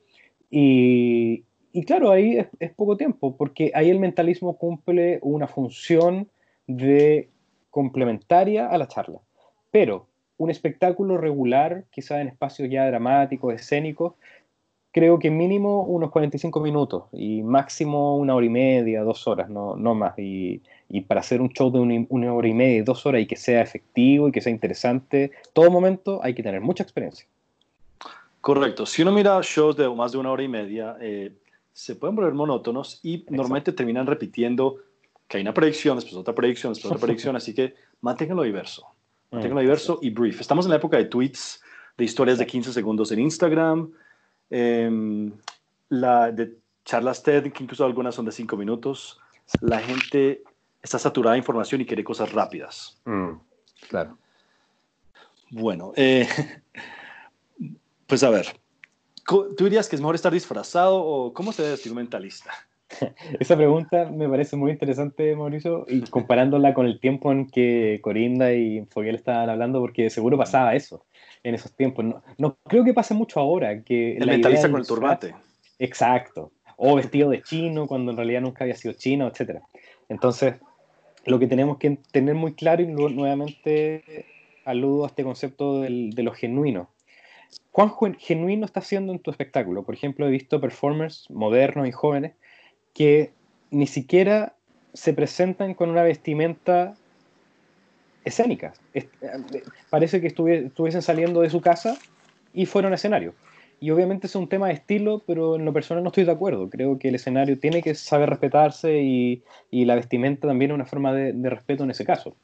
Y, 0.50 1.44
y 1.72 1.84
claro, 1.84 2.10
ahí 2.10 2.38
es, 2.58 2.72
poco 2.72 2.96
tiempo, 2.96 3.36
porque 3.36 3.72
ahí 3.74 3.90
el 3.90 3.98
mentalismo 3.98 4.56
cumple 4.56 5.18
una 5.22 5.46
función 5.48 6.28
de 6.66 7.28
complementaria 7.70 8.68
a 8.68 8.78
la 8.78 8.88
charla. 8.88 9.20
Pero 9.70 10.06
un 10.38 10.50
espectáculo 10.50 11.18
regular, 11.18 11.84
quizá 11.90 12.20
en 12.20 12.28
espacios 12.28 12.70
ya 12.70 12.86
dramáticos, 12.86 13.54
escénicos, 13.54 14.14
creo 14.96 15.18
que 15.18 15.30
mínimo 15.30 15.82
unos 15.82 16.10
45 16.10 16.58
minutos 16.58 17.04
y 17.12 17.42
máximo 17.42 18.16
una 18.16 18.34
hora 18.34 18.46
y 18.46 18.48
media, 18.48 19.02
dos 19.02 19.26
horas, 19.28 19.50
no, 19.50 19.76
no 19.76 19.94
más. 19.94 20.18
Y, 20.18 20.62
y, 20.88 21.02
para 21.02 21.20
hacer 21.20 21.42
un 21.42 21.50
show 21.50 21.70
de 21.70 21.78
una, 21.78 22.06
una, 22.08 22.32
hora 22.32 22.48
y 22.48 22.54
media 22.54 22.82
dos 22.82 23.04
horas 23.04 23.20
y 23.20 23.26
que 23.26 23.36
sea 23.36 23.60
efectivo 23.60 24.28
y 24.28 24.32
que 24.32 24.40
sea 24.40 24.50
interesante, 24.50 25.32
todo 25.52 25.70
momento 25.70 26.20
hay 26.22 26.32
que 26.32 26.42
tener 26.42 26.62
mucha 26.62 26.82
experiencia. 26.82 27.26
Correcto. 28.40 28.86
Si 28.86 29.02
uno 29.02 29.12
mira 29.12 29.38
shows 29.42 29.76
de 29.76 29.86
más 29.90 30.12
de 30.12 30.18
una 30.18 30.32
hora 30.32 30.42
y 30.42 30.48
media, 30.48 30.96
eh, 30.98 31.30
se 31.74 31.96
pueden 31.96 32.16
volver 32.16 32.32
monótonos 32.32 32.98
y 33.02 33.26
normalmente 33.28 33.72
terminan 33.72 34.06
repitiendo 34.06 34.76
que 35.28 35.36
hay 35.36 35.42
una 35.42 35.52
predicción, 35.52 35.96
después 35.96 36.16
otra 36.16 36.34
predicción, 36.34 36.72
después 36.72 36.90
otra 36.90 37.04
predicción, 37.04 37.36
así 37.36 37.52
que 37.52 37.74
manténganlo 38.00 38.44
diverso. 38.44 38.86
Manténganlo 39.30 39.60
mm, 39.60 39.64
diverso 39.64 39.98
y 40.00 40.08
brief. 40.08 40.40
Estamos 40.40 40.64
en 40.64 40.70
la 40.70 40.76
época 40.76 40.96
de 40.96 41.04
tweets, 41.04 41.60
de 41.98 42.04
historias 42.06 42.38
de 42.38 42.46
15 42.46 42.72
segundos 42.72 43.12
en 43.12 43.18
Instagram, 43.18 43.90
la 44.50 46.32
de 46.32 46.58
charlas 46.84 47.22
TED, 47.22 47.52
que 47.52 47.62
incluso 47.62 47.84
algunas 47.84 48.14
son 48.14 48.26
de 48.26 48.32
5 48.32 48.56
minutos. 48.56 49.20
La 49.60 49.80
gente 49.80 50.42
está 50.82 50.98
saturada 50.98 51.34
de 51.34 51.38
información 51.38 51.80
y 51.80 51.86
quiere 51.86 52.04
cosas 52.04 52.32
rápidas. 52.32 53.00
Mm, 53.04 53.32
claro. 53.88 54.18
Bueno, 55.50 55.92
eh, 55.96 56.28
pues 58.06 58.22
a 58.22 58.30
ver, 58.30 58.56
¿Tú 59.26 59.64
dirías 59.64 59.88
que 59.88 59.96
es 59.96 60.00
mejor 60.00 60.14
estar 60.14 60.32
disfrazado 60.32 61.02
o 61.02 61.32
cómo 61.32 61.52
se 61.52 61.62
debe 61.62 61.72
vestir 61.72 61.90
un 61.90 61.96
mentalista? 61.96 62.52
Esa 63.40 63.56
pregunta 63.56 64.10
me 64.10 64.28
parece 64.28 64.56
muy 64.56 64.70
interesante, 64.70 65.34
Mauricio, 65.34 65.84
y 65.88 66.02
comparándola 66.02 66.74
con 66.74 66.86
el 66.86 67.00
tiempo 67.00 67.32
en 67.32 67.48
que 67.48 68.00
Corinda 68.02 68.52
y 68.52 68.84
Foguel 68.90 69.16
estaban 69.16 69.50
hablando, 69.50 69.80
porque 69.80 70.10
seguro 70.10 70.38
pasaba 70.38 70.74
eso 70.74 71.04
en 71.42 71.54
esos 71.54 71.74
tiempos. 71.74 72.04
No, 72.38 72.58
creo 72.64 72.84
que 72.84 72.94
pase 72.94 73.14
mucho 73.14 73.40
ahora. 73.40 73.82
Que 73.82 74.16
el 74.16 74.26
mentalista 74.26 74.70
con 74.70 74.80
el 74.80 74.86
turbante. 74.86 75.34
Exacto. 75.78 76.52
O 76.76 76.96
vestido 76.96 77.30
de 77.30 77.42
chino 77.42 77.86
cuando 77.86 78.12
en 78.12 78.16
realidad 78.16 78.40
nunca 78.40 78.64
había 78.64 78.74
sido 78.74 78.94
chino, 78.94 79.26
etc. 79.26 79.60
Entonces, 80.08 80.54
lo 81.24 81.38
que 81.38 81.46
tenemos 81.46 81.78
que 81.78 81.98
tener 82.12 82.34
muy 82.34 82.54
claro, 82.54 82.82
y 82.82 82.86
nuevamente 82.86 84.26
aludo 84.64 85.04
a 85.04 85.08
este 85.08 85.24
concepto 85.24 85.80
del, 85.80 86.10
de 86.10 86.22
lo 86.22 86.32
genuino, 86.32 86.90
¿Cuán 87.70 87.92
genuino 88.18 88.64
está 88.64 88.80
siendo 88.80 89.12
en 89.12 89.18
tu 89.18 89.30
espectáculo? 89.30 89.84
Por 89.84 89.94
ejemplo, 89.94 90.26
he 90.26 90.30
visto 90.30 90.60
performers 90.62 91.30
modernos 91.30 91.86
y 91.86 91.92
jóvenes 91.92 92.32
que 92.96 93.30
ni 93.70 93.86
siquiera 93.86 94.54
se 94.94 95.12
presentan 95.12 95.74
con 95.74 95.90
una 95.90 96.02
vestimenta 96.02 96.94
escénica. 98.24 98.72
Eh, 98.94 99.06
parece 99.90 100.22
que 100.22 100.28
estuviesen 100.28 101.02
saliendo 101.02 101.42
de 101.42 101.50
su 101.50 101.60
casa 101.60 101.98
y 102.54 102.64
fueron 102.64 102.92
a 102.92 102.94
escenario. 102.94 103.34
Y 103.80 103.90
obviamente 103.90 104.28
es 104.28 104.34
un 104.34 104.48
tema 104.48 104.68
de 104.68 104.72
estilo, 104.72 105.22
pero 105.26 105.56
en 105.56 105.66
lo 105.66 105.74
personal 105.74 106.02
no 106.02 106.08
estoy 106.08 106.24
de 106.24 106.32
acuerdo. 106.32 106.70
Creo 106.70 106.98
que 106.98 107.08
el 107.08 107.16
escenario 107.16 107.58
tiene 107.58 107.82
que 107.82 107.94
saber 107.94 108.30
respetarse 108.30 109.02
y, 109.02 109.42
la 109.70 109.94
vestimenta 109.94 110.48
también 110.48 110.70
es 110.70 110.76
una 110.76 110.86
forma 110.86 111.12
de, 111.12 111.50
respeto 111.50 111.84
en 111.84 111.90
ese 111.90 112.06
caso. 112.06 112.34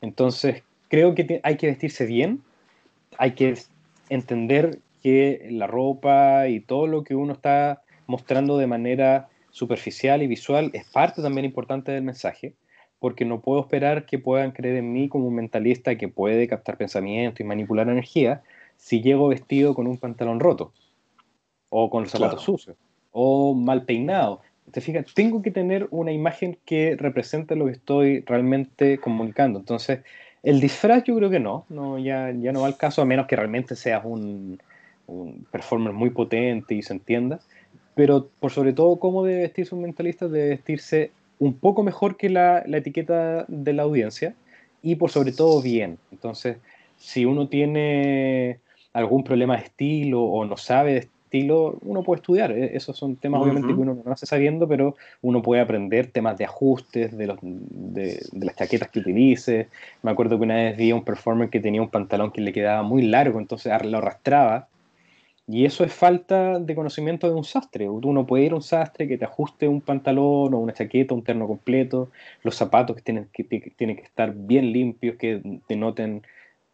Entonces, 0.00 0.64
creo 0.88 1.14
que 1.14 1.40
hay 1.44 1.56
que 1.56 1.68
vestirse 1.68 2.04
bien, 2.04 2.42
hay 3.16 3.32
que 3.32 3.54
entender 4.08 4.80
que 5.04 5.46
la 5.52 5.68
ropa 5.68 6.48
y 6.48 6.58
todo 6.58 6.88
lo 6.88 7.04
que 7.04 7.14
uno 7.14 7.34
está 7.34 7.84
mostrando 8.08 8.58
de 8.58 8.66
manera 8.66 9.28
superficial 9.60 10.22
y 10.22 10.26
visual 10.26 10.70
es 10.72 10.84
parte 10.86 11.20
también 11.20 11.44
importante 11.44 11.92
del 11.92 12.02
mensaje, 12.02 12.54
porque 12.98 13.26
no 13.26 13.40
puedo 13.40 13.60
esperar 13.60 14.06
que 14.06 14.18
puedan 14.18 14.52
creer 14.52 14.76
en 14.76 14.92
mí 14.92 15.08
como 15.08 15.28
un 15.28 15.34
mentalista 15.34 15.96
que 15.96 16.08
puede 16.08 16.48
captar 16.48 16.78
pensamiento 16.78 17.42
y 17.42 17.46
manipular 17.46 17.86
energía 17.88 18.42
si 18.78 19.02
llego 19.02 19.28
vestido 19.28 19.74
con 19.74 19.86
un 19.86 19.98
pantalón 19.98 20.40
roto 20.40 20.72
o 21.68 21.90
con 21.90 22.04
los 22.04 22.10
zapatos 22.10 22.42
sucios 22.42 22.76
o 23.12 23.54
mal 23.54 23.84
peinado. 23.84 24.40
Te 24.72 24.80
fijas, 24.80 25.04
tengo 25.14 25.42
que 25.42 25.50
tener 25.50 25.88
una 25.90 26.12
imagen 26.12 26.56
que 26.64 26.96
represente 26.96 27.54
lo 27.56 27.66
que 27.66 27.72
estoy 27.72 28.20
realmente 28.20 28.98
comunicando. 28.98 29.58
Entonces, 29.58 30.00
el 30.42 30.60
disfraz 30.60 31.04
yo 31.04 31.16
creo 31.16 31.28
que 31.28 31.40
no, 31.40 31.66
no 31.68 31.98
ya, 31.98 32.30
ya 32.30 32.52
no 32.52 32.62
va 32.62 32.68
al 32.68 32.76
caso, 32.76 33.02
a 33.02 33.04
menos 33.04 33.26
que 33.26 33.36
realmente 33.36 33.76
seas 33.76 34.02
un, 34.04 34.58
un 35.06 35.46
performer 35.50 35.92
muy 35.92 36.10
potente 36.10 36.74
y 36.74 36.82
se 36.82 36.94
entienda. 36.94 37.40
Pero 37.94 38.28
por 38.40 38.50
sobre 38.50 38.72
todo, 38.72 38.96
cómo 38.96 39.24
debe 39.24 39.42
vestirse 39.42 39.74
un 39.74 39.82
mentalista, 39.82 40.28
debe 40.28 40.50
vestirse 40.50 41.10
un 41.38 41.54
poco 41.54 41.82
mejor 41.82 42.16
que 42.16 42.28
la, 42.28 42.62
la 42.66 42.78
etiqueta 42.78 43.44
de 43.48 43.72
la 43.72 43.82
audiencia 43.82 44.34
y 44.82 44.96
por 44.96 45.10
sobre 45.10 45.32
todo 45.32 45.60
bien. 45.62 45.98
Entonces, 46.12 46.58
si 46.96 47.24
uno 47.24 47.48
tiene 47.48 48.58
algún 48.92 49.24
problema 49.24 49.56
de 49.56 49.64
estilo 49.64 50.22
o 50.22 50.44
no 50.44 50.56
sabe 50.56 50.92
de 50.92 50.98
estilo, 50.98 51.78
uno 51.82 52.02
puede 52.02 52.20
estudiar. 52.20 52.52
E-, 52.52 52.76
esos 52.76 52.96
son 52.96 53.16
temas, 53.16 53.40
obviamente, 53.40 53.68
que 53.68 53.80
uno 53.80 53.96
no 54.04 54.12
hace 54.12 54.26
sabiendo, 54.26 54.68
pero 54.68 54.96
uno 55.22 55.42
puede 55.42 55.62
aprender 55.62 56.08
temas 56.08 56.36
de 56.38 56.44
ajustes, 56.44 57.16
de, 57.16 57.26
los, 57.26 57.38
de, 57.42 58.20
las 58.32 58.56
chaquetas 58.56 58.90
que 58.90 59.00
utilice. 59.00 59.68
Me 60.02 60.10
acuerdo 60.10 60.38
que 60.38 60.44
una 60.44 60.56
vez 60.56 60.76
vi 60.76 60.90
a 60.90 60.94
un 60.94 61.04
performer 61.04 61.48
que 61.48 61.60
tenía 61.60 61.82
un 61.82 61.90
pantalón 61.90 62.32
que 62.32 62.40
le 62.40 62.52
quedaba 62.52 62.82
muy 62.82 63.02
largo, 63.02 63.38
entonces 63.38 63.72
lo 63.84 63.98
arrastraba. 63.98 64.68
Y 65.52 65.64
eso 65.64 65.84
es 65.84 65.92
falta 65.92 66.58
de 66.58 66.74
conocimiento 66.74 67.28
de 67.28 67.34
un 67.34 67.44
sastre. 67.44 67.88
Uno 67.88 68.26
puede 68.26 68.44
ir 68.44 68.52
a 68.52 68.56
un 68.56 68.62
sastre 68.62 69.08
que 69.08 69.18
te 69.18 69.24
ajuste 69.24 69.66
un 69.66 69.80
pantalón 69.80 70.54
o 70.54 70.58
una 70.58 70.72
chaqueta, 70.72 71.14
un 71.14 71.24
terno 71.24 71.46
completo, 71.46 72.10
los 72.42 72.54
zapatos 72.54 72.96
que 72.96 73.02
tienen 73.02 73.28
que, 73.32 73.44
tienen 73.44 73.96
que 73.96 74.02
estar 74.02 74.32
bien 74.32 74.72
limpios, 74.72 75.16
que 75.16 75.60
denoten 75.68 76.22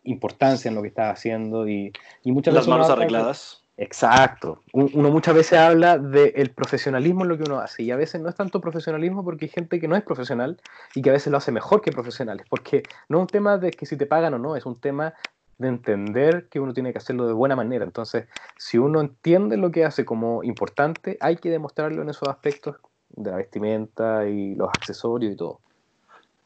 importancia 0.04 0.68
en 0.68 0.74
lo 0.74 0.82
que 0.82 0.88
estás 0.88 1.12
haciendo. 1.12 1.66
Y, 1.68 1.92
y 2.22 2.32
muchas 2.32 2.52
Las 2.52 2.68
manos 2.68 2.90
arregladas. 2.90 3.62
Exacto. 3.78 4.62
Uno 4.72 5.10
muchas 5.10 5.34
veces 5.34 5.58
habla 5.58 5.98
del 5.98 6.50
profesionalismo 6.50 7.24
en 7.24 7.28
lo 7.28 7.36
que 7.36 7.44
uno 7.44 7.58
hace 7.58 7.82
y 7.82 7.90
a 7.90 7.96
veces 7.96 8.22
no 8.22 8.30
es 8.30 8.34
tanto 8.34 8.60
profesionalismo 8.62 9.22
porque 9.22 9.46
hay 9.46 9.50
gente 9.50 9.78
que 9.78 9.86
no 9.86 9.96
es 9.96 10.02
profesional 10.02 10.58
y 10.94 11.02
que 11.02 11.10
a 11.10 11.12
veces 11.12 11.30
lo 11.30 11.36
hace 11.36 11.52
mejor 11.52 11.82
que 11.82 11.92
profesionales, 11.92 12.46
porque 12.48 12.82
no 13.10 13.18
es 13.18 13.22
un 13.22 13.26
tema 13.26 13.58
de 13.58 13.70
que 13.70 13.84
si 13.84 13.98
te 13.98 14.06
pagan 14.06 14.32
o 14.32 14.38
no, 14.38 14.56
es 14.56 14.64
un 14.64 14.80
tema 14.80 15.12
de 15.58 15.68
entender 15.68 16.48
que 16.48 16.60
uno 16.60 16.74
tiene 16.74 16.92
que 16.92 16.98
hacerlo 16.98 17.26
de 17.26 17.32
buena 17.32 17.56
manera. 17.56 17.84
Entonces, 17.84 18.26
si 18.58 18.78
uno 18.78 19.00
entiende 19.00 19.56
lo 19.56 19.70
que 19.70 19.84
hace 19.84 20.04
como 20.04 20.42
importante, 20.42 21.16
hay 21.20 21.36
que 21.36 21.50
demostrarlo 21.50 22.02
en 22.02 22.10
esos 22.10 22.28
aspectos 22.28 22.76
de 23.10 23.30
la 23.30 23.36
vestimenta 23.38 24.28
y 24.28 24.54
los 24.54 24.68
accesorios 24.68 25.32
y 25.32 25.36
todo. 25.36 25.60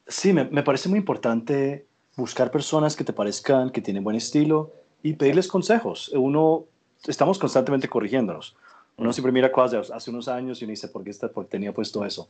Sí, 0.06 0.32
me, 0.32 0.44
me 0.44 0.62
parece 0.62 0.88
muy 0.88 0.98
importante 0.98 1.86
buscar 2.16 2.50
personas 2.50 2.96
que 2.96 3.04
te 3.04 3.12
parezcan 3.12 3.70
que 3.70 3.80
tienen 3.80 4.04
buen 4.04 4.16
estilo 4.16 4.72
y 5.02 5.14
pedirles 5.14 5.48
consejos. 5.48 6.10
Uno 6.14 6.66
estamos 7.06 7.38
constantemente 7.38 7.88
corrigiéndonos. 7.88 8.56
Uno 8.96 9.12
siempre 9.12 9.32
mira 9.32 9.50
cosas 9.50 9.88
de 9.88 9.94
hace 9.94 10.10
unos 10.10 10.28
años 10.28 10.60
y 10.60 10.64
uno 10.64 10.70
dice, 10.70 10.88
¿por 10.88 11.02
qué, 11.02 11.10
está, 11.10 11.28
por 11.28 11.46
tenía 11.46 11.72
puesto 11.72 12.04
eso? 12.04 12.28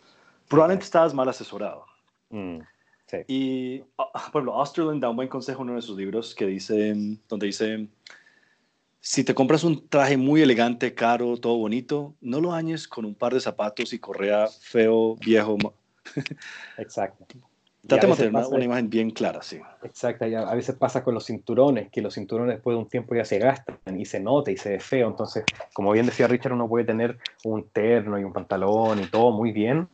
Probablemente 0.48 0.84
estabas 0.84 1.12
mal 1.14 1.28
asesorado. 1.28 1.84
Mm, 2.30 2.58
sí. 3.10 3.18
Y, 3.26 3.80
ah, 3.98 4.30
por 4.32 4.42
ejemplo, 4.42 4.56
Osterland 4.56 5.02
da 5.02 5.10
un 5.10 5.16
buen 5.16 5.28
consejo 5.28 5.62
en 5.62 5.70
uno 5.70 5.76
de 5.76 5.82
sus 5.82 5.96
libros 5.96 6.34
que 6.34 6.46
dice, 6.46 6.94
donde 7.28 7.46
dice, 7.46 7.88
si 9.00 9.24
te 9.24 9.34
compras 9.34 9.64
un 9.64 9.88
traje 9.88 10.16
muy 10.16 10.42
elegante, 10.42 10.94
caro, 10.94 11.36
todo 11.38 11.56
bonito, 11.56 12.14
no 12.20 12.40
lo 12.40 12.52
añes 12.52 12.86
con 12.86 13.04
un 13.04 13.14
par 13.14 13.32
de 13.32 13.40
zapatos 13.40 13.92
y 13.92 13.98
correa 13.98 14.46
feo, 14.46 15.16
viejo. 15.16 15.56
Exacto. 16.78 17.26
Trata 17.86 18.06
de 18.06 18.08
mantener 18.08 18.46
una, 18.46 18.64
imagen 18.64 18.90
bien 18.90 19.10
clara, 19.10 19.42
sí. 19.42 19.58
Exacto, 19.82 20.26
y 20.26 20.34
a, 20.34 20.54
veces 20.54 20.76
pasa 20.76 21.02
con 21.02 21.14
los 21.14 21.24
cinturones, 21.24 21.90
que 21.90 22.02
los 22.02 22.14
cinturones 22.14 22.56
después 22.56 22.74
de 22.76 22.82
un 22.82 22.88
tiempo 22.88 23.14
ya 23.14 23.24
se 23.24 23.38
gastan 23.38 23.78
y 23.98 24.04
se 24.04 24.20
nota 24.20 24.50
y 24.50 24.58
se 24.58 24.70
ve 24.70 24.80
feo. 24.80 25.08
Entonces, 25.08 25.44
como 25.72 25.90
bien 25.92 26.04
decía 26.04 26.28
Richard, 26.28 26.52
uno 26.52 26.68
puede 26.68 26.84
tener 26.84 27.18
un 27.44 27.66
terno 27.70 28.18
y 28.18 28.24
un 28.24 28.34
pantalón 28.34 29.00
y 29.00 29.06
todo 29.06 29.32
muy 29.32 29.50
bien, 29.50 29.88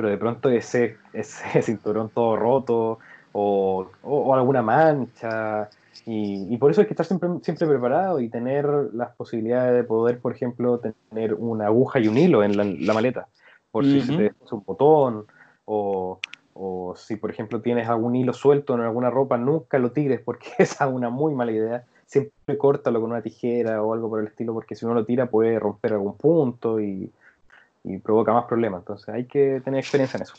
pero 0.00 0.08
de 0.08 0.16
pronto 0.16 0.48
ese, 0.48 0.96
ese 1.12 1.60
cinturón 1.62 2.08
todo 2.08 2.34
roto 2.34 2.98
o, 3.32 3.86
o, 4.02 4.34
alguna 4.34 4.62
mancha. 4.62 5.68
Y, 6.06 6.46
y, 6.48 6.56
por 6.56 6.70
eso 6.70 6.80
hay 6.80 6.86
que 6.86 6.94
estar 6.94 7.04
siempre, 7.04 7.28
siempre 7.42 7.66
preparado 7.66 8.18
y 8.18 8.30
tener 8.30 8.64
las 8.94 9.14
posibilidades 9.14 9.74
de 9.74 9.84
poder, 9.84 10.18
por 10.18 10.32
ejemplo, 10.32 10.80
tener 11.10 11.34
una 11.34 11.66
aguja 11.66 12.00
y 12.00 12.08
un 12.08 12.16
hilo 12.16 12.42
en 12.42 12.56
la, 12.86 12.94
maleta, 12.94 13.28
por 13.70 13.84
si 13.84 14.00
se 14.00 14.16
te 14.16 14.22
después 14.22 14.50
un 14.52 14.64
botón 14.64 15.26
o 15.66 16.18
o 16.54 16.94
si, 16.96 17.16
por 17.16 17.30
ejemplo, 17.30 17.60
tienes 17.60 17.88
algún 17.88 18.16
hilo 18.16 18.32
suelto 18.32 18.74
en 18.74 18.80
alguna 18.80 19.10
ropa, 19.10 19.36
nunca 19.36 19.78
lo 19.78 19.92
tires 19.92 20.20
porque 20.20 20.48
esa 20.58 20.86
es 20.86 20.90
una 20.90 21.10
muy 21.10 21.34
mala 21.34 21.52
idea. 21.52 21.84
Siempre 22.06 22.58
córtalo 22.58 23.02
con 23.02 23.10
una 23.10 23.22
tijera 23.22 23.82
o 23.82 23.92
algo 23.92 24.08
por 24.08 24.20
el 24.20 24.28
estilo, 24.28 24.54
porque 24.54 24.74
si 24.74 24.86
uno 24.86 24.94
lo 24.94 25.04
tira 25.04 25.26
puede 25.26 25.58
romper 25.58 25.92
algún 25.92 26.16
punto 26.16 26.80
y, 26.80 27.12
provoca 28.02 28.32
más 28.32 28.44
problemas. 28.44 28.80
Entonces 28.80 29.08
hay 29.08 29.26
que 29.26 29.60
tener 29.64 29.80
experiencia 29.80 30.16
en 30.16 30.22
eso. 30.24 30.34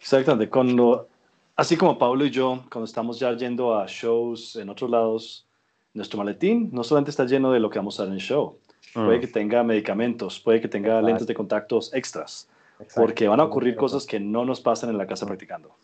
Exactamente. 0.00 0.48
Cuando, 0.48 1.08
así 1.56 1.76
como 1.76 1.98
Pablo 1.98 2.24
y 2.24 2.30
yo, 2.30 2.64
cuando 2.70 2.84
estamos 2.84 3.18
ya 3.18 3.32
yendo 3.36 3.76
a 3.76 3.86
shows 3.86 4.56
en 4.56 4.68
otros 4.68 4.90
lados, 4.90 5.46
nuestro 5.94 6.18
maletín 6.18 6.70
no 6.72 6.84
solamente 6.84 7.10
está 7.10 7.24
lleno 7.24 7.52
de 7.52 7.60
lo 7.60 7.70
que 7.70 7.78
vamos 7.78 7.98
a 7.98 8.02
usar 8.02 8.08
en 8.08 8.14
el 8.14 8.20
show, 8.20 8.58
puede 8.92 9.18
mm. 9.18 9.20
que 9.20 9.26
tenga 9.26 9.62
medicamentos, 9.62 10.40
puede 10.40 10.60
que 10.60 10.68
tenga 10.68 11.00
lentes 11.00 11.26
de 11.26 11.34
contactos 11.34 11.92
extras 11.94 12.48
porque 12.94 13.28
van 13.28 13.40
a 13.40 13.44
ocurrir 13.44 13.76
cosas 13.76 14.06
que 14.06 14.20
no 14.20 14.44
nos 14.44 14.60
pasan 14.60 14.90
en 14.90 14.98
la 14.98 15.06
casa 15.06 15.26
practicando. 15.26 15.74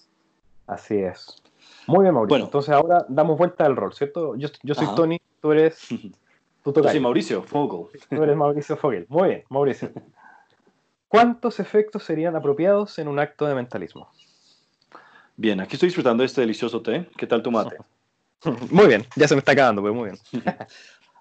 Así 0.67 0.97
es. 0.97 1.43
Muy 1.87 2.03
bien, 2.03 2.15
Mauricio. 2.15 2.29
Bueno, 2.29 2.45
entonces 2.47 2.73
ahora 2.73 3.05
damos 3.09 3.39
vuelta 3.39 3.65
al 3.65 3.77
rol, 3.77 3.93
¿cierto? 3.93 4.37
Yo, 4.37 4.49
yo 4.63 4.75
soy 4.75 4.87
Tony, 4.95 5.21
tú 5.41 5.53
eres... 5.53 5.89
Tú 6.65 6.73
yo 6.73 6.85
soy 6.85 7.01
Mauricio 7.01 7.43
Fogel. 7.43 8.01
Tú 8.09 8.23
eres 8.23 8.37
Mauricio 8.37 8.77
Fogel. 8.77 9.05
Muy 9.09 9.31
bien, 9.31 9.45
Mauricio. 9.49 9.91
¿Cuántos 11.13 11.61
efectos 11.61 12.05
serían 12.05 12.37
apropiados 12.37 12.99
en 12.99 13.07
un 13.07 13.19
acto 13.19 13.45
de 13.45 13.55
mentalismo? 13.55 14.11
Bien, 15.37 15.61
aquí 15.61 15.77
estoy 15.77 15.89
disfrutando 15.89 16.23
de 16.23 16.27
este 16.27 16.41
delicioso 16.41 16.81
té. 16.81 17.07
¿Qué 17.19 17.27
tal 17.27 17.43
tu 17.43 17.51
mate? 17.51 17.77
Muy 18.71 18.87
bien, 18.87 19.07
ya 19.15 19.29
se 19.29 19.35
me 19.35 19.41
está 19.41 19.53
acabando, 19.53 19.83
pues 19.83 19.93
muy 19.95 20.09
bien. 20.09 20.43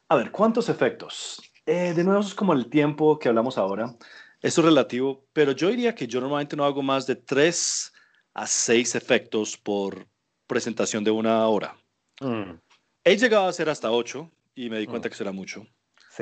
A 0.07 0.15
ver, 0.15 0.31
¿cuántos 0.31 0.69
efectos? 0.69 1.41
Eh, 1.65 1.93
de 1.93 2.05
nuevo, 2.05 2.21
eso 2.21 2.29
es 2.29 2.35
como 2.35 2.53
el 2.53 2.69
tiempo 2.69 3.19
que 3.19 3.27
hablamos 3.27 3.57
ahora. 3.57 3.93
Eso 4.41 4.61
es 4.61 4.65
relativo, 4.65 5.25
pero 5.33 5.51
yo 5.51 5.67
diría 5.67 5.93
que 5.93 6.07
yo 6.07 6.21
normalmente 6.21 6.55
no 6.55 6.63
hago 6.63 6.81
más 6.81 7.05
de 7.05 7.17
tres 7.17 7.91
a 8.33 8.47
seis 8.47 8.95
efectos 8.95 9.57
por 9.57 10.07
presentación 10.47 11.03
de 11.03 11.11
una 11.11 11.45
hora. 11.47 11.75
Mm. 12.21 12.53
He 13.03 13.17
llegado 13.17 13.45
a 13.45 13.49
hacer 13.49 13.67
hasta 13.67 13.91
ocho 13.91 14.31
y 14.55 14.69
me 14.69 14.79
di 14.79 14.87
cuenta 14.87 15.09
mm. 15.09 15.11
que 15.11 15.17
será 15.17 15.33
mucho. 15.33 15.67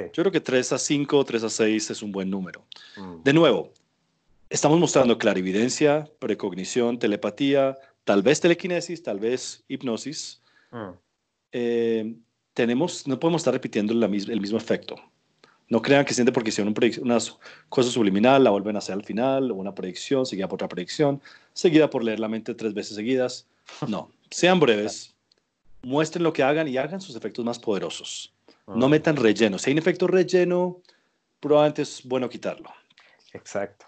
Yo 0.07 0.23
creo 0.23 0.31
que 0.31 0.41
tres 0.41 0.71
a 0.71 0.77
cinco, 0.77 1.23
tres 1.23 1.43
a 1.43 1.49
seis 1.49 1.89
es 1.89 2.01
un 2.01 2.11
buen 2.11 2.29
número. 2.29 2.65
Mm. 2.97 3.23
De 3.23 3.33
nuevo, 3.33 3.71
estamos 4.49 4.79
mostrando 4.79 5.17
clarividencia, 5.17 6.09
precognición, 6.19 6.99
telepatía, 6.99 7.77
tal 8.03 8.21
vez 8.23 8.39
telequinesis, 8.39 9.03
tal 9.03 9.19
vez 9.19 9.63
hipnosis. 9.67 10.41
Eh, 11.51 12.15
tenemos, 12.53 13.07
no 13.07 13.19
podemos 13.19 13.41
estar 13.41 13.53
repitiendo 13.53 13.93
la 13.93 14.07
el 14.07 14.41
mismo 14.41 14.57
efecto. 14.57 14.95
No 15.67 15.81
crean 15.81 16.03
que 16.03 16.15
siente 16.15 16.31
porque 16.31 16.49
hicieron 16.49 16.73
una 17.03 17.17
cosa 17.69 17.91
subliminal, 17.91 18.43
la 18.43 18.49
vuelven 18.49 18.75
a 18.75 18.79
hacer 18.79 18.95
al 18.95 19.03
final, 19.03 19.51
o 19.51 19.55
una 19.55 19.75
predicción 19.75 20.25
seguida 20.25 20.47
por 20.47 20.55
otra 20.55 20.67
predicción, 20.67 21.21
seguida 21.53 21.89
por 21.91 22.03
leer 22.03 22.19
la 22.19 22.27
mente 22.27 22.55
tres 22.55 22.73
veces 22.73 22.95
seguidas. 22.95 23.47
No, 23.87 24.09
sean 24.31 24.59
breves, 24.59 25.13
muestren 25.83 26.23
lo 26.23 26.33
que 26.33 26.41
hagan 26.41 26.67
y 26.67 26.77
hagan 26.77 26.99
sus 26.99 27.15
efectos 27.15 27.45
más 27.45 27.59
poderosos. 27.59 28.33
No 28.75 28.85
ah. 28.85 28.89
metan 28.89 29.15
relleno. 29.15 29.57
Si 29.57 29.69
hay 29.69 29.73
un 29.73 29.79
efecto 29.79 30.07
relleno, 30.07 30.77
probablemente 31.39 31.83
es 31.83 32.01
bueno 32.05 32.29
quitarlo. 32.29 32.69
Exacto. 33.33 33.85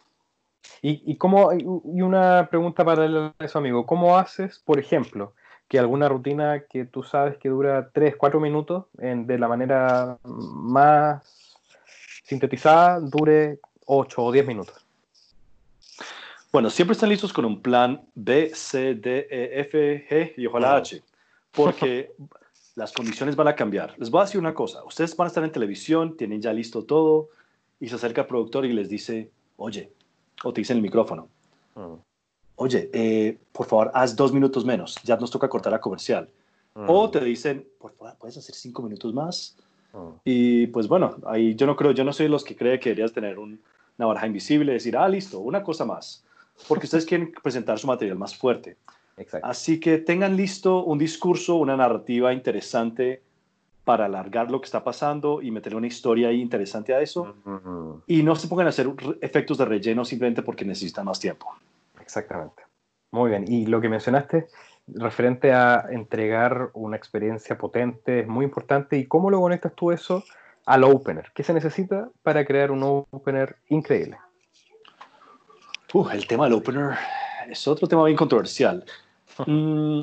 Y, 0.82 1.12
y, 1.12 1.18
cómo, 1.18 1.52
y 1.54 2.02
una 2.02 2.48
pregunta 2.50 2.84
para 2.84 3.34
eso, 3.40 3.60
amigo. 3.60 3.86
¿Cómo 3.86 4.18
haces, 4.18 4.60
por 4.60 4.80
ejemplo, 4.80 5.34
que 5.68 5.80
alguna 5.80 6.10
rutina 6.10 6.66
que 6.70 6.86
tú 6.86 7.04
sabes 7.04 7.38
que 7.38 7.50
dura 7.50 7.92
3, 7.94 8.16
4 8.18 8.40
minutos 8.40 8.86
en, 8.98 9.26
de 9.26 9.40
la 9.40 9.48
manera 9.48 10.18
más 10.24 11.24
sintetizada 12.24 13.00
dure 13.00 13.60
8 13.86 14.22
o 14.24 14.32
10 14.32 14.48
minutos. 14.48 14.86
Bueno, 16.52 16.70
siempre 16.70 16.94
están 16.94 17.10
listos 17.10 17.32
con 17.32 17.46
un 17.46 17.62
plan 17.62 18.02
B, 18.16 18.52
C, 18.54 18.96
D, 18.96 19.28
E, 19.30 19.62
F, 19.62 20.08
G 20.10 20.34
y 20.38 20.46
ojalá 20.46 20.76
H, 20.76 21.02
porque 21.52 22.12
las 22.76 22.94
condiciones 22.94 23.36
van 23.36 23.48
a 23.48 23.56
cambiar. 23.56 23.96
Les 23.98 24.10
voy 24.10 24.22
a 24.22 24.26
decir 24.26 24.40
una 24.40 24.54
cosa, 24.54 24.84
ustedes 24.84 25.16
van 25.16 25.26
a 25.26 25.30
estar 25.30 25.44
en 25.44 25.52
televisión, 25.52 26.16
tienen 26.16 26.42
ya 26.42 26.54
listo 26.54 26.84
todo, 26.84 27.30
y 27.80 27.90
se 27.90 27.96
acerca 27.96 28.22
el 28.22 28.28
productor 28.28 28.66
y 28.66 28.74
les 28.74 28.90
dice, 28.90 29.32
oye, 29.58 29.92
o 30.44 30.54
te 30.54 30.62
dice 30.62 30.74
en 30.74 30.78
el 30.78 30.84
micrófono, 30.84 31.28
mm. 31.76 31.94
oye, 32.56 32.90
eh, 32.94 33.38
por 33.52 33.66
favor, 33.66 33.92
haz 33.94 34.16
dos 34.16 34.32
minutos 34.32 34.64
menos, 34.66 34.96
ya 35.04 35.18
nos 35.18 35.32
toca 35.32 35.50
cortar 35.50 35.74
la 35.74 35.82
comercial. 35.82 36.30
Mm. 36.76 36.86
O 36.88 37.10
te 37.10 37.20
dicen, 37.22 37.68
por 37.80 37.92
favor, 37.94 38.16
¿puedes 38.18 38.38
hacer 38.38 38.56
cinco 38.56 38.82
minutos 38.82 39.14
más? 39.14 39.58
Ah. 39.94 40.12
Y 40.24 40.68
pues 40.68 40.88
bueno, 40.88 41.18
ahí 41.26 41.56
yo 41.56 41.66
no 41.66 41.76
creo, 41.76 41.92
yo 41.92 42.04
no 42.04 42.14
soy 42.14 42.28
de 42.28 42.30
los 42.30 42.44
que 42.44 42.56
cree 42.56 42.80
que 42.80 42.90
deberías 42.90 43.12
tener 43.12 43.40
una 43.40 43.58
baraja 43.98 44.28
invisible, 44.28 44.74
decir, 44.74 44.96
ah, 44.96 45.10
listo, 45.10 45.40
una 45.40 45.64
cosa 45.64 45.84
más, 45.84 46.24
porque 46.68 46.86
ustedes 46.86 47.06
quieren 47.06 47.34
presentar 47.44 47.80
su 47.80 47.88
material 47.88 48.18
más 48.18 48.36
fuerte. 48.36 48.78
Así 49.44 49.80
que 49.80 49.98
tengan 49.98 50.36
listo 50.36 50.84
un 50.84 50.98
discurso, 50.98 51.56
una 51.56 51.76
narrativa 51.76 52.34
interesante 52.34 53.22
para 53.84 54.06
alargar 54.06 54.52
lo 54.52 54.62
que 54.62 54.66
está 54.66 54.84
pasando 54.84 55.42
y 55.42 55.52
meter 55.52 55.76
una 55.76 55.88
historia 55.88 56.30
ahí 56.30 56.42
interesante 56.42 56.94
a 56.94 57.02
eso. 57.02 57.36
Y 58.08 58.24
no 58.24 58.36
se 58.36 58.48
pongan 58.48 58.68
a 58.68 58.70
hacer 58.70 58.88
efectos 59.22 59.58
de 59.58 59.66
relleno 59.66 60.06
simplemente 60.06 60.44
porque 60.44 60.66
necesitan 60.66 61.06
más 61.06 61.20
tiempo. 61.20 61.48
Exactamente. 62.00 62.64
Muy 63.12 63.30
bien. 63.30 63.46
Y 63.48 63.66
lo 63.66 63.82
que 63.82 63.90
mencionaste, 63.90 64.48
referente 64.88 65.52
a 65.52 65.86
entregar 65.90 66.70
una 66.74 66.96
experiencia 66.96 67.58
potente 67.58 68.22
es 68.22 68.28
muy 68.28 68.46
importante. 68.46 68.98
¿Y 68.98 69.06
cómo 69.06 69.30
lo 69.30 69.42
conectas 69.42 69.74
tú 69.76 69.92
eso 69.92 70.24
al 70.66 70.84
opener? 70.84 71.32
¿Qué 71.34 71.44
se 71.44 71.54
necesita 71.54 72.10
para 72.24 72.46
crear 72.46 72.72
un 72.72 72.84
opener 72.84 73.58
increíble? 73.70 74.18
el 76.14 76.26
tema 76.26 76.46
del 76.46 76.54
opener 76.54 76.98
es 77.50 77.68
otro 77.68 77.88
tema 77.88 78.06
bien 78.06 78.16
controversial. 78.16 78.86
Mm, 79.46 80.02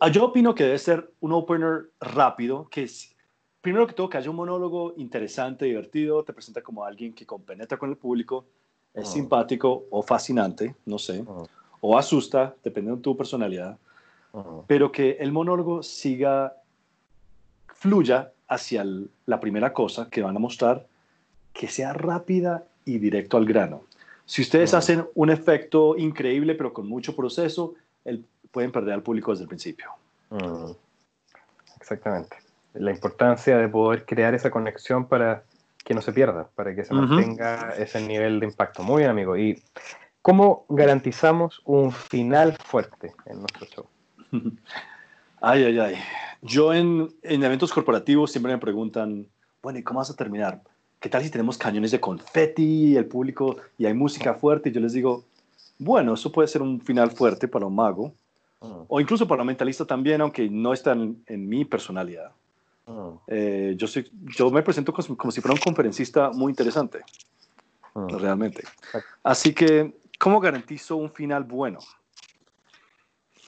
ah, 0.00 0.08
yo, 0.08 0.24
opino 0.24 0.54
que 0.54 0.64
debe 0.64 0.78
ser 0.78 1.10
un 1.20 1.32
opener 1.32 1.90
rápido, 2.00 2.68
que 2.68 2.84
es, 2.84 3.14
primero 3.60 3.86
que 3.86 3.94
todo, 3.94 4.08
que 4.08 4.18
haya 4.18 4.30
un 4.30 4.36
monólogo 4.36 4.94
interesante, 4.96 5.64
divertido, 5.64 6.24
te 6.24 6.32
presenta 6.32 6.62
como 6.62 6.84
alguien 6.84 7.12
que 7.14 7.26
compenetra 7.26 7.78
con 7.78 7.90
el 7.90 7.96
público, 7.96 8.46
es 8.94 9.08
ah. 9.08 9.12
simpático 9.12 9.84
o 9.90 10.02
fascinante, 10.02 10.74
no 10.86 10.98
sé. 10.98 11.24
Ah 11.28 11.44
o 11.80 11.96
asusta, 11.96 12.54
dependiendo 12.64 12.96
de 12.96 13.02
tu 13.02 13.16
personalidad, 13.16 13.78
pero 14.66 14.92
que 14.92 15.12
el 15.20 15.32
monólogo 15.32 15.82
siga, 15.82 16.56
fluya 17.68 18.32
hacia 18.48 18.84
la 19.24 19.40
primera 19.40 19.72
cosa 19.72 20.10
que 20.10 20.20
van 20.20 20.36
a 20.36 20.40
mostrar, 20.40 20.86
que 21.52 21.68
sea 21.68 21.92
rápida 21.92 22.64
y 22.84 22.98
directo 22.98 23.36
al 23.36 23.46
grano. 23.46 23.84
Si 24.26 24.42
ustedes 24.42 24.74
hacen 24.74 25.06
un 25.14 25.30
efecto 25.30 25.96
increíble, 25.96 26.54
pero 26.54 26.72
con 26.72 26.88
mucho 26.88 27.14
proceso, 27.14 27.74
el, 28.06 28.24
pueden 28.50 28.72
perder 28.72 28.94
al 28.94 29.02
público 29.02 29.32
desde 29.32 29.44
el 29.44 29.48
principio. 29.48 29.90
Exactamente. 31.78 32.36
La 32.74 32.90
importancia 32.90 33.58
de 33.58 33.68
poder 33.68 34.04
crear 34.04 34.34
esa 34.34 34.50
conexión 34.50 35.06
para 35.06 35.44
que 35.84 35.94
no 35.94 36.02
se 36.02 36.12
pierda, 36.12 36.48
para 36.54 36.74
que 36.74 36.84
se 36.84 36.94
mantenga 36.94 37.74
ese 37.76 38.00
nivel 38.00 38.40
de 38.40 38.46
impacto. 38.46 38.82
Muy 38.82 39.00
bien, 39.00 39.10
amigo. 39.10 39.36
Y 39.36 39.62
¿Cómo 40.26 40.66
garantizamos 40.68 41.62
un 41.64 41.92
final 41.92 42.56
fuerte 42.64 43.14
en 43.26 43.38
nuestro 43.38 43.64
show? 43.66 43.86
Ay, 45.40 45.62
ay, 45.62 45.78
ay. 45.78 45.94
Yo 46.42 46.74
en, 46.74 47.08
eventos 47.22 47.72
corporativos 47.72 48.32
siempre 48.32 48.50
me 48.50 48.58
preguntan, 48.58 49.28
bueno, 49.62 49.78
¿y 49.78 49.84
cómo 49.84 50.00
vas 50.00 50.10
a 50.10 50.16
terminar? 50.16 50.62
¿Qué 50.98 51.08
tal 51.08 51.22
si 51.22 51.30
tenemos 51.30 51.56
cañones 51.56 51.92
de 51.92 52.00
confeti, 52.00 52.96
el 52.96 53.04
público 53.04 53.58
y 53.78 53.86
hay 53.86 53.94
música 53.94 54.34
fuerte? 54.34 54.70
Y 54.70 54.72
yo 54.72 54.80
les 54.80 54.94
digo, 54.94 55.22
bueno, 55.78 56.14
eso 56.14 56.32
puede 56.32 56.48
ser 56.48 56.62
un 56.62 56.80
final 56.80 57.10
fuerte 57.10 57.48
para 57.48 57.66
un 57.66 57.74
mago, 57.74 58.12
ah. 58.60 58.84
o 58.88 59.00
incluso 59.00 59.26
para 59.26 59.42
un 59.42 59.48
mentalista 59.48 59.84
también, 59.84 60.20
aunque 60.20 60.48
no 60.48 60.72
está 60.72 60.92
en, 60.92 61.48
mi 61.48 61.64
personalidad. 61.64 62.32
Ah. 62.86 63.12
Eh, 63.26 63.74
yo, 63.76 63.86
soy, 63.86 64.10
yo 64.36 64.50
me 64.50 64.62
presento 64.62 64.92
como, 64.92 65.16
como, 65.16 65.30
si 65.30 65.40
fuera 65.40 65.54
un 65.54 65.60
conferencista 65.60 66.30
muy 66.30 66.50
interesante, 66.50 67.00
ah. 67.94 68.06
realmente. 68.18 68.64
Así 69.22 69.52
que 69.52 69.92
¿Cómo 70.18 70.40
garantizo 70.40 70.96
un 70.96 71.12
final 71.12 71.44
bueno? 71.44 71.78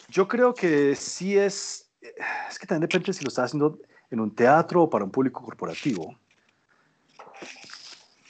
Yo 0.09 0.29
creo 0.29 0.55
que 0.55 0.95
sí 0.95 1.37
es, 1.37 1.91
es 2.01 2.59
que 2.59 2.67
también 2.67 2.89
depende 2.89 3.13
si 3.13 3.25
lo 3.25 3.29
estás 3.29 3.47
haciendo 3.47 3.79
en 4.11 4.21
un 4.21 4.35
teatro 4.35 4.83
o 4.83 4.91
para 4.91 5.05
un 5.05 5.11
público 5.11 5.43
corporativo. 5.43 6.15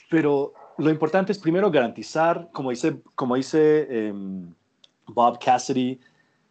Pero 0.09 0.53
lo 0.79 0.89
importante 0.89 1.31
es 1.31 1.39
primero 1.39 1.69
garantizar, 1.69 2.49
como 2.51 2.69
dice, 2.69 3.01
como 3.15 3.35
dice 3.35 4.07
em, 4.07 4.53
Bob 5.07 5.37
Cassidy 5.39 5.99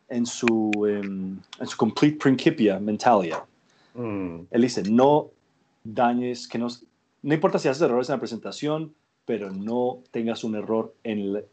en 0.09 0.27
su, 0.27 0.71
em, 0.87 1.41
en 1.59 1.67
su 1.67 1.77
Complete 1.77 2.19
Principia 2.19 2.79
Mentalia, 2.79 3.45
mm. 3.95 4.41
él 4.51 4.63
dice, 4.63 4.83
no 4.83 5.31
dañes, 5.83 6.47
que 6.47 6.59
no, 6.59 6.69
no 7.23 7.35
importa 7.35 7.59
si 7.59 7.69
haces 7.69 7.83
errores 7.83 8.09
en 8.09 8.17
la 8.17 8.21
presentación, 8.21 8.95
pero 9.25 9.51
no 9.51 10.03
tengas 10.11 10.45
un 10.45 10.57
error 10.57 10.95
en 11.05 11.19
el, 11.19 11.45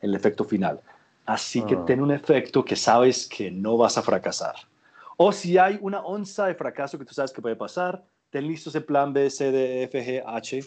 el 0.00 0.14
efecto 0.14 0.44
final. 0.44 0.80
Así 1.24 1.62
que 1.62 1.74
ah. 1.74 1.84
ten 1.86 2.00
un 2.02 2.10
efecto 2.10 2.64
que 2.64 2.76
sabes 2.76 3.28
que 3.28 3.50
no 3.50 3.76
vas 3.76 3.98
a 3.98 4.02
fracasar. 4.02 4.54
O 5.16 5.32
si 5.32 5.58
hay 5.58 5.78
una 5.80 6.00
onza 6.00 6.46
de 6.46 6.54
fracaso 6.54 6.98
que 6.98 7.04
tú 7.04 7.14
sabes 7.14 7.32
que 7.32 7.42
puede 7.42 7.56
pasar, 7.56 8.04
ten 8.30 8.46
listo 8.46 8.70
ese 8.70 8.80
plan 8.80 9.12
B, 9.12 9.30
C, 9.30 9.50
D, 9.50 9.84
F, 9.84 10.04
G, 10.04 10.22
H, 10.24 10.62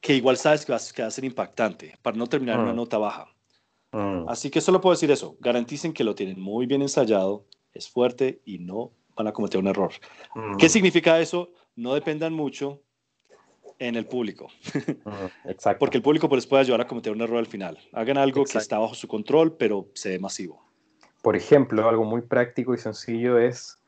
que 0.00 0.14
igual 0.14 0.36
sabes 0.36 0.64
que 0.64 0.72
va, 0.72 0.76
a 0.78 1.10
ser 1.10 1.24
impactante 1.24 1.98
para 2.02 2.16
no 2.16 2.26
terminar 2.26 2.56
en 2.56 2.62
una 2.62 2.70
ah. 2.72 2.74
nota 2.74 2.98
baja. 2.98 3.26
Ah. 3.92 4.24
Así 4.28 4.50
que 4.50 4.60
solo 4.60 4.80
puedo 4.80 4.94
decir 4.94 5.10
eso. 5.10 5.36
Garanticen 5.40 5.92
que 5.92 6.04
lo 6.04 6.14
tienen 6.14 6.40
muy 6.40 6.66
bien 6.66 6.82
ensayado, 6.82 7.46
es 7.72 7.88
fuerte 7.88 8.40
y 8.44 8.58
no 8.58 8.92
van 9.16 9.26
a 9.26 9.32
cometer 9.32 9.60
un 9.60 9.68
error. 9.68 9.92
¿Qué 10.58 10.68
significa 10.68 11.18
eso? 11.20 11.50
No 11.74 11.94
dependan 11.94 12.32
mucho 12.32 12.82
en 13.78 13.96
el 13.96 14.06
público. 14.06 14.48
Exacto. 15.44 15.78
Porque 15.78 15.98
el 15.98 16.02
público 16.02 16.28
pues, 16.28 16.44
les 16.44 16.46
puede 16.46 16.62
ayudar 16.62 16.82
a 16.82 16.86
cometer 16.86 17.12
un 17.12 17.20
error 17.20 17.38
al 17.38 17.46
final. 17.46 17.78
Hagan 17.92 18.18
algo 18.18 18.44
que 18.44 18.58
está 18.58 18.78
bajo 18.78 18.94
su 18.94 19.08
control, 19.08 19.56
pero 19.56 19.88
se 19.94 20.10
ve 20.10 20.18
masivo. 20.18 20.62
Por 21.22 21.36
ejemplo, 21.36 21.88
algo 21.88 22.04
muy 22.04 22.22
práctico 22.22 22.74
y 22.74 22.78
sencillo 22.78 23.38
es 23.38 23.78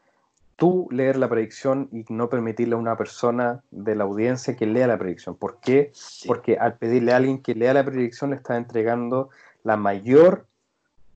tú 0.58 0.88
leer 0.90 1.16
la 1.16 1.28
predicción 1.28 1.88
y 1.92 2.04
no 2.12 2.28
permitirle 2.28 2.74
a 2.74 2.78
una 2.78 2.96
persona 2.96 3.62
de 3.70 3.94
la 3.94 4.02
audiencia 4.02 4.56
que 4.56 4.66
lea 4.66 4.88
la 4.88 4.98
predicción. 4.98 5.36
¿Por 5.36 5.60
qué? 5.60 5.92
Porque 6.26 6.58
al 6.58 6.76
pedirle 6.76 7.12
a 7.12 7.16
alguien 7.16 7.40
que 7.40 7.54
lea 7.54 7.72
la 7.72 7.84
predicción 7.84 8.30
le 8.30 8.36
está 8.36 8.56
entregando 8.56 9.30
la 9.62 9.76
mayor 9.76 10.46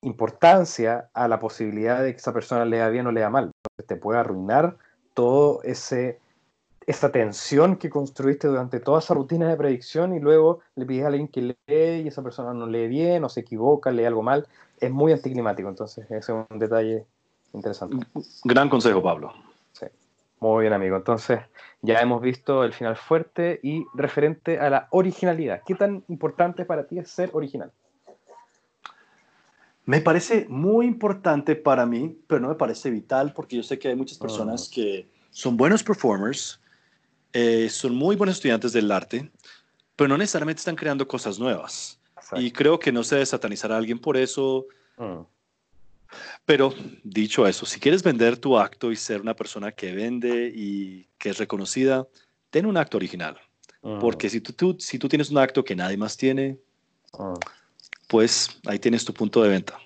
importancia 0.01 1.09
a 1.13 1.27
la 1.27 1.41
posibilidad 1.41 2.05
de 2.05 2.13
que 2.13 2.19
esa 2.19 2.33
persona 2.33 2.65
lea 2.65 2.89
bien 2.89 3.09
o 3.09 3.11
lea 3.11 3.31
mal. 3.31 3.51
te 3.85 3.97
puede 3.97 4.21
arruinar 4.21 4.77
todo 5.13 5.61
ese 5.65 6.21
esa 6.87 7.11
tensión 7.11 7.77
que 7.77 7.91
construiste 7.91 8.47
durante 8.47 8.79
toda 8.79 9.01
esa 9.01 9.15
rutina 9.15 9.49
de 9.49 9.57
predicción 9.57 10.15
y 10.15 10.21
luego 10.21 10.61
le 10.77 10.87
pides 10.87 11.05
a 11.05 11.09
alguien 11.09 11.29
que 11.29 11.43
lee 11.43 12.03
y 12.03 12.09
esa 12.09 12.23
persona 12.23 12.55
no 12.55 12.67
lee 12.67 12.87
bien 12.87 13.25
o 13.25 13.29
se 13.29 13.41
equivoca, 13.41 13.91
lee 13.91 14.05
algo 14.05 14.23
mal, 14.23 14.47
es 14.81 14.91
muy 14.91 15.13
anticlimático. 15.13 15.69
Entonces, 15.69 16.05
ese 16.07 16.17
es 16.17 16.29
un 16.29 16.59
detalle 16.59 17.07
interesante. 17.53 18.07
Gran 18.45 18.69
consejo, 18.69 19.03
Pablo. 19.03 19.33
Sí, 19.73 19.87
muy 20.41 20.63
bien, 20.63 20.73
amigo. 20.73 20.97
Entonces, 20.97 21.41
ya 21.81 22.01
hemos 22.01 22.23
visto 22.23 22.65
el 22.65 22.73
final 22.73 22.97
fuerte 22.97 23.61
y 23.63 23.85
referente 23.95 24.59
a 24.59 24.71
la 24.71 24.89
originalidad. 24.91 25.63
¿Qué 25.67 25.75
tan 25.75 26.05
importante 26.09 26.65
para 26.65 26.87
ti 26.87 26.99
es 26.99 27.11
ser 27.11 27.31
original? 27.33 27.73
Me 29.85 30.01
parece 30.01 30.47
muy 30.49 30.87
importante 30.87 31.57
para 31.57 31.87
mí, 31.87 32.17
pero 32.29 32.41
no 32.41 32.49
me 32.49 32.55
parece 32.55 32.91
vital 32.91 33.33
porque 33.33 33.57
yo 33.57 33.63
sé 33.63 33.79
que 33.79 33.89
hay 33.89 33.97
muchas 33.97 34.17
personas 34.19 34.69
ah. 34.69 34.75
que 34.75 35.09
son 35.31 35.57
buenos 35.57 35.83
performers, 35.83 36.61
eh, 37.33 37.69
son 37.69 37.95
muy 37.97 38.15
buenos 38.15 38.37
estudiantes 38.37 38.73
del 38.73 38.93
arte, 38.93 39.31
pero 39.97 40.09
no 40.09 40.19
necesariamente 40.19 40.61
están 40.61 40.77
creando 40.77 41.09
cosas 41.09 41.39
nuevas. 41.39 41.99
Y 42.35 42.51
creo 42.51 42.79
que 42.79 42.93
no 42.93 43.03
se 43.03 43.17
debe 43.17 43.27
satanizar 43.27 43.73
a 43.73 43.77
alguien 43.77 43.99
por 43.99 44.17
eso. 44.17 44.67
Mm. 44.97 45.21
Pero 46.45 46.73
dicho 47.03 47.47
eso, 47.47 47.67
si 47.67 47.81
quieres 47.81 48.03
vender 48.03 48.37
tu 48.37 48.59
acto 48.59 48.91
y 48.91 48.97
ser 48.97 49.21
una 49.21 49.35
persona 49.35 49.73
que 49.73 49.93
vende 49.93 50.53
y 50.55 51.09
que 51.19 51.31
es 51.31 51.39
reconocida, 51.39 52.07
ten 52.51 52.67
un 52.67 52.77
acto 52.77 52.97
original. 52.97 53.39
Mm. 53.83 53.99
Porque 53.99 54.29
si 54.31 54.41
tú, 54.41 54.77
si 54.79 54.99
tú 54.99 55.09
tienes 55.09 55.31
un 55.31 55.39
acto 55.39 55.65
que 55.65 55.77
nadie 55.77 55.97
más 55.97 56.17
tiene, 56.17 56.59
mm. 57.19 57.35
pues 58.09 58.61
ahí 58.67 58.79
tienes 58.79 59.05
tu 59.05 59.13
punto 59.13 59.43
de 59.43 59.49
venta. 59.49 59.79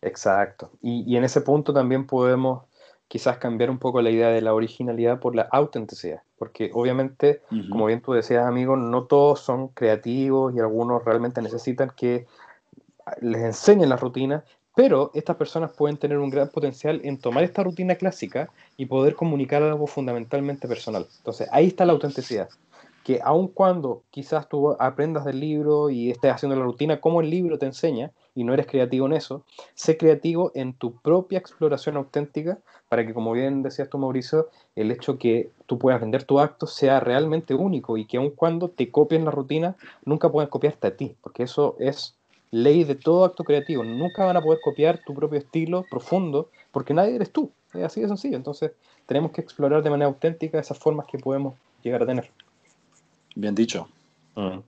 Exacto. 0.00 0.70
Y, 0.80 1.04
y, 1.06 1.16
en 1.16 1.24
ese 1.24 1.40
punto 1.42 1.72
también 1.72 2.06
podemos 2.06 2.64
quizás 3.12 3.36
cambiar 3.36 3.68
un 3.68 3.78
poco 3.78 4.00
la 4.00 4.08
idea 4.08 4.28
de 4.28 4.40
la 4.40 4.54
originalidad 4.54 5.20
por 5.20 5.36
la 5.36 5.42
autenticidad, 5.52 6.22
porque 6.38 6.70
obviamente, 6.72 7.42
como 7.68 7.84
bien 7.84 8.00
tú 8.00 8.14
decías, 8.14 8.46
amigo, 8.46 8.74
no 8.74 9.04
todos 9.04 9.40
son 9.40 9.68
creativos 9.68 10.54
y 10.56 10.60
algunos 10.60 11.04
realmente 11.04 11.42
necesitan 11.42 11.90
que 11.94 12.26
les 13.20 13.42
enseñen 13.42 13.90
la 13.90 13.96
rutina, 13.96 14.44
pero 14.74 15.10
estas 15.14 15.36
personas 15.36 15.72
pueden 15.72 15.96
tener 15.96 16.18
un 16.18 16.30
gran 16.30 16.48
potencial 16.48 17.00
en 17.04 17.18
tomar 17.18 17.44
esta 17.44 17.62
rutina 17.62 17.94
clásica 17.94 18.50
y 18.76 18.86
poder 18.86 19.14
comunicar 19.14 19.62
algo 19.62 19.86
fundamentalmente 19.86 20.68
personal. 20.68 21.06
Entonces, 21.18 21.48
ahí 21.52 21.68
está 21.68 21.84
la 21.84 21.92
autenticidad 21.92 22.48
que 23.02 23.20
aun 23.22 23.48
cuando 23.48 24.02
quizás 24.10 24.48
tú 24.48 24.76
aprendas 24.78 25.24
del 25.24 25.40
libro 25.40 25.90
y 25.90 26.10
estés 26.10 26.32
haciendo 26.32 26.56
la 26.56 26.64
rutina 26.64 27.00
como 27.00 27.20
el 27.20 27.30
libro 27.30 27.58
te 27.58 27.66
enseña 27.66 28.12
y 28.34 28.44
no 28.44 28.54
eres 28.54 28.66
creativo 28.66 29.06
en 29.06 29.12
eso, 29.12 29.44
sé 29.74 29.96
creativo 29.96 30.52
en 30.54 30.72
tu 30.72 30.94
propia 31.00 31.38
exploración 31.38 31.96
auténtica 31.96 32.58
para 32.88 33.06
que, 33.06 33.12
como 33.12 33.32
bien 33.32 33.62
decías 33.62 33.88
tú, 33.88 33.98
Mauricio, 33.98 34.48
el 34.76 34.90
hecho 34.90 35.18
que 35.18 35.50
tú 35.66 35.78
puedas 35.78 36.00
vender 36.00 36.24
tu 36.24 36.38
acto 36.38 36.66
sea 36.66 37.00
realmente 37.00 37.54
único 37.54 37.96
y 37.96 38.06
que 38.06 38.18
aun 38.18 38.30
cuando 38.30 38.68
te 38.70 38.90
copien 38.90 39.24
la 39.24 39.30
rutina, 39.30 39.76
nunca 40.04 40.30
puedan 40.30 40.48
copiarte 40.48 40.86
a 40.86 40.96
ti, 40.96 41.16
porque 41.20 41.42
eso 41.42 41.76
es 41.78 42.16
ley 42.52 42.84
de 42.84 42.94
todo 42.94 43.24
acto 43.24 43.42
creativo. 43.42 43.82
Nunca 43.82 44.24
van 44.24 44.36
a 44.36 44.42
poder 44.42 44.60
copiar 44.62 44.98
tu 44.98 45.14
propio 45.14 45.40
estilo 45.40 45.84
profundo 45.90 46.50
porque 46.70 46.94
nadie 46.94 47.16
eres 47.16 47.32
tú. 47.32 47.50
Es 47.74 47.82
así 47.82 48.00
de 48.00 48.08
sencillo. 48.08 48.36
Entonces, 48.36 48.72
tenemos 49.06 49.32
que 49.32 49.40
explorar 49.40 49.82
de 49.82 49.90
manera 49.90 50.06
auténtica 50.06 50.60
esas 50.60 50.78
formas 50.78 51.06
que 51.06 51.18
podemos 51.18 51.54
llegar 51.82 52.02
a 52.02 52.06
tener. 52.06 52.30
Bien 53.34 53.54
dicho. 53.54 53.88
Mm. 54.36 54.58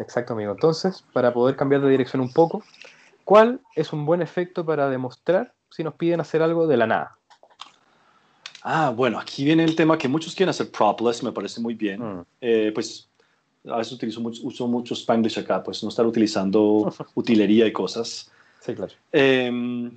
Exacto, 0.00 0.34
amigo. 0.34 0.52
Entonces, 0.52 1.04
para 1.12 1.32
poder 1.32 1.56
cambiar 1.56 1.80
de 1.80 1.90
dirección 1.90 2.20
un 2.20 2.32
poco, 2.32 2.64
¿cuál 3.24 3.60
es 3.76 3.92
un 3.92 4.04
buen 4.04 4.20
efecto 4.20 4.66
para 4.66 4.90
demostrar 4.90 5.54
si 5.70 5.84
nos 5.84 5.94
piden 5.94 6.20
hacer 6.20 6.42
algo 6.42 6.66
de 6.66 6.76
la 6.76 6.88
nada? 6.88 7.18
Ah, 8.64 8.92
bueno, 8.94 9.18
aquí 9.18 9.44
viene 9.44 9.64
el 9.64 9.76
tema 9.76 9.98
que 9.98 10.08
muchos 10.08 10.34
quieren 10.34 10.50
hacer 10.50 10.70
propless, 10.70 11.22
me 11.22 11.32
parece 11.32 11.60
muy 11.60 11.74
bien. 11.74 12.00
Mm. 12.00 12.24
Eh, 12.40 12.72
pues 12.74 13.08
a 13.68 13.76
veces 13.76 13.92
utilizo 13.92 14.20
mucho, 14.20 14.40
uso 14.44 14.66
mucho 14.66 14.94
Spanglish 14.94 15.38
acá, 15.38 15.62
pues 15.62 15.82
no 15.82 15.88
estar 15.88 16.06
utilizando 16.06 16.92
utilería 17.14 17.66
y 17.66 17.72
cosas. 17.72 18.30
Sí, 18.60 18.74
claro. 18.74 18.92
Em, 19.12 19.96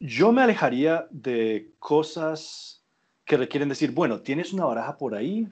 yo 0.00 0.32
me 0.32 0.42
alejaría 0.42 1.06
de 1.10 1.70
cosas 1.78 2.80
que 3.24 3.36
requieren 3.36 3.68
decir, 3.68 3.92
bueno, 3.92 4.20
tienes 4.20 4.52
una 4.52 4.64
baraja 4.64 4.96
por 4.96 5.14
ahí, 5.14 5.48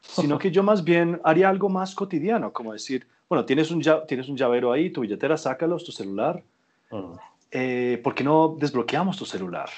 sino 0.00 0.38
que 0.38 0.50
yo 0.50 0.62
más 0.62 0.84
bien 0.84 1.20
haría 1.24 1.48
algo 1.48 1.68
más 1.68 1.94
cotidiano, 1.94 2.52
como 2.52 2.72
decir, 2.72 3.06
bueno, 3.28 3.44
tienes 3.44 3.70
un, 3.70 3.82
tienes 4.06 4.28
un 4.28 4.36
llavero 4.36 4.72
ahí, 4.72 4.90
tu 4.90 5.00
billetera, 5.00 5.36
sácalo, 5.36 5.76
tu 5.78 5.92
celular. 5.92 6.42
Mm. 6.90 7.12
Eh, 7.50 8.00
¿Por 8.02 8.14
qué 8.14 8.24
no 8.24 8.56
desbloqueamos 8.58 9.16
tu 9.16 9.24
celular? 9.24 9.70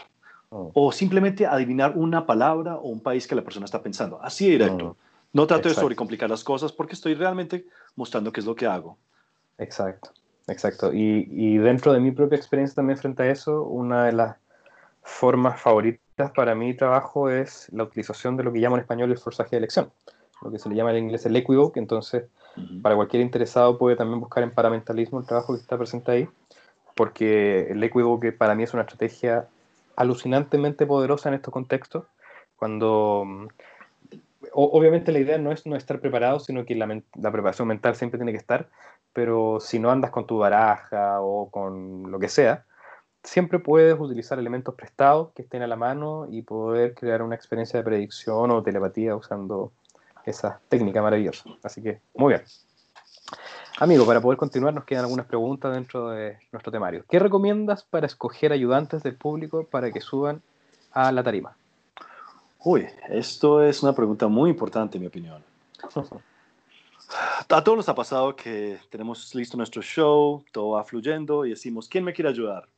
Mm. 0.51 0.69
O 0.75 0.93
simplemente 0.93 1.47
adivinar 1.47 1.93
una 1.97 2.27
palabra 2.27 2.77
o 2.77 2.89
un 2.89 3.01
país 3.01 3.27
que 3.27 3.35
la 3.35 3.43
persona 3.43 3.67
está 3.67 3.83
pensando. 3.83 4.19
Así 4.21 4.51
directo. 4.51 4.97
Mm. 5.01 5.06
No 5.37 5.47
trato 5.47 5.69
de 5.69 5.75
sobrecomplicar 5.75 6.31
las 6.31 6.43
cosas 6.43 6.73
porque 6.73 6.95
estoy 6.95 7.15
realmente 7.15 7.67
mostrando 7.95 8.33
qué 8.33 8.41
es 8.41 8.47
lo 8.47 8.55
que 8.55 8.67
hago. 8.67 8.99
Exacto, 9.59 10.11
exacto. 10.47 10.93
Y, 10.93 11.29
y 11.31 11.59
dentro 11.59 11.93
de 11.93 12.01
mi 12.01 12.11
propia 12.11 12.37
experiencia 12.37 12.75
también 12.75 12.99
frente 12.99 13.23
a 13.23 13.31
eso, 13.31 13.63
una 13.63 14.07
de 14.07 14.13
las 14.13 14.37
formas 15.03 15.61
favoritas 15.61 16.33
para 16.35 16.55
mi 16.55 16.75
trabajo 16.75 17.31
es 17.31 17.69
la 17.73 17.85
utilización 17.85 18.37
de 18.37 18.45
lo 18.45 18.53
que 18.53 18.59
llamo 18.59 18.77
en 18.77 18.81
español 18.81 19.11
el 19.11 19.19
forzaje 19.19 19.51
de 19.51 19.59
elección 19.59 19.93
lo 20.43 20.51
que 20.51 20.59
se 20.59 20.69
le 20.69 20.75
llama 20.75 20.91
en 20.93 21.05
inglés 21.05 21.27
el 21.27 21.37
equivoque, 21.37 21.81
entonces 21.81 22.25
para 22.83 22.97
cualquier 22.97 23.23
interesado 23.23 23.77
puede 23.77 23.97
también 23.97 24.21
buscar 24.21 24.43
en 24.43 24.51
paramentalismo 24.51 25.21
el 25.21 25.27
trabajo 25.27 25.55
que 25.55 25.61
está 25.61 25.77
presente 25.77 26.11
ahí, 26.11 26.29
porque 26.95 27.69
el 27.71 27.83
equivoque 27.83 28.33
para 28.33 28.55
mí 28.55 28.63
es 28.63 28.73
una 28.73 28.83
estrategia 28.83 29.47
alucinantemente 29.95 30.87
poderosa 30.87 31.29
en 31.29 31.35
estos 31.35 31.53
contextos, 31.53 32.05
cuando 32.57 33.49
obviamente 34.57 35.13
la 35.13 35.19
idea 35.19 35.39
no 35.39 35.53
es 35.53 35.67
no 35.67 35.77
estar 35.77 36.01
preparado, 36.01 36.41
sino 36.41 36.65
que 36.65 36.75
la, 36.75 36.87
la, 37.15 37.33
preparación 37.33 37.69
mental 37.69 37.95
siempre 37.95 38.19
tiene 38.19 38.33
que 38.33 38.39
estar, 38.39 38.69
pero 39.13 39.61
si 39.61 39.79
no 39.79 39.91
andas 39.91 40.11
con 40.11 40.27
tu 40.27 40.39
baraja 40.39 41.21
o 41.21 41.51
con 41.51 42.11
lo 42.11 42.19
que 42.19 42.29
sea, 42.29 42.65
siempre 43.23 43.59
puedes 43.59 43.99
utilizar 43.99 44.39
elementos 44.39 44.75
prestados 44.75 45.33
que 45.35 45.43
estén 45.43 45.63
a 45.63 45.67
la 45.67 45.77
mano 45.77 46.27
y 46.31 46.43
poder 46.43 46.95
crear 46.95 47.23
una 47.23 47.35
experiencia 47.35 47.79
de 47.79 47.85
predicción 47.85 48.51
o 48.51 48.63
telepatía 48.63 49.17
usando 49.17 49.73
esa 50.25 50.61
técnica 50.69 51.03
maravillosa. 51.03 51.45
Así 51.63 51.83
que, 51.83 52.01
muy 52.15 52.35
bien. 52.35 52.43
Amigo, 53.79 54.07
para 54.07 54.21
poder 54.21 54.39
continuar 54.39 54.73
nos 54.73 54.85
quedan 54.85 55.05
algunas 55.05 55.27
preguntas 55.27 55.75
dentro 55.75 56.09
de 56.09 56.39
nuestro 56.51 56.73
temario. 56.73 57.05
¿Qué 57.11 57.19
recomiendas 57.19 57.85
para 57.85 58.07
escoger 58.07 58.53
ayudantes 58.53 59.03
del 59.03 59.17
público 59.17 59.67
para 59.71 59.91
que 59.91 60.01
suban 60.01 60.41
a 60.93 61.13
la 61.13 61.23
tarima? 61.23 61.57
Uy, 62.69 62.85
esto 63.11 63.63
es 63.63 63.81
una 63.85 63.95
pregunta 63.95 64.27
muy 64.27 64.51
importante 64.51 64.99
en 64.99 65.03
mi 65.03 65.07
opinión. 65.07 65.41
A 67.49 67.63
todos 67.63 67.77
nos 67.77 67.89
ha 67.89 67.95
pasado 67.95 68.35
que 68.35 68.81
tenemos 68.91 69.33
listo 69.37 69.57
nuestro 69.57 69.81
show, 69.83 70.45
todo 70.51 70.71
va 70.71 70.83
fluyendo 70.83 71.47
y 71.47 71.51
decimos, 71.51 71.89
¿quién 71.89 72.03
me 72.03 72.13
quiere 72.13 72.29
ayudar? 72.29 72.69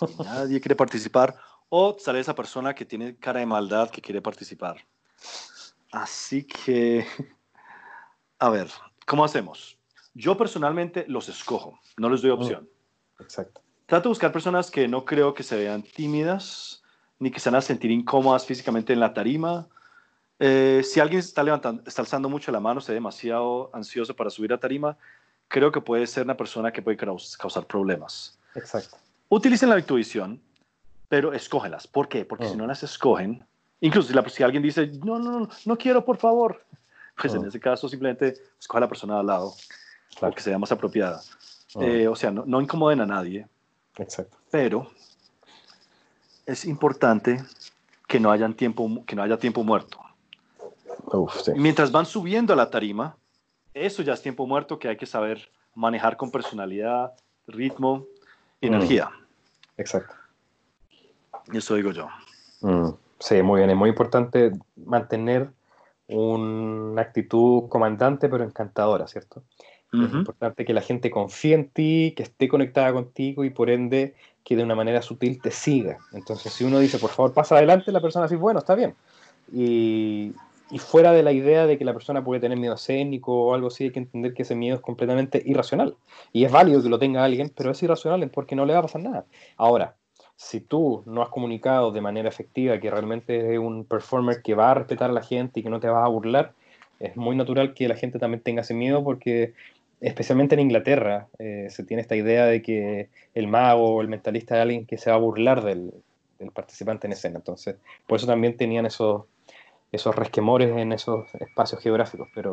Nadie 0.24 0.58
quiere 0.58 0.74
participar 0.74 1.36
o 1.68 1.98
sale 1.98 2.20
esa 2.20 2.34
persona 2.34 2.74
que 2.74 2.86
tiene 2.86 3.18
cara 3.18 3.40
de 3.40 3.44
maldad 3.44 3.90
que 3.90 4.00
quiere 4.00 4.22
participar. 4.22 4.78
Así 5.92 6.44
que, 6.44 7.06
a 8.38 8.48
ver, 8.48 8.70
¿cómo 9.04 9.22
hacemos? 9.22 9.76
Yo 10.14 10.38
personalmente 10.38 11.04
los 11.08 11.28
escojo, 11.28 11.78
no 11.98 12.08
les 12.08 12.22
doy 12.22 12.30
opción. 12.30 12.70
Exacto. 13.20 13.60
Trato 13.84 14.04
de 14.04 14.12
buscar 14.12 14.32
personas 14.32 14.70
que 14.70 14.88
no 14.88 15.04
creo 15.04 15.34
que 15.34 15.42
se 15.42 15.58
vean 15.58 15.82
tímidas, 15.82 16.82
ni 17.18 17.30
que 17.30 17.40
se 17.40 17.50
van 17.50 17.58
a 17.58 17.62
sentir 17.62 17.90
incómodas 17.90 18.44
físicamente 18.44 18.92
en 18.92 19.00
la 19.00 19.14
tarima. 19.14 19.66
Eh, 20.38 20.82
si 20.84 21.00
alguien 21.00 21.20
está, 21.20 21.42
levantando, 21.42 21.82
está 21.86 22.02
alzando 22.02 22.28
mucho 22.28 22.52
la 22.52 22.60
mano, 22.60 22.80
se 22.80 22.92
ve 22.92 22.96
demasiado 22.96 23.70
ansioso 23.72 24.14
para 24.14 24.30
subir 24.30 24.52
a 24.52 24.58
tarima, 24.58 24.96
creo 25.48 25.72
que 25.72 25.80
puede 25.80 26.06
ser 26.06 26.24
una 26.24 26.36
persona 26.36 26.72
que 26.72 26.82
puede 26.82 26.96
causar 26.96 27.66
problemas. 27.66 28.38
Exacto. 28.54 28.96
Utilicen 29.28 29.70
la 29.70 29.78
intuición, 29.78 30.40
pero 31.08 31.32
escógelas. 31.32 31.86
¿Por 31.86 32.08
qué? 32.08 32.24
Porque 32.24 32.48
si 32.48 32.56
no 32.56 32.66
las 32.66 32.82
escogen, 32.82 33.44
incluso 33.80 34.12
si, 34.28 34.42
alguien 34.42 34.62
dice, 34.62 34.86
no, 35.04 35.18
no, 35.18 35.40
no, 35.40 35.48
no 35.64 35.78
quiero, 35.78 36.04
por 36.04 36.18
favor, 36.18 36.64
pues 37.20 37.34
en 37.34 37.46
ese 37.46 37.58
caso 37.58 37.88
simplemente 37.88 38.34
escoge 38.60 38.78
a 38.78 38.80
la 38.82 38.88
persona 38.88 39.20
al 39.20 39.26
lado, 39.26 39.54
claro. 40.18 40.34
que 40.34 40.42
sea 40.42 40.58
más 40.58 40.70
apropiada. 40.70 41.22
Eh, 41.80 42.08
o 42.08 42.16
sea, 42.16 42.30
no, 42.30 42.44
no 42.46 42.60
incomoden 42.60 43.00
a 43.00 43.06
nadie. 43.06 43.46
Exacto. 43.96 44.36
Pero 44.50 44.90
es 46.46 46.64
importante 46.64 47.42
que 48.06 48.20
no, 48.20 48.30
hayan 48.30 48.54
tiempo, 48.54 49.04
que 49.04 49.16
no 49.16 49.22
haya 49.22 49.36
tiempo 49.36 49.64
muerto. 49.64 50.00
Mientras 51.56 51.92
van 51.92 52.06
subiendo 52.06 52.52
a 52.52 52.56
la 52.56 52.70
tarima, 52.70 53.16
eso 53.74 54.02
ya 54.02 54.14
es 54.14 54.22
tiempo 54.22 54.46
muerto 54.46 54.78
que 54.78 54.88
hay 54.88 54.96
que 54.96 55.06
saber 55.06 55.50
manejar 55.74 56.16
con 56.16 56.30
personalidad, 56.30 57.12
ritmo, 57.46 58.06
energía. 58.60 59.10
Exacto. 59.76 60.14
Eso 61.52 61.74
digo 61.74 61.92
yo. 61.92 62.08
Mm. 62.62 62.90
Sí, 63.18 63.42
muy 63.42 63.60
bien. 63.60 63.70
Es 63.70 63.76
muy 63.76 63.90
importante 63.90 64.52
mantener 64.76 65.50
una 66.08 67.02
actitud 67.02 67.68
comandante 67.68 68.28
pero 68.28 68.44
encantadora, 68.44 69.06
¿cierto? 69.06 69.42
Es 69.92 70.12
importante 70.12 70.66
que 70.66 70.74
la 70.74 70.82
gente 70.82 71.10
confíe 71.10 71.54
en 71.54 71.70
ti, 71.70 72.12
que 72.14 72.24
esté 72.24 72.48
conectada 72.48 72.92
contigo 72.92 73.44
y 73.44 73.50
por 73.50 73.70
ende 73.70 74.14
que 74.46 74.54
de 74.54 74.62
una 74.62 74.76
manera 74.76 75.02
sutil 75.02 75.42
te 75.42 75.50
siga. 75.50 75.98
Entonces, 76.12 76.52
si 76.52 76.62
uno 76.62 76.78
dice, 76.78 77.00
por 77.00 77.10
favor, 77.10 77.34
pasa 77.34 77.56
adelante, 77.56 77.90
la 77.90 78.00
persona 78.00 78.26
dice, 78.26 78.36
bueno, 78.36 78.60
está 78.60 78.76
bien. 78.76 78.94
Y, 79.52 80.32
fuera 80.78 81.10
de 81.10 81.24
la 81.24 81.32
idea 81.32 81.66
de 81.66 81.76
que 81.76 81.84
la 81.84 81.92
persona 81.92 82.22
puede 82.22 82.40
tener 82.40 82.56
miedo 82.56 82.74
escénico 82.74 83.32
o 83.46 83.54
algo 83.54 83.66
así, 83.66 83.84
hay 83.84 83.90
que 83.90 83.98
entender 83.98 84.34
que 84.34 84.42
ese 84.42 84.54
miedo 84.54 84.76
es 84.76 84.82
completamente 84.82 85.42
irracional. 85.44 85.96
Y 86.32 86.44
es 86.44 86.52
válido 86.52 86.80
que 86.80 86.88
lo 86.88 87.00
tenga 87.00 87.24
alguien, 87.24 87.52
pero 87.56 87.72
es 87.72 87.82
irracional 87.82 88.30
porque 88.30 88.54
no 88.54 88.64
le 88.66 88.72
va 88.72 88.78
a 88.78 88.82
pasar 88.82 89.02
nada. 89.02 89.24
Ahora, 89.56 89.96
si 90.36 90.60
tú 90.60 91.02
no 91.06 91.22
has 91.22 91.28
comunicado 91.30 91.90
de 91.90 92.00
manera 92.00 92.28
efectiva 92.28 92.78
que 92.78 92.88
realmente 92.88 93.52
es 93.52 93.58
un 93.58 93.84
performer 93.84 94.42
que 94.42 94.54
va 94.54 94.70
a 94.70 94.74
respetar 94.74 95.10
a 95.10 95.12
la 95.12 95.22
gente 95.22 95.58
y 95.58 95.64
que 95.64 95.70
no 95.70 95.80
te 95.80 95.88
vas 95.88 96.04
a 96.04 96.08
burlar, 96.08 96.52
es 97.00 97.16
muy 97.16 97.34
natural 97.34 97.74
que 97.74 97.88
la 97.88 97.96
gente 97.96 98.20
también 98.20 98.42
tenga 98.42 98.62
ese 98.62 98.74
miedo 98.74 99.02
porque 99.02 99.54
especialmente 100.00 100.54
en 100.54 100.60
Inglaterra 100.60 101.28
eh, 101.38 101.68
se 101.70 101.84
tiene 101.84 102.00
esta 102.00 102.16
idea 102.16 102.46
de 102.46 102.62
que 102.62 103.08
el 103.34 103.48
mago 103.48 103.96
o 103.96 104.02
el 104.02 104.08
mentalista 104.08 104.56
es 104.56 104.62
alguien 104.62 104.86
que 104.86 104.98
se 104.98 105.10
va 105.10 105.16
a 105.16 105.20
burlar 105.20 105.62
del, 105.64 105.92
participante 106.52 107.06
en 107.06 107.14
escena. 107.14 107.38
Entonces, 107.38 107.76
por 108.06 108.18
eso 108.18 108.26
también 108.26 108.56
tenían 108.56 108.86
esos, 108.86 109.24
esos 109.90 110.14
resquemores 110.14 110.76
en 110.76 110.92
esos 110.92 111.26
espacios 111.34 111.80
geográficos. 111.82 112.28
Pero 112.34 112.52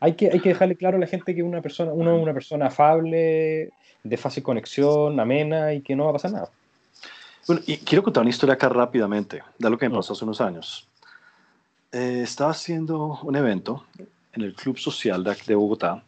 hay 0.00 0.14
que, 0.14 0.30
hay 0.30 0.40
que 0.40 0.50
dejarle 0.50 0.76
claro 0.76 0.96
a 0.96 1.00
la 1.00 1.06
gente 1.06 1.34
que 1.34 1.42
una 1.42 1.60
persona, 1.60 1.92
uno 1.92 2.16
es 2.16 2.22
una 2.22 2.34
persona 2.34 2.66
afable, 2.66 3.70
de 4.04 4.16
fácil 4.16 4.42
conexión, 4.42 5.18
amena 5.18 5.72
y 5.72 5.80
que 5.80 5.96
no 5.96 6.04
va 6.04 6.10
a 6.10 6.14
pasar 6.14 6.32
nada. 6.32 6.50
Bueno, 7.46 7.62
y 7.66 7.78
quiero 7.78 8.02
contar 8.02 8.22
una 8.22 8.30
historia 8.30 8.54
acá 8.54 8.68
rápidamente, 8.68 9.42
de 9.58 9.70
lo 9.70 9.76
que 9.76 9.88
me 9.88 9.96
pasó 9.96 10.12
hace 10.12 10.24
unos 10.24 10.40
años. 10.40 10.88
Eh, 11.92 12.22
estaba 12.22 12.50
haciendo 12.50 13.20
un 13.22 13.36
evento 13.36 13.84
en 14.32 14.42
el 14.42 14.54
Club 14.54 14.78
Social 14.78 15.22
de, 15.22 15.54
Bogotá, 15.54 16.02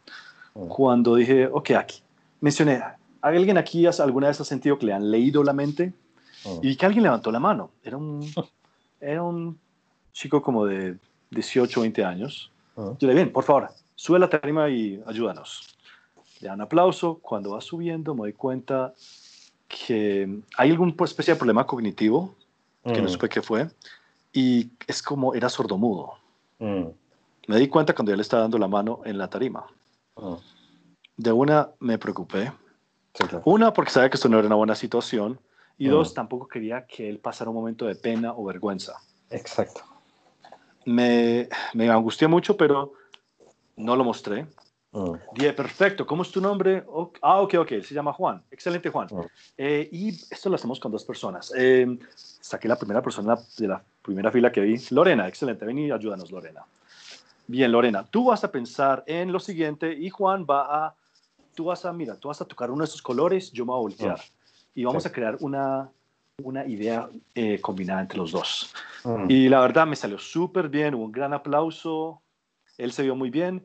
cuando 0.68 1.16
dije, 1.16 1.46
ok, 1.46 1.70
aquí, 1.72 2.00
mencioné, 2.40 2.82
¿alguien 3.20 3.58
aquí 3.58 3.86
alguna 3.86 4.28
vez 4.28 4.40
ha 4.40 4.44
sentido 4.44 4.78
que 4.78 4.86
le 4.86 4.92
han 4.92 5.10
leído 5.10 5.42
la 5.42 5.52
mente? 5.52 5.92
Y 6.62 6.76
que 6.76 6.86
alguien 6.86 7.02
levantó 7.02 7.32
la 7.32 7.40
mano. 7.40 7.70
Era 7.82 7.96
un, 7.96 8.24
era 9.00 9.22
un 9.22 9.58
chico 10.12 10.40
como 10.40 10.64
de 10.64 10.96
18, 11.30 11.80
20 11.80 12.04
años. 12.04 12.50
Yo 12.76 12.96
le 13.00 13.08
dije, 13.08 13.14
bien, 13.14 13.32
por 13.32 13.44
favor, 13.44 13.70
sube 13.94 14.18
la 14.18 14.28
tarima 14.28 14.68
y 14.68 15.02
ayúdanos. 15.06 15.76
Le 16.40 16.48
dan 16.48 16.60
aplauso. 16.60 17.18
Cuando 17.20 17.52
va 17.52 17.60
subiendo 17.60 18.14
me 18.14 18.20
doy 18.20 18.32
cuenta 18.32 18.94
que 19.66 20.40
hay 20.56 20.70
algún 20.70 20.94
especie 21.04 21.34
de 21.34 21.38
problema 21.38 21.66
cognitivo, 21.66 22.34
que 22.84 23.00
no 23.00 23.08
mm. 23.08 23.08
supe 23.08 23.28
qué 23.28 23.42
fue, 23.42 23.68
y 24.32 24.70
es 24.86 25.02
como 25.02 25.34
era 25.34 25.48
sordomudo. 25.48 26.14
Mm. 26.58 26.84
Me 27.48 27.58
di 27.58 27.68
cuenta 27.68 27.94
cuando 27.94 28.12
él 28.12 28.20
estaba 28.20 28.42
dando 28.42 28.58
la 28.58 28.68
mano 28.68 29.00
en 29.04 29.18
la 29.18 29.28
tarima. 29.28 29.66
Mm. 30.16 30.34
De 31.16 31.32
una, 31.32 31.70
me 31.80 31.98
preocupé. 31.98 32.52
Una, 33.44 33.72
porque 33.72 33.90
sabía 33.90 34.10
que 34.10 34.16
esto 34.16 34.28
no 34.28 34.38
era 34.38 34.46
una 34.46 34.56
buena 34.56 34.74
situación. 34.74 35.40
Y 35.78 35.88
dos, 35.88 36.14
tampoco 36.14 36.48
quería 36.48 36.86
que 36.86 37.08
él 37.08 37.18
pasara 37.18 37.50
un 37.50 37.56
momento 37.56 37.86
de 37.86 37.94
pena 37.94 38.32
o 38.34 38.44
vergüenza. 38.44 38.94
Exacto. 39.30 39.82
Me, 40.84 41.48
me 41.74 41.88
angustié 41.88 42.28
mucho, 42.28 42.56
pero 42.56 42.92
no 43.76 43.96
lo 43.96 44.04
mostré. 44.04 44.46
Mm. 44.92 45.12
Dije, 45.34 45.52
perfecto, 45.52 46.06
¿cómo 46.06 46.22
es 46.22 46.30
tu 46.30 46.40
nombre? 46.40 46.84
ah, 47.20 47.40
ok, 47.40 47.54
ok, 47.58 47.68
se 47.82 47.94
llama 47.94 48.12
Juan. 48.14 48.42
Excelente, 48.50 48.88
Juan. 48.88 49.08
Mm. 49.10 49.20
Eh, 49.58 49.88
y 49.92 50.08
esto 50.08 50.48
lo 50.48 50.54
hacemos 50.54 50.80
con 50.80 50.92
dos 50.92 51.04
personas. 51.04 51.52
Eh, 51.56 51.98
saqué 52.14 52.68
la 52.68 52.76
primera 52.76 53.02
persona 53.02 53.36
de 53.58 53.68
la 53.68 53.82
primera 54.00 54.30
fila 54.30 54.50
que 54.50 54.60
vi. 54.60 54.76
Lorena, 54.90 55.28
excelente, 55.28 55.66
ven 55.66 55.78
y 55.78 55.90
ayúdanos, 55.90 56.30
Lorena. 56.30 56.62
Bien, 57.48 57.70
Lorena, 57.70 58.04
tú 58.04 58.26
vas 58.26 58.42
a 58.42 58.50
pensar 58.50 59.04
en 59.06 59.32
lo 59.32 59.38
siguiente 59.38 59.92
y 59.92 60.10
Juan 60.10 60.44
va 60.48 60.86
a, 60.86 60.94
tú 61.54 61.66
vas 61.66 61.84
a, 61.84 61.92
mira, 61.92 62.16
tú 62.16 62.28
vas 62.28 62.40
a 62.40 62.44
tocar 62.44 62.70
uno 62.70 62.80
de 62.80 62.88
esos 62.88 63.02
colores, 63.02 63.52
yo 63.52 63.64
me 63.64 63.70
voy 63.70 63.78
a 63.78 63.82
voltear. 63.82 64.18
Mm. 64.18 64.80
Y 64.80 64.84
vamos 64.84 65.06
a 65.06 65.12
crear 65.12 65.36
una, 65.40 65.88
una 66.42 66.66
idea 66.66 67.08
eh, 67.34 67.60
combinada 67.60 68.00
entre 68.00 68.18
los 68.18 68.32
dos. 68.32 68.74
Y 69.28 69.48
la 69.48 69.60
verdad 69.60 69.86
me 69.86 69.96
salió 69.96 70.18
súper 70.18 70.68
bien, 70.68 70.94
hubo 70.94 71.04
un 71.04 71.12
gran 71.12 71.32
aplauso, 71.32 72.20
él 72.76 72.92
se 72.92 73.04
vio 73.04 73.14
muy 73.14 73.30
bien. 73.30 73.64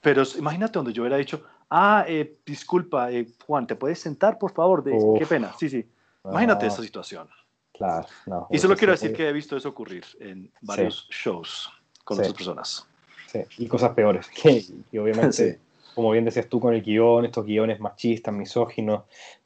Pero 0.00 0.22
imagínate 0.38 0.72
donde 0.72 0.92
yo 0.92 1.02
hubiera 1.02 1.18
dicho, 1.18 1.44
ah, 1.68 2.04
eh, 2.08 2.38
disculpa, 2.46 3.12
eh, 3.12 3.28
Juan, 3.46 3.66
¿te 3.66 3.76
puedes 3.76 4.00
sentar, 4.00 4.38
por 4.38 4.52
favor? 4.52 4.82
De, 4.82 4.96
qué 5.18 5.26
pena. 5.26 5.52
Sí, 5.58 5.68
sí. 5.68 5.86
Imagínate 6.24 6.66
esa 6.66 6.82
situación. 6.82 7.28
Claro, 7.72 8.08
no. 8.26 8.48
Y 8.50 8.58
solo 8.58 8.74
quiero 8.74 8.92
decir 8.92 9.12
que 9.12 9.28
he 9.28 9.32
visto 9.32 9.56
eso 9.56 9.68
ocurrir 9.68 10.04
en 10.18 10.50
varios 10.62 11.06
shows 11.10 11.70
con 12.08 12.18
otras 12.18 12.32
personas. 12.32 12.86
Sí, 13.26 13.40
y 13.58 13.66
cosas 13.66 13.90
peores. 13.92 14.26
Que, 14.42 14.64
y 14.90 14.98
obviamente, 14.98 15.58
como 15.94 16.10
bien 16.10 16.24
decías 16.24 16.48
tú 16.48 16.58
con 16.58 16.72
el 16.72 16.82
guion, 16.82 17.26
estos 17.26 17.44
guiones 17.44 17.80
machistas, 17.80 18.34
misóginos, 18.34 19.02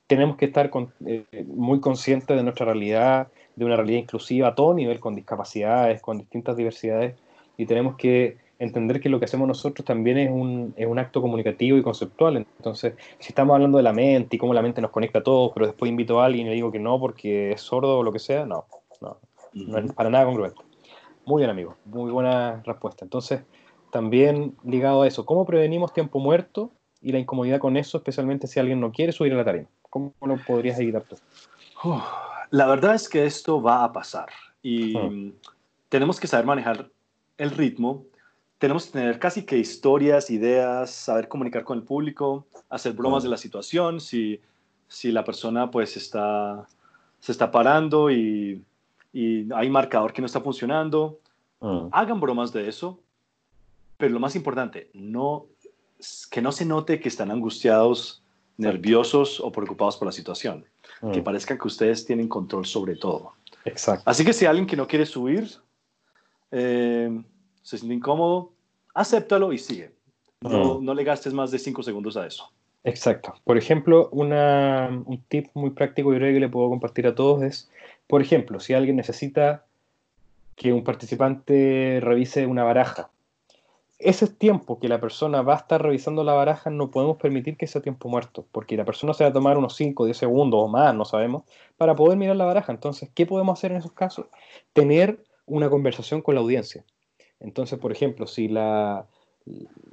tenemos 0.07 0.37
que 0.37 0.45
estar 0.45 0.71
eh, 1.07 1.25
muy 1.47 1.81
conscientes 1.81 2.37
de 2.37 2.43
nuestra 2.43 2.67
realidad, 2.67 3.29
de 3.57 3.65
una 3.65 3.77
realidad 3.77 3.99
inclusiva 3.99 4.49
a 4.49 4.55
todo 4.55 4.75
nivel, 4.75 5.01
con 5.01 5.17
discapacidades, 5.17 6.01
con 6.01 6.19
distintas 6.19 6.57
diversidades, 6.57 7.17
y 7.57 7.67
tenemos 7.67 7.97
que 7.97 8.37
entender 8.61 9.01
que 9.01 9.09
lo 9.09 9.19
que 9.19 9.25
hacemos 9.25 9.49
nosotros 9.49 9.85
también 9.85 10.19
es 10.19 10.31
un, 10.31 10.73
es 10.77 10.87
un, 10.87 11.01
acto 11.01 11.21
comunicativo 11.21 11.77
y 11.77 11.83
conceptual. 11.83 12.37
Entonces, 12.37 12.95
si 13.19 13.31
estamos 13.31 13.55
hablando 13.55 13.79
de 13.79 13.83
la 13.83 13.93
mente 13.93 14.37
y 14.37 14.39
cómo 14.39 14.55
la 14.55 14.63
mente 14.63 14.81
nos 14.81 14.93
conecta 14.93 15.19
a 15.19 15.23
todos, 15.25 15.51
pero 15.53 15.67
después 15.67 15.89
invito 15.89 16.21
a 16.21 16.27
alguien 16.27 16.47
y 16.47 16.51
le 16.51 16.55
digo 16.55 16.71
que 16.71 16.79
no 16.79 17.01
porque 17.01 17.53
es 17.53 17.61
sordo 17.61 17.99
o 17.99 18.03
lo 18.05 18.13
que 18.13 18.21
sea, 18.21 18.47
no, 18.47 18.67
no, 19.01 19.17
no 19.53 19.79
es 19.79 19.93
para 19.93 20.11
nada 20.11 20.27
congruente. 20.27 20.63
Muy 21.25 21.41
bien, 21.41 21.51
amigo, 21.51 21.77
muy 21.85 22.11
buena 22.11 22.63
respuesta. 22.65 23.05
Entonces, 23.05 23.43
también 23.91 24.57
ligado 24.65 25.03
a 25.03 25.07
eso, 25.07 25.25
¿cómo 25.25 25.45
prevenimos 25.45 25.93
tiempo 25.93 26.19
muerto 26.19 26.73
y 27.01 27.13
la 27.13 27.19
incomodidad 27.19 27.59
con 27.59 27.77
eso, 27.77 27.99
especialmente 27.99 28.47
si 28.47 28.61
alguien 28.61 28.81
no 28.81 28.93
quiere 28.93 29.13
subir 29.13 29.33
a 29.33 29.37
la 29.37 29.45
tarima? 29.45 29.69
¿Cómo 29.91 30.15
lo 30.21 30.37
podrías 30.47 30.79
evitar 30.79 31.05
tú? 31.05 31.17
la 32.51 32.67
verdad 32.67 32.95
es 32.95 33.09
que 33.09 33.25
esto 33.25 33.61
va 33.61 33.83
a 33.83 33.93
pasar 33.93 34.29
y 34.63 34.95
tenemos 35.89 36.21
que 36.21 36.29
saber 36.29 36.47
manejar 36.47 36.91
el 37.39 37.51
ritmo 37.51 38.05
tenemos 38.63 38.87
que 38.87 38.93
tener 38.93 39.19
casi 39.19 39.45
que 39.45 39.59
historias, 39.59 40.31
ideas, 40.31 40.89
saber 40.93 41.27
comunicar 41.27 41.65
con 41.65 41.79
el 41.79 41.85
público, 41.85 42.47
hacer 42.71 42.93
bromas 42.93 43.25
de 43.25 43.29
la 43.29 43.37
situación, 43.37 43.99
si, 43.99 44.41
si 44.87 45.11
la 45.11 45.25
persona 45.25 45.69
pues 45.69 45.97
está, 45.97 46.69
se 47.19 47.33
está 47.33 47.51
parando 47.51 48.09
y, 48.09 48.63
y 49.13 49.53
hay 49.53 49.69
marcador 49.69 50.13
que 50.13 50.23
no 50.23 50.27
está 50.27 50.41
funcionando, 50.41 51.21
mm. 51.61 51.89
hagan 51.93 52.21
bromas 52.21 52.53
de 52.53 52.69
eso, 52.69 53.01
pero 53.97 54.13
lo 54.13 54.21
más 54.21 54.35
importante, 54.35 54.91
no, 54.95 55.47
que 56.31 56.41
no 56.41 56.53
se 56.53 56.65
note 56.65 56.99
que 56.99 57.09
están 57.09 57.31
angustiados, 57.31 58.23
nerviosos 58.57 59.41
o 59.41 59.51
preocupados 59.53 59.97
por 59.97 60.07
la 60.07 60.13
situación, 60.13 60.65
que 61.13 61.21
mm. 61.21 61.25
parezca 61.25 61.59
que 61.59 61.67
ustedes 61.67 62.05
tienen 62.05 62.29
control 62.29 62.67
sobre 62.67 62.97
todo. 62.97 63.33
Exacto. 63.65 64.09
Así 64.09 64.25
que 64.25 64.33
si 64.33 64.47
alguien 64.47 64.67
que 64.67 64.77
no 64.77 64.87
quiere 64.87 65.07
subir, 65.07 65.49
eh, 66.51 67.23
se 67.63 67.79
siente 67.79 67.95
incómodo, 67.95 68.53
acéptalo 68.95 69.53
y 69.53 69.59
sigue. 69.59 69.93
No, 70.41 70.81
no 70.81 70.95
le 70.95 71.05
gastes 71.05 71.33
más 71.33 71.53
de 71.53 71.59
cinco 71.59 71.85
segundos 71.85 72.17
a 72.17 72.27
eso. 72.27 72.51
Exacto. 72.85 73.35
Por 73.45 73.57
ejemplo, 73.57 74.09
una, 74.11 74.89
un 75.07 75.23
tip 75.29 75.47
muy 75.55 75.71
práctico 75.71 76.13
y 76.13 76.17
creo 76.17 76.35
que 76.35 76.41
le 76.41 76.49
puedo 76.49 76.69
compartir 76.69 77.07
a 77.07 77.15
todos 77.15 77.43
es 77.43 77.71
Por 78.07 78.23
ejemplo, 78.23 78.61
si 78.61 78.75
alguien 78.75 78.97
necesita 78.97 79.67
que 80.57 80.73
un 80.73 80.85
participante 80.85 81.99
revise 82.03 82.47
una 82.47 82.65
baraja, 82.65 83.11
ese 84.03 84.27
tiempo 84.27 84.81
que 84.81 84.89
la 84.89 85.01
persona 85.01 85.43
va 85.43 85.55
a 85.55 85.59
estar 85.59 85.81
revisando 85.81 86.25
la 86.25 86.33
baraja 86.33 86.71
no 86.71 86.91
podemos 86.91 87.19
permitir 87.19 87.57
que 87.57 87.67
sea 87.67 87.81
tiempo 87.81 88.09
muerto, 88.09 88.47
porque 88.51 88.77
la 88.77 88.85
persona 88.85 89.15
se 89.15 89.25
va 89.25 89.31
a 89.31 89.33
tomar 89.33 89.57
unos 89.57 89.77
5 89.77 90.03
o 90.03 90.07
10 90.07 90.17
segundos 90.17 90.61
o 90.61 90.69
más, 90.69 90.95
no 90.95 91.05
sabemos, 91.05 91.45
para 91.77 91.95
poder 91.95 92.19
mirar 92.19 92.37
la 92.37 92.45
baraja. 92.45 92.73
Entonces, 92.73 93.11
¿qué 93.15 93.27
podemos 93.27 93.59
hacer 93.59 93.71
en 93.71 93.79
esos 93.79 93.93
casos? 93.93 94.27
Tener 94.73 95.23
una 95.47 95.71
conversación 95.71 96.21
con 96.21 96.35
la 96.35 96.41
audiencia. 96.41 96.85
Entonces, 97.39 97.79
por 97.79 97.93
ejemplo, 97.93 98.27
si 98.27 98.49
la, 98.49 99.07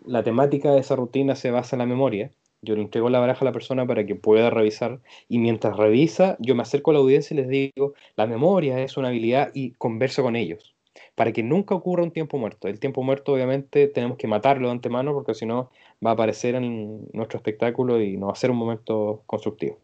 la 0.05 0.23
temática 0.23 0.71
de 0.71 0.79
esa 0.79 0.95
rutina 0.95 1.35
se 1.35 1.51
basa 1.51 1.75
en 1.75 1.79
la 1.79 1.85
memoria, 1.85 2.31
yo 2.61 2.75
le 2.75 2.81
entrego 2.81 3.09
la 3.09 3.19
baraja 3.19 3.41
a 3.41 3.45
la 3.45 3.51
persona 3.51 3.85
para 3.85 4.05
que 4.05 4.15
pueda 4.15 4.49
revisar 4.49 4.99
y 5.27 5.39
mientras 5.39 5.77
revisa, 5.77 6.35
yo 6.39 6.55
me 6.55 6.63
acerco 6.63 6.91
a 6.91 6.95
la 6.95 6.99
audiencia 6.99 7.33
y 7.33 7.37
les 7.37 7.47
digo, 7.47 7.93
la 8.15 8.27
memoria 8.27 8.79
es 8.81 8.97
una 8.97 9.09
habilidad 9.09 9.51
y 9.53 9.71
converso 9.71 10.23
con 10.23 10.35
ellos 10.35 10.75
para 11.15 11.31
que 11.33 11.43
nunca 11.43 11.75
ocurra 11.75 12.03
un 12.03 12.11
tiempo 12.11 12.37
muerto. 12.37 12.67
El 12.67 12.79
tiempo 12.79 13.03
muerto 13.03 13.33
obviamente 13.33 13.87
tenemos 13.87 14.17
que 14.17 14.27
matarlo 14.27 14.67
de 14.67 14.71
antemano 14.71 15.13
porque 15.13 15.33
si 15.33 15.45
no 15.45 15.69
va 16.05 16.11
a 16.11 16.13
aparecer 16.13 16.55
en 16.55 17.07
nuestro 17.13 17.37
espectáculo 17.37 18.01
y 18.01 18.17
no 18.17 18.27
va 18.27 18.33
a 18.33 18.35
ser 18.35 18.51
un 18.51 18.57
momento 18.57 19.21
constructivo. 19.25 19.77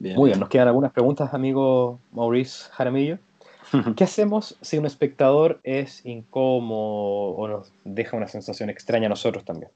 Muy 0.00 0.30
bien, 0.30 0.40
nos 0.40 0.48
quedan 0.48 0.68
algunas 0.68 0.92
preguntas, 0.92 1.32
amigo 1.32 1.98
Maurice 2.12 2.70
Jaramillo. 2.72 3.18
¿Qué 3.96 4.04
hacemos 4.04 4.56
si 4.60 4.78
un 4.78 4.86
espectador 4.86 5.60
es 5.62 6.04
incómodo 6.04 7.36
o 7.36 7.48
nos 7.48 7.72
deja 7.84 8.16
una 8.16 8.28
sensación 8.28 8.70
extraña 8.70 9.06
a 9.06 9.10
nosotros 9.10 9.44
también? 9.44 9.70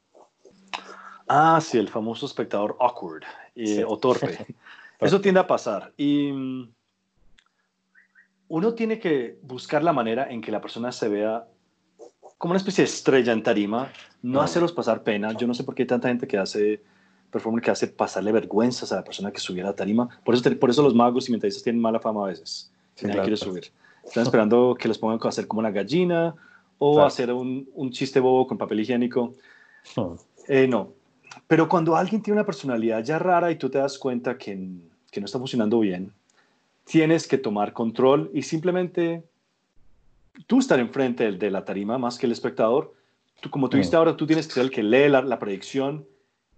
Ah, 1.28 1.60
sí, 1.60 1.78
el 1.78 1.88
famoso 1.88 2.26
espectador 2.26 2.76
awkward 2.80 3.24
eh, 3.54 3.84
o 3.86 3.98
torpe. 4.00 4.46
Eso 5.00 5.20
tiende 5.20 5.40
a 5.40 5.46
pasar. 5.46 5.92
Y 5.96 6.32
mm, 6.32 6.70
uno 8.48 8.74
tiene 8.74 8.98
que 8.98 9.38
buscar 9.42 9.82
la 9.84 9.92
manera 9.92 10.30
en 10.30 10.40
que 10.40 10.50
la 10.50 10.60
persona 10.60 10.90
se 10.90 11.08
vea 11.08 11.46
como 12.38 12.52
una 12.52 12.58
especie 12.58 12.84
de 12.84 12.90
estrella 12.90 13.32
en 13.32 13.42
tarima, 13.42 13.90
no 14.22 14.40
hacerlos 14.40 14.72
pasar 14.72 15.02
pena. 15.02 15.32
Yo 15.32 15.46
no 15.46 15.54
sé 15.54 15.64
por 15.64 15.74
qué 15.74 15.82
hay 15.82 15.88
tanta 15.88 16.08
gente 16.08 16.26
que 16.26 16.38
hace 16.38 16.80
performance 17.30 17.64
que 17.64 17.70
hace 17.70 17.86
pasarle 17.88 18.32
vergüenzas 18.32 18.90
a 18.92 18.96
la 18.96 19.04
persona 19.04 19.30
que 19.30 19.40
subiera 19.40 19.68
a 19.68 19.72
la 19.72 19.76
tarima. 19.76 20.08
Por 20.24 20.34
eso, 20.34 20.58
por 20.58 20.70
eso 20.70 20.82
los 20.82 20.94
magos 20.94 21.28
y 21.28 21.32
mentalistas 21.32 21.62
tienen 21.62 21.82
mala 21.82 22.00
fama 22.00 22.24
a 22.24 22.28
veces. 22.28 22.70
Si 22.94 23.06
nadie 23.06 23.20
quiere 23.20 23.36
subir. 23.36 23.70
Están 24.04 24.22
esperando 24.22 24.74
que 24.78 24.88
los 24.88 24.98
pongan 24.98 25.18
a 25.22 25.28
hacer 25.28 25.46
como 25.46 25.60
una 25.60 25.70
gallina 25.70 26.34
o 26.78 27.02
hacer 27.02 27.32
un, 27.32 27.68
un, 27.74 27.90
chiste 27.90 28.20
bobo 28.20 28.46
con 28.46 28.56
papel 28.56 28.80
higiénico. 28.80 29.34
Eh, 30.50 30.66
no. 30.66 30.94
Pero 31.46 31.68
cuando 31.68 31.96
alguien 31.96 32.22
tiene 32.22 32.38
una 32.38 32.46
personalidad 32.46 33.02
ya 33.02 33.18
rara 33.18 33.50
y 33.50 33.56
tú 33.56 33.70
te 33.70 33.78
das 33.78 33.98
cuenta 33.98 34.36
que, 34.36 34.68
que 35.10 35.20
no 35.20 35.26
está 35.26 35.38
funcionando 35.38 35.80
bien, 35.80 36.12
tienes 36.84 37.26
que 37.26 37.38
tomar 37.38 37.72
control 37.72 38.30
y 38.32 38.42
simplemente 38.42 39.22
tú 40.46 40.58
estar 40.58 40.78
enfrente 40.78 41.32
de, 41.32 41.50
la 41.50 41.64
tarima 41.64 41.98
más 41.98 42.18
que 42.18 42.26
el 42.26 42.32
espectador. 42.32 42.94
Tú, 43.40 43.50
como 43.50 43.68
tú 43.68 43.76
viste 43.76 43.96
ahora, 43.96 44.16
tú 44.16 44.26
tienes 44.26 44.46
que 44.46 44.54
ser 44.54 44.64
el 44.64 44.70
que 44.70 44.82
lee 44.82 45.08
la, 45.08 45.38
predicción, 45.38 46.06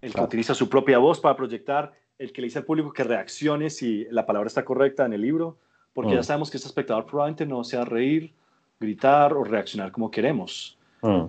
el 0.00 0.14
que 0.14 0.20
utiliza 0.20 0.54
su 0.54 0.68
propia 0.68 0.98
voz 0.98 1.20
para 1.20 1.36
proyectar, 1.36 1.92
el 2.18 2.32
que 2.32 2.40
le 2.40 2.46
dice 2.46 2.58
al 2.58 2.64
público 2.64 2.92
que 2.92 3.04
reaccione 3.04 3.70
si 3.70 4.06
la 4.10 4.26
palabra 4.26 4.46
está 4.46 4.64
correcta 4.64 5.04
en 5.04 5.12
el 5.12 5.20
libro, 5.20 5.58
porque 5.92 6.14
ya 6.14 6.22
sabemos 6.22 6.50
que 6.50 6.56
este 6.56 6.68
espectador 6.68 7.06
probablemente 7.06 7.46
no 7.46 7.64
sea 7.64 7.84
reír, 7.84 8.32
gritar 8.78 9.32
o 9.34 9.44
reaccionar 9.44 9.90
como 9.90 10.10
queremos. 10.10 10.78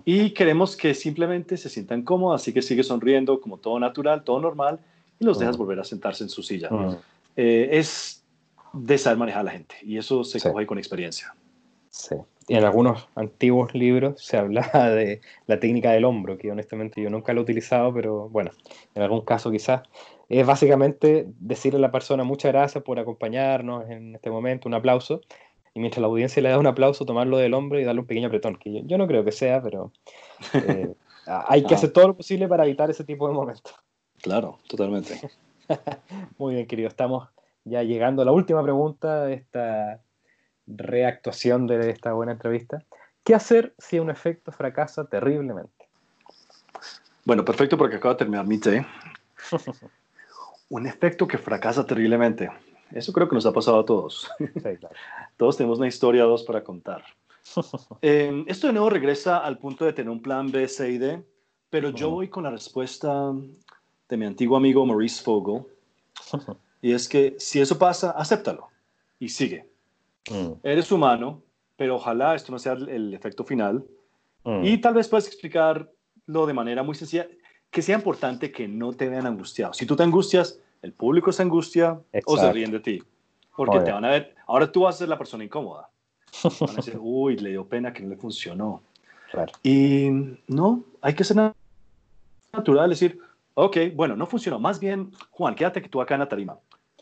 Y 0.06 0.32
queremos 0.32 0.76
que 0.76 0.94
simplemente 0.94 1.58
se 1.58 1.70
sientan 1.70 2.04
cómodos, 2.04 2.42
así 2.42 2.54
que 2.54 2.62
sigue 2.62 2.84
sonriendo 2.84 3.40
como 3.40 3.58
todo 3.58 3.80
natural, 3.80 4.24
todo 4.24 4.40
normal, 4.40 4.80
y 5.20 5.26
los 5.26 5.40
dejas 5.40 5.58
volver 5.58 5.80
a 5.80 5.84
sentarse 5.84 6.24
en 6.24 6.30
su 6.30 6.44
silla. 6.44 6.70
Eh, 7.36 7.70
es 7.72 8.24
de 8.74 8.98
saber 8.98 9.18
manejar 9.18 9.42
a 9.42 9.44
la 9.46 9.52
gente. 9.52 9.76
Y 9.84 9.98
eso 9.98 10.24
se 10.24 10.40
coge 10.40 10.66
con 10.66 10.78
experiencia. 10.78 11.34
Sí. 11.90 12.16
Y 12.48 12.56
en 12.56 12.64
algunos 12.64 13.08
antiguos 13.16 13.74
libros 13.74 14.22
se 14.24 14.38
hablaba 14.38 14.90
de 14.90 15.22
la 15.48 15.60
técnica 15.60 15.92
del 15.92 16.06
hombro, 16.06 16.38
que 16.38 16.52
honestamente 16.52 17.02
yo 17.02 17.10
nunca 17.10 17.34
lo 17.34 17.42
he 17.42 17.44
utilizado, 17.44 17.94
pero 17.94 18.30
bueno, 18.30 18.52
en 18.96 19.04
algún 19.04 19.22
caso 19.22 19.52
quizás. 19.52 19.84
Es 20.28 20.46
básicamente 20.46 21.28
decirle 21.40 21.78
a 21.78 21.82
la 21.82 21.92
persona 21.92 22.24
muchas 22.24 22.54
gracias 22.54 22.84
por 22.84 23.00
acompañarnos 23.00 23.90
en 23.90 24.16
este 24.16 24.30
momento, 24.30 24.70
un 24.70 24.74
aplauso. 24.74 25.22
Y 25.74 25.80
mientras 25.80 26.02
la 26.02 26.08
audiencia 26.08 26.42
le 26.42 26.50
da 26.50 26.60
un 26.60 26.68
aplauso, 26.68 27.06
tomarlo 27.06 27.38
del 27.38 27.54
hombro 27.54 27.80
y 27.80 27.84
darle 27.84 28.02
un 28.02 28.08
pequeño 28.08 28.28
apretón, 28.28 28.58
que 28.58 28.84
yo, 28.86 28.98
no 28.98 29.08
creo 29.08 29.24
que 29.24 29.32
sea, 29.32 29.62
pero 29.62 29.92
eh, 30.54 30.94
hay 31.26 31.64
que 31.64 31.74
ah. 31.74 31.78
hacer 31.78 31.92
todo 31.92 32.10
lo 32.10 32.18
posible 32.18 32.48
para 32.48 32.66
evitar 32.66 32.90
ese 32.90 33.04
tipo 33.04 33.28
de 33.28 33.34
momentos. 33.34 33.74
Claro, 34.22 34.60
totalmente. 34.68 35.20
Muy 36.38 36.56
bien, 36.56 36.68
querido. 36.68 36.90
Estamos 36.90 37.30
ya 37.64 37.84
llegando 37.84 38.22
a 38.22 38.26
la 38.26 38.32
última 38.32 38.62
pregunta 38.62 39.26
de 39.26 39.36
esta 39.36 40.02
reactuación 40.68 41.68
de 41.68 41.90
esta 41.90 42.14
buena 42.14 42.34
entrevista. 42.34 42.84
¿Qué 43.24 43.36
hacer 43.36 43.74
si 43.78 44.00
un 44.00 44.10
efecto 44.10 44.52
fracasa 44.52 45.06
terriblemente? 45.06 45.88
Bueno, 47.26 47.46
perfecto 47.46 47.78
porque 47.78 47.98
acabo 47.98 48.16
de 48.16 48.20
terminar 48.20 48.48
mi 48.48 48.60
té. 48.60 48.86
un 50.70 50.88
efecto 50.88 51.28
que 51.28 51.38
fracasa 51.38 51.86
terriblemente. 51.86 52.50
Eso 52.94 53.14
creo 53.14 53.28
que 53.28 53.36
nos 53.36 53.46
ha 53.46 53.54
pasado 53.54 53.80
a 53.80 53.86
todos. 53.86 54.30
Todos 55.38 55.58
tenemos 55.58 55.80
una 55.80 55.88
historia 55.88 56.26
o 56.26 56.30
dos 56.30 56.44
para 56.44 56.64
contar. 56.64 57.04
Em, 58.02 58.46
esto 58.48 58.68
de 58.68 58.74
nuevo 58.74 58.90
regresa 58.90 59.40
al 59.40 59.58
punto 59.58 59.86
de 59.86 59.94
tener 59.94 60.10
un 60.10 60.22
plan 60.22 60.52
B, 60.52 60.68
C 60.68 60.92
y 60.92 60.98
D, 60.98 61.24
pero 61.70 61.90
yo 61.90 62.10
voy 62.10 62.28
con 62.28 62.44
la 62.44 62.52
respuesta 62.52 63.34
de 64.08 64.18
mi 64.18 64.26
antiguo 64.26 64.58
amigo 64.58 64.86
Maurice 64.86 65.24
Fogel, 65.24 65.64
y 66.82 66.92
es 66.94 67.10
que 67.10 67.36
si 67.40 67.60
eso 67.60 67.78
pasa, 67.78 68.12
acéptalo 68.12 68.68
y 69.20 69.30
sigue. 69.30 69.66
Mm. 70.30 70.52
Eres 70.64 70.92
humano, 70.92 71.42
pero 71.76 71.96
ojalá 71.96 72.36
esto 72.36 72.52
no 72.52 72.60
sea 72.60 72.74
el 72.74 73.14
efecto 73.14 73.44
final. 73.44 73.86
Mm. 74.44 74.66
Y 74.66 74.78
tal 74.80 74.94
vez 74.94 75.08
puedas 75.08 75.28
explicarlo 75.28 76.46
de 76.48 76.54
manera 76.54 76.84
muy 76.84 76.96
sencilla, 76.96 77.28
que 77.70 77.82
sea 77.82 77.96
importante 77.96 78.52
que 78.52 78.68
no 78.68 78.94
te 78.94 79.10
vean 79.10 79.26
angustiado. 79.26 79.74
Si 79.74 79.86
tú 79.86 79.96
te 79.96 80.04
angustias, 80.04 80.60
el 80.82 80.94
público 80.94 81.32
se 81.32 81.44
angustia 81.44 82.00
o 82.26 82.38
se 82.38 82.52
ríen 82.52 82.72
de 82.72 82.80
ti. 82.80 83.04
Porque 83.56 83.80
te 83.82 83.92
van 83.92 84.06
a 84.06 84.10
ver, 84.10 84.36
ahora 84.48 84.72
tú 84.72 84.82
vas 84.82 84.96
a 84.96 85.00
ser 85.00 85.10
la 85.10 85.18
persona 85.18 85.44
incómoda. 85.44 85.90
Van 86.44 86.70
a 86.70 86.74
decir, 86.74 86.98
uy, 87.00 87.38
le 87.38 87.52
dio 87.52 87.68
pena 87.68 87.94
que 87.94 88.02
no 88.02 88.10
le 88.10 88.16
funcionó. 88.16 88.82
Y 89.64 90.10
no, 90.48 90.84
hay 91.02 91.14
que 91.14 91.24
ser 91.24 91.54
natural, 92.52 92.90
decir, 92.90 93.20
ok, 93.54 93.78
bueno, 93.94 94.16
no 94.16 94.26
funcionó. 94.26 94.60
Más 94.60 94.80
bien, 94.80 95.12
Juan, 95.32 95.56
quédate 95.56 95.82
que 95.82 95.90
tú 95.90 96.02
acá 96.02 96.16
en 96.16 96.22
la 96.22 96.30
tarima. 96.30 96.58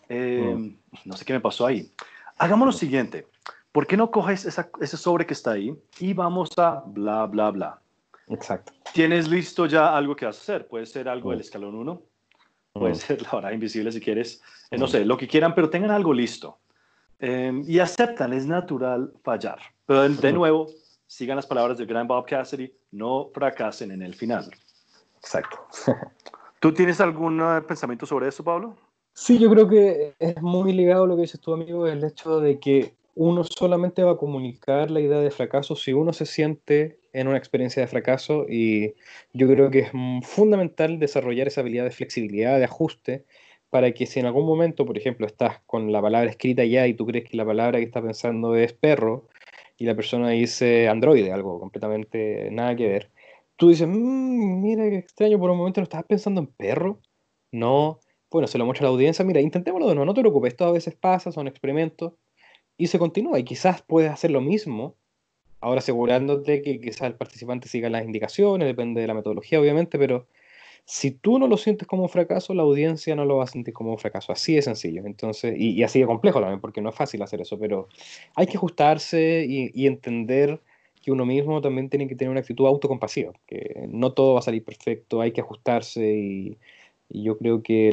Eh, 0.09 0.55
mm. 0.55 0.77
No 1.05 1.15
sé 1.15 1.25
qué 1.25 1.34
me 1.34 1.39
pasó 1.39 1.65
ahí. 1.65 1.91
Hagamos 2.38 2.65
lo 2.65 2.71
siguiente. 2.71 3.27
¿Por 3.71 3.86
qué 3.86 3.95
no 3.97 4.09
coges 4.09 4.45
ese 4.45 4.97
sobre 4.97 5.25
que 5.25 5.34
está 5.34 5.51
ahí 5.51 5.75
y 5.99 6.13
vamos 6.13 6.49
a 6.57 6.84
bla, 6.86 7.25
bla, 7.27 7.51
bla? 7.51 7.80
Exacto. 8.27 8.73
¿Tienes 8.93 9.27
listo 9.27 9.67
ya 9.67 9.95
algo 9.95 10.15
que 10.15 10.25
vas 10.25 10.38
a 10.38 10.41
hacer? 10.41 10.67
Puede 10.67 10.86
ser 10.86 11.07
algo 11.07 11.30
del 11.30 11.39
mm. 11.39 11.41
escalón 11.41 11.75
1, 11.75 12.01
puede 12.74 12.93
mm. 12.93 12.97
ser 12.97 13.22
la 13.22 13.32
hora 13.32 13.53
invisible 13.53 13.91
si 13.91 13.99
quieres, 13.99 14.41
eh, 14.72 14.78
no 14.78 14.88
sé, 14.88 15.05
lo 15.05 15.17
que 15.17 15.28
quieran, 15.28 15.55
pero 15.55 15.70
tengan 15.70 15.91
algo 15.91 16.13
listo. 16.13 16.59
Em, 17.20 17.63
y 17.67 17.80
aceptan, 17.80 18.32
es 18.34 18.45
natural 18.45 19.11
fallar. 19.24 19.59
Pero 19.86 20.07
de, 20.07 20.32
nuevo, 20.32 20.67
sigan 21.07 21.36
las 21.36 21.45
palabras 21.45 21.78
del 21.78 21.88
gran 21.88 22.07
Bob 22.07 22.26
Cassidy, 22.26 22.72
no 22.91 23.30
fracasen 23.34 23.91
en 23.91 24.01
el 24.01 24.15
final. 24.15 24.49
Exacto. 25.17 25.57
¿Tú 26.59 26.74
tienes 26.74 27.01
algún 27.01 27.41
eh, 27.41 27.61
pensamiento 27.67 28.05
sobre 28.05 28.28
eso, 28.28 28.43
Pablo? 28.43 28.76
Sí, 29.13 29.38
yo 29.38 29.49
creo 29.49 29.67
que 29.67 30.13
es 30.20 30.41
muy 30.41 30.72
ligado 30.72 31.03
a 31.03 31.07
lo 31.07 31.15
que 31.15 31.24
dices 31.24 31.41
tú, 31.41 31.53
amigo, 31.53 31.88
el 31.88 32.03
hecho 32.03 32.39
de 32.39 32.59
que 32.59 32.93
uno 33.15 33.43
solamente 33.43 34.01
va 34.01 34.11
a 34.11 34.17
comunicar 34.17 34.89
la 34.89 35.01
idea 35.01 35.20
de 35.20 35.32
fracaso 35.32 35.76
si 35.76 35.91
uno 35.91 36.13
se 36.13 36.26
siente 36.26 36.99
en 37.14 37.28
una 37.28 37.38
experiencia 37.38 37.82
de 37.82 37.88
fracaso 37.88 38.45
y 38.49 38.93
yo 39.34 39.47
creo 39.47 39.70
que 39.72 39.80
es 39.80 39.91
fundamental 40.24 40.99
desarrollar 40.99 41.47
esa 41.47 41.62
habilidad 41.62 41.86
de 41.86 41.91
flexibilidad, 41.91 42.57
de 42.57 42.66
ajuste, 42.66 43.26
para 43.70 43.91
que 43.93 44.05
si 44.05 44.20
en 44.20 44.26
algún 44.26 44.45
momento, 44.45 44.86
por 44.86 44.97
ejemplo, 44.97 45.28
estás 45.28 45.62
con 45.66 45.91
la 45.91 46.01
palabra 46.01 46.30
escrita 46.30 46.64
ya 46.66 46.88
y 46.88 46.93
tú 46.93 47.05
crees 47.05 47.30
que 47.30 47.38
la 47.38 47.45
palabra 47.45 47.80
que 47.80 47.86
estás 47.86 48.03
pensando 48.03 48.55
es 48.55 48.74
perro 48.74 49.28
y 49.78 49.86
la 49.86 49.95
persona 49.95 50.30
dice 50.30 50.88
androide, 50.88 51.32
algo 51.32 51.60
completamente 51.60 52.49
nada 52.51 52.76
que 52.76 52.88
ver, 52.88 53.12
tú 53.55 53.70
dices, 53.70 53.88
mmm, 53.88 54.62
mira 54.62 54.89
qué 54.89 54.97
extraño, 54.97 55.39
por 55.39 55.51
un 55.51 55.57
momento 55.57 55.82
no 55.82 55.84
estabas 55.84 56.05
pensando 56.07 56.41
en 56.41 56.47
perro. 56.47 56.99
No, 57.51 57.99
bueno, 58.32 58.47
se 58.47 58.57
lo 58.57 58.66
muestra 58.66 58.88
a 58.88 58.89
la 58.89 58.93
audiencia, 58.93 59.26
mira, 59.26 59.41
intentémoslo 59.41 59.88
de 59.88 59.95
nuevo, 59.95 60.05
no 60.05 60.14
te 60.14 60.22
preocupes, 60.22 60.53
esto 60.53 60.66
a 60.66 60.72
veces 60.72 60.95
pasa, 60.95 61.32
son 61.32 61.47
experimentos, 61.47 62.14
y 62.78 62.88
se 62.88 62.99
continúa, 62.99 63.39
y 63.39 63.43
quizás 63.43 63.82
puedes 63.82 64.12
hacer 64.12 64.32
lo 64.32 64.41
mismo, 64.41 64.95
ahora 65.62 65.80
asegurándote 65.80 66.62
que 66.62 66.80
quizás 66.80 67.03
el 67.03 67.16
participante 67.16 67.68
siga 67.68 67.89
las 67.89 68.05
indicaciones, 68.05 68.68
depende 68.68 69.01
de 69.01 69.07
la 69.07 69.14
metodología, 69.14 69.60
obviamente, 69.60 69.97
pero 69.97 70.28
si 70.86 71.12
tú 71.12 71.39
no 71.39 71.47
lo 71.47 71.57
sientes 71.57 71.88
como 71.88 72.03
un 72.03 72.10
fracaso, 72.10 72.53
la 72.53 72.64
audiencia 72.64 73.16
no 73.16 73.26
lo 73.26 73.38
va 73.38 73.43
a 73.43 73.47
sentir 73.47 73.74
como 73.74 73.91
un 73.91 73.99
fracaso, 73.99 74.32
así 74.32 74.55
de 74.55 74.62
sencillo, 74.62 75.05
entonces, 75.05 75.55
y, 75.57 75.84
así 75.84 75.99
de 75.99 76.07
complejo 76.07 76.39
también, 76.39 76.62
porque 76.62 76.82
no 76.82 76.89
es 76.89 76.95
fácil 76.95 77.22
hacer 77.22 77.41
eso, 77.41 77.60
pero 77.60 77.88
hay 78.36 78.47
que 78.47 78.57
ajustarse 78.57 79.45
y, 79.47 79.88
entender 79.88 80.62
que 81.01 81.12
uno 81.12 81.26
mismo 81.26 81.62
también 81.62 81.89
tiene 81.89 82.07
que 82.07 82.16
tener 82.16 82.32
una 82.32 82.41
actitud 82.41 82.68
autocompasiva, 82.68 83.34
que 83.47 83.88
no 83.89 84.14
todo 84.14 84.34
va 84.34 84.39
a 84.39 84.43
salir 84.43 84.64
perfecto, 84.64 85.22
hay 85.22 85.32
que 85.32 85.41
ajustarse 85.41 86.14
y 86.14 86.57
y 87.10 87.24
yo 87.24 87.38
creo 87.38 87.64
que 87.64 87.89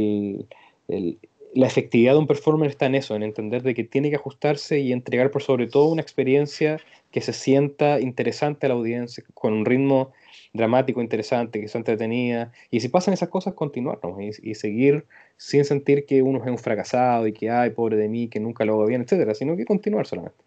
el, 0.89 1.19
la 1.57 1.67
efectividad 1.67 2.13
de 2.13 2.19
un 2.19 2.27
performer 2.27 2.69
está 2.69 2.85
en 2.85 2.95
eso, 2.95 3.17
en 3.17 3.23
entender 3.23 3.63
de 3.63 3.75
que 3.75 3.83
tiene 3.83 4.11
que 4.11 4.17
ajustarse 4.17 4.79
y 4.79 4.93
entregar 4.93 5.31
por 5.31 5.43
sobre 5.43 5.67
todo 5.67 5.87
una 5.87 6.03
experiencia 6.03 6.79
que 7.11 7.23
se 7.23 7.33
sienta 7.33 7.99
interesante 7.99 8.67
a 8.67 8.69
la 8.69 8.75
audiencia, 8.75 9.25
con 9.33 9.55
un 9.55 9.65
ritmo 9.65 10.13
dramático, 10.53 11.01
interesante, 11.01 11.59
que 11.59 11.69
sea 11.69 11.79
entretenida. 11.79 12.53
Y 12.71 12.81
si 12.81 12.91
pasan 12.91 13.15
esas 13.15 13.31
cosas, 13.31 13.55
continuar 13.55 14.01
y, 14.43 14.55
seguir 14.55 15.07
sin 15.39 15.65
sentir 15.65 16.05
que 16.05 16.21
uno 16.21 16.45
es 16.45 16.51
un 16.51 16.59
fracasado 16.59 17.27
y 17.27 17.33
que, 17.33 17.49
ay, 17.49 17.71
pobre 17.71 17.97
de 17.97 18.09
mí, 18.09 18.29
que 18.29 18.39
nunca 18.39 18.67
lo 18.67 18.75
hago 18.75 18.87
bien, 18.87 19.01
etcétera, 19.01 19.35
sino 19.35 19.57
que 19.57 19.65
continuar 19.65 20.07
solamente. 20.07 20.39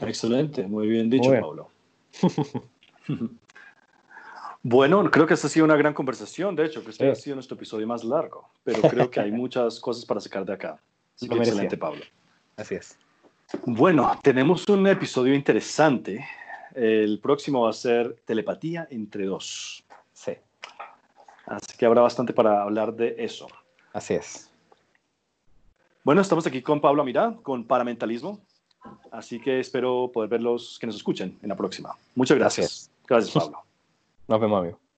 Excelente, 0.00 0.66
muy 0.66 0.88
bien 0.88 1.10
dicho, 1.10 1.32
Pablo. 1.38 1.68
Bueno, 4.62 5.10
creo 5.10 5.26
que 5.26 5.34
esta 5.34 5.46
ha 5.46 5.50
sido 5.50 5.64
una 5.64 5.76
gran 5.76 5.94
conversación, 5.94 6.54
de 6.54 6.66
hecho, 6.66 6.84
que 6.84 6.90
este 6.90 7.10
ha 7.10 7.14
sido 7.14 7.36
nuestro 7.36 7.56
episodio 7.56 7.86
más 7.86 8.04
largo, 8.04 8.50
pero 8.62 8.82
creo 8.82 9.10
que 9.10 9.20
hay 9.20 9.32
muchas 9.32 9.80
cosas 9.80 10.04
para 10.04 10.20
sacar 10.20 10.44
de 10.44 10.52
acá. 10.52 10.78
excelente, 11.20 11.76
Pablo. 11.76 12.02
Así 12.56 12.74
es. 12.74 12.98
Bueno, 13.64 14.18
tenemos 14.22 14.68
un 14.68 14.86
episodio 14.86 15.34
interesante. 15.34 16.24
El 16.74 17.18
próximo 17.20 17.62
va 17.62 17.70
a 17.70 17.72
ser 17.72 18.16
telepatía 18.24 18.86
entre 18.90 19.24
dos. 19.24 19.82
Sí. 20.12 20.32
Así 21.46 21.76
que 21.76 21.86
habrá 21.86 22.02
bastante 22.02 22.32
para 22.32 22.62
hablar 22.62 22.94
de 22.94 23.16
eso. 23.18 23.48
Así 23.92 24.14
es. 24.14 24.50
Bueno, 26.04 26.20
estamos 26.20 26.46
aquí 26.46 26.62
con 26.62 26.80
Pablo 26.80 27.02
Amirá, 27.02 27.34
con 27.42 27.64
Paramentalismo. 27.64 28.40
Así 29.10 29.40
que 29.40 29.60
espero 29.60 30.10
poder 30.12 30.30
verlos 30.30 30.78
que 30.78 30.86
nos 30.86 30.96
escuchen 30.96 31.38
en 31.42 31.48
la 31.48 31.56
próxima. 31.56 31.96
Muchas 32.14 32.38
gracias. 32.38 32.90
Gracias, 33.06 33.34
Pablo. 33.34 33.69
Nos 34.30 34.40
vemos, 34.40 34.60
amigo. 34.60 34.89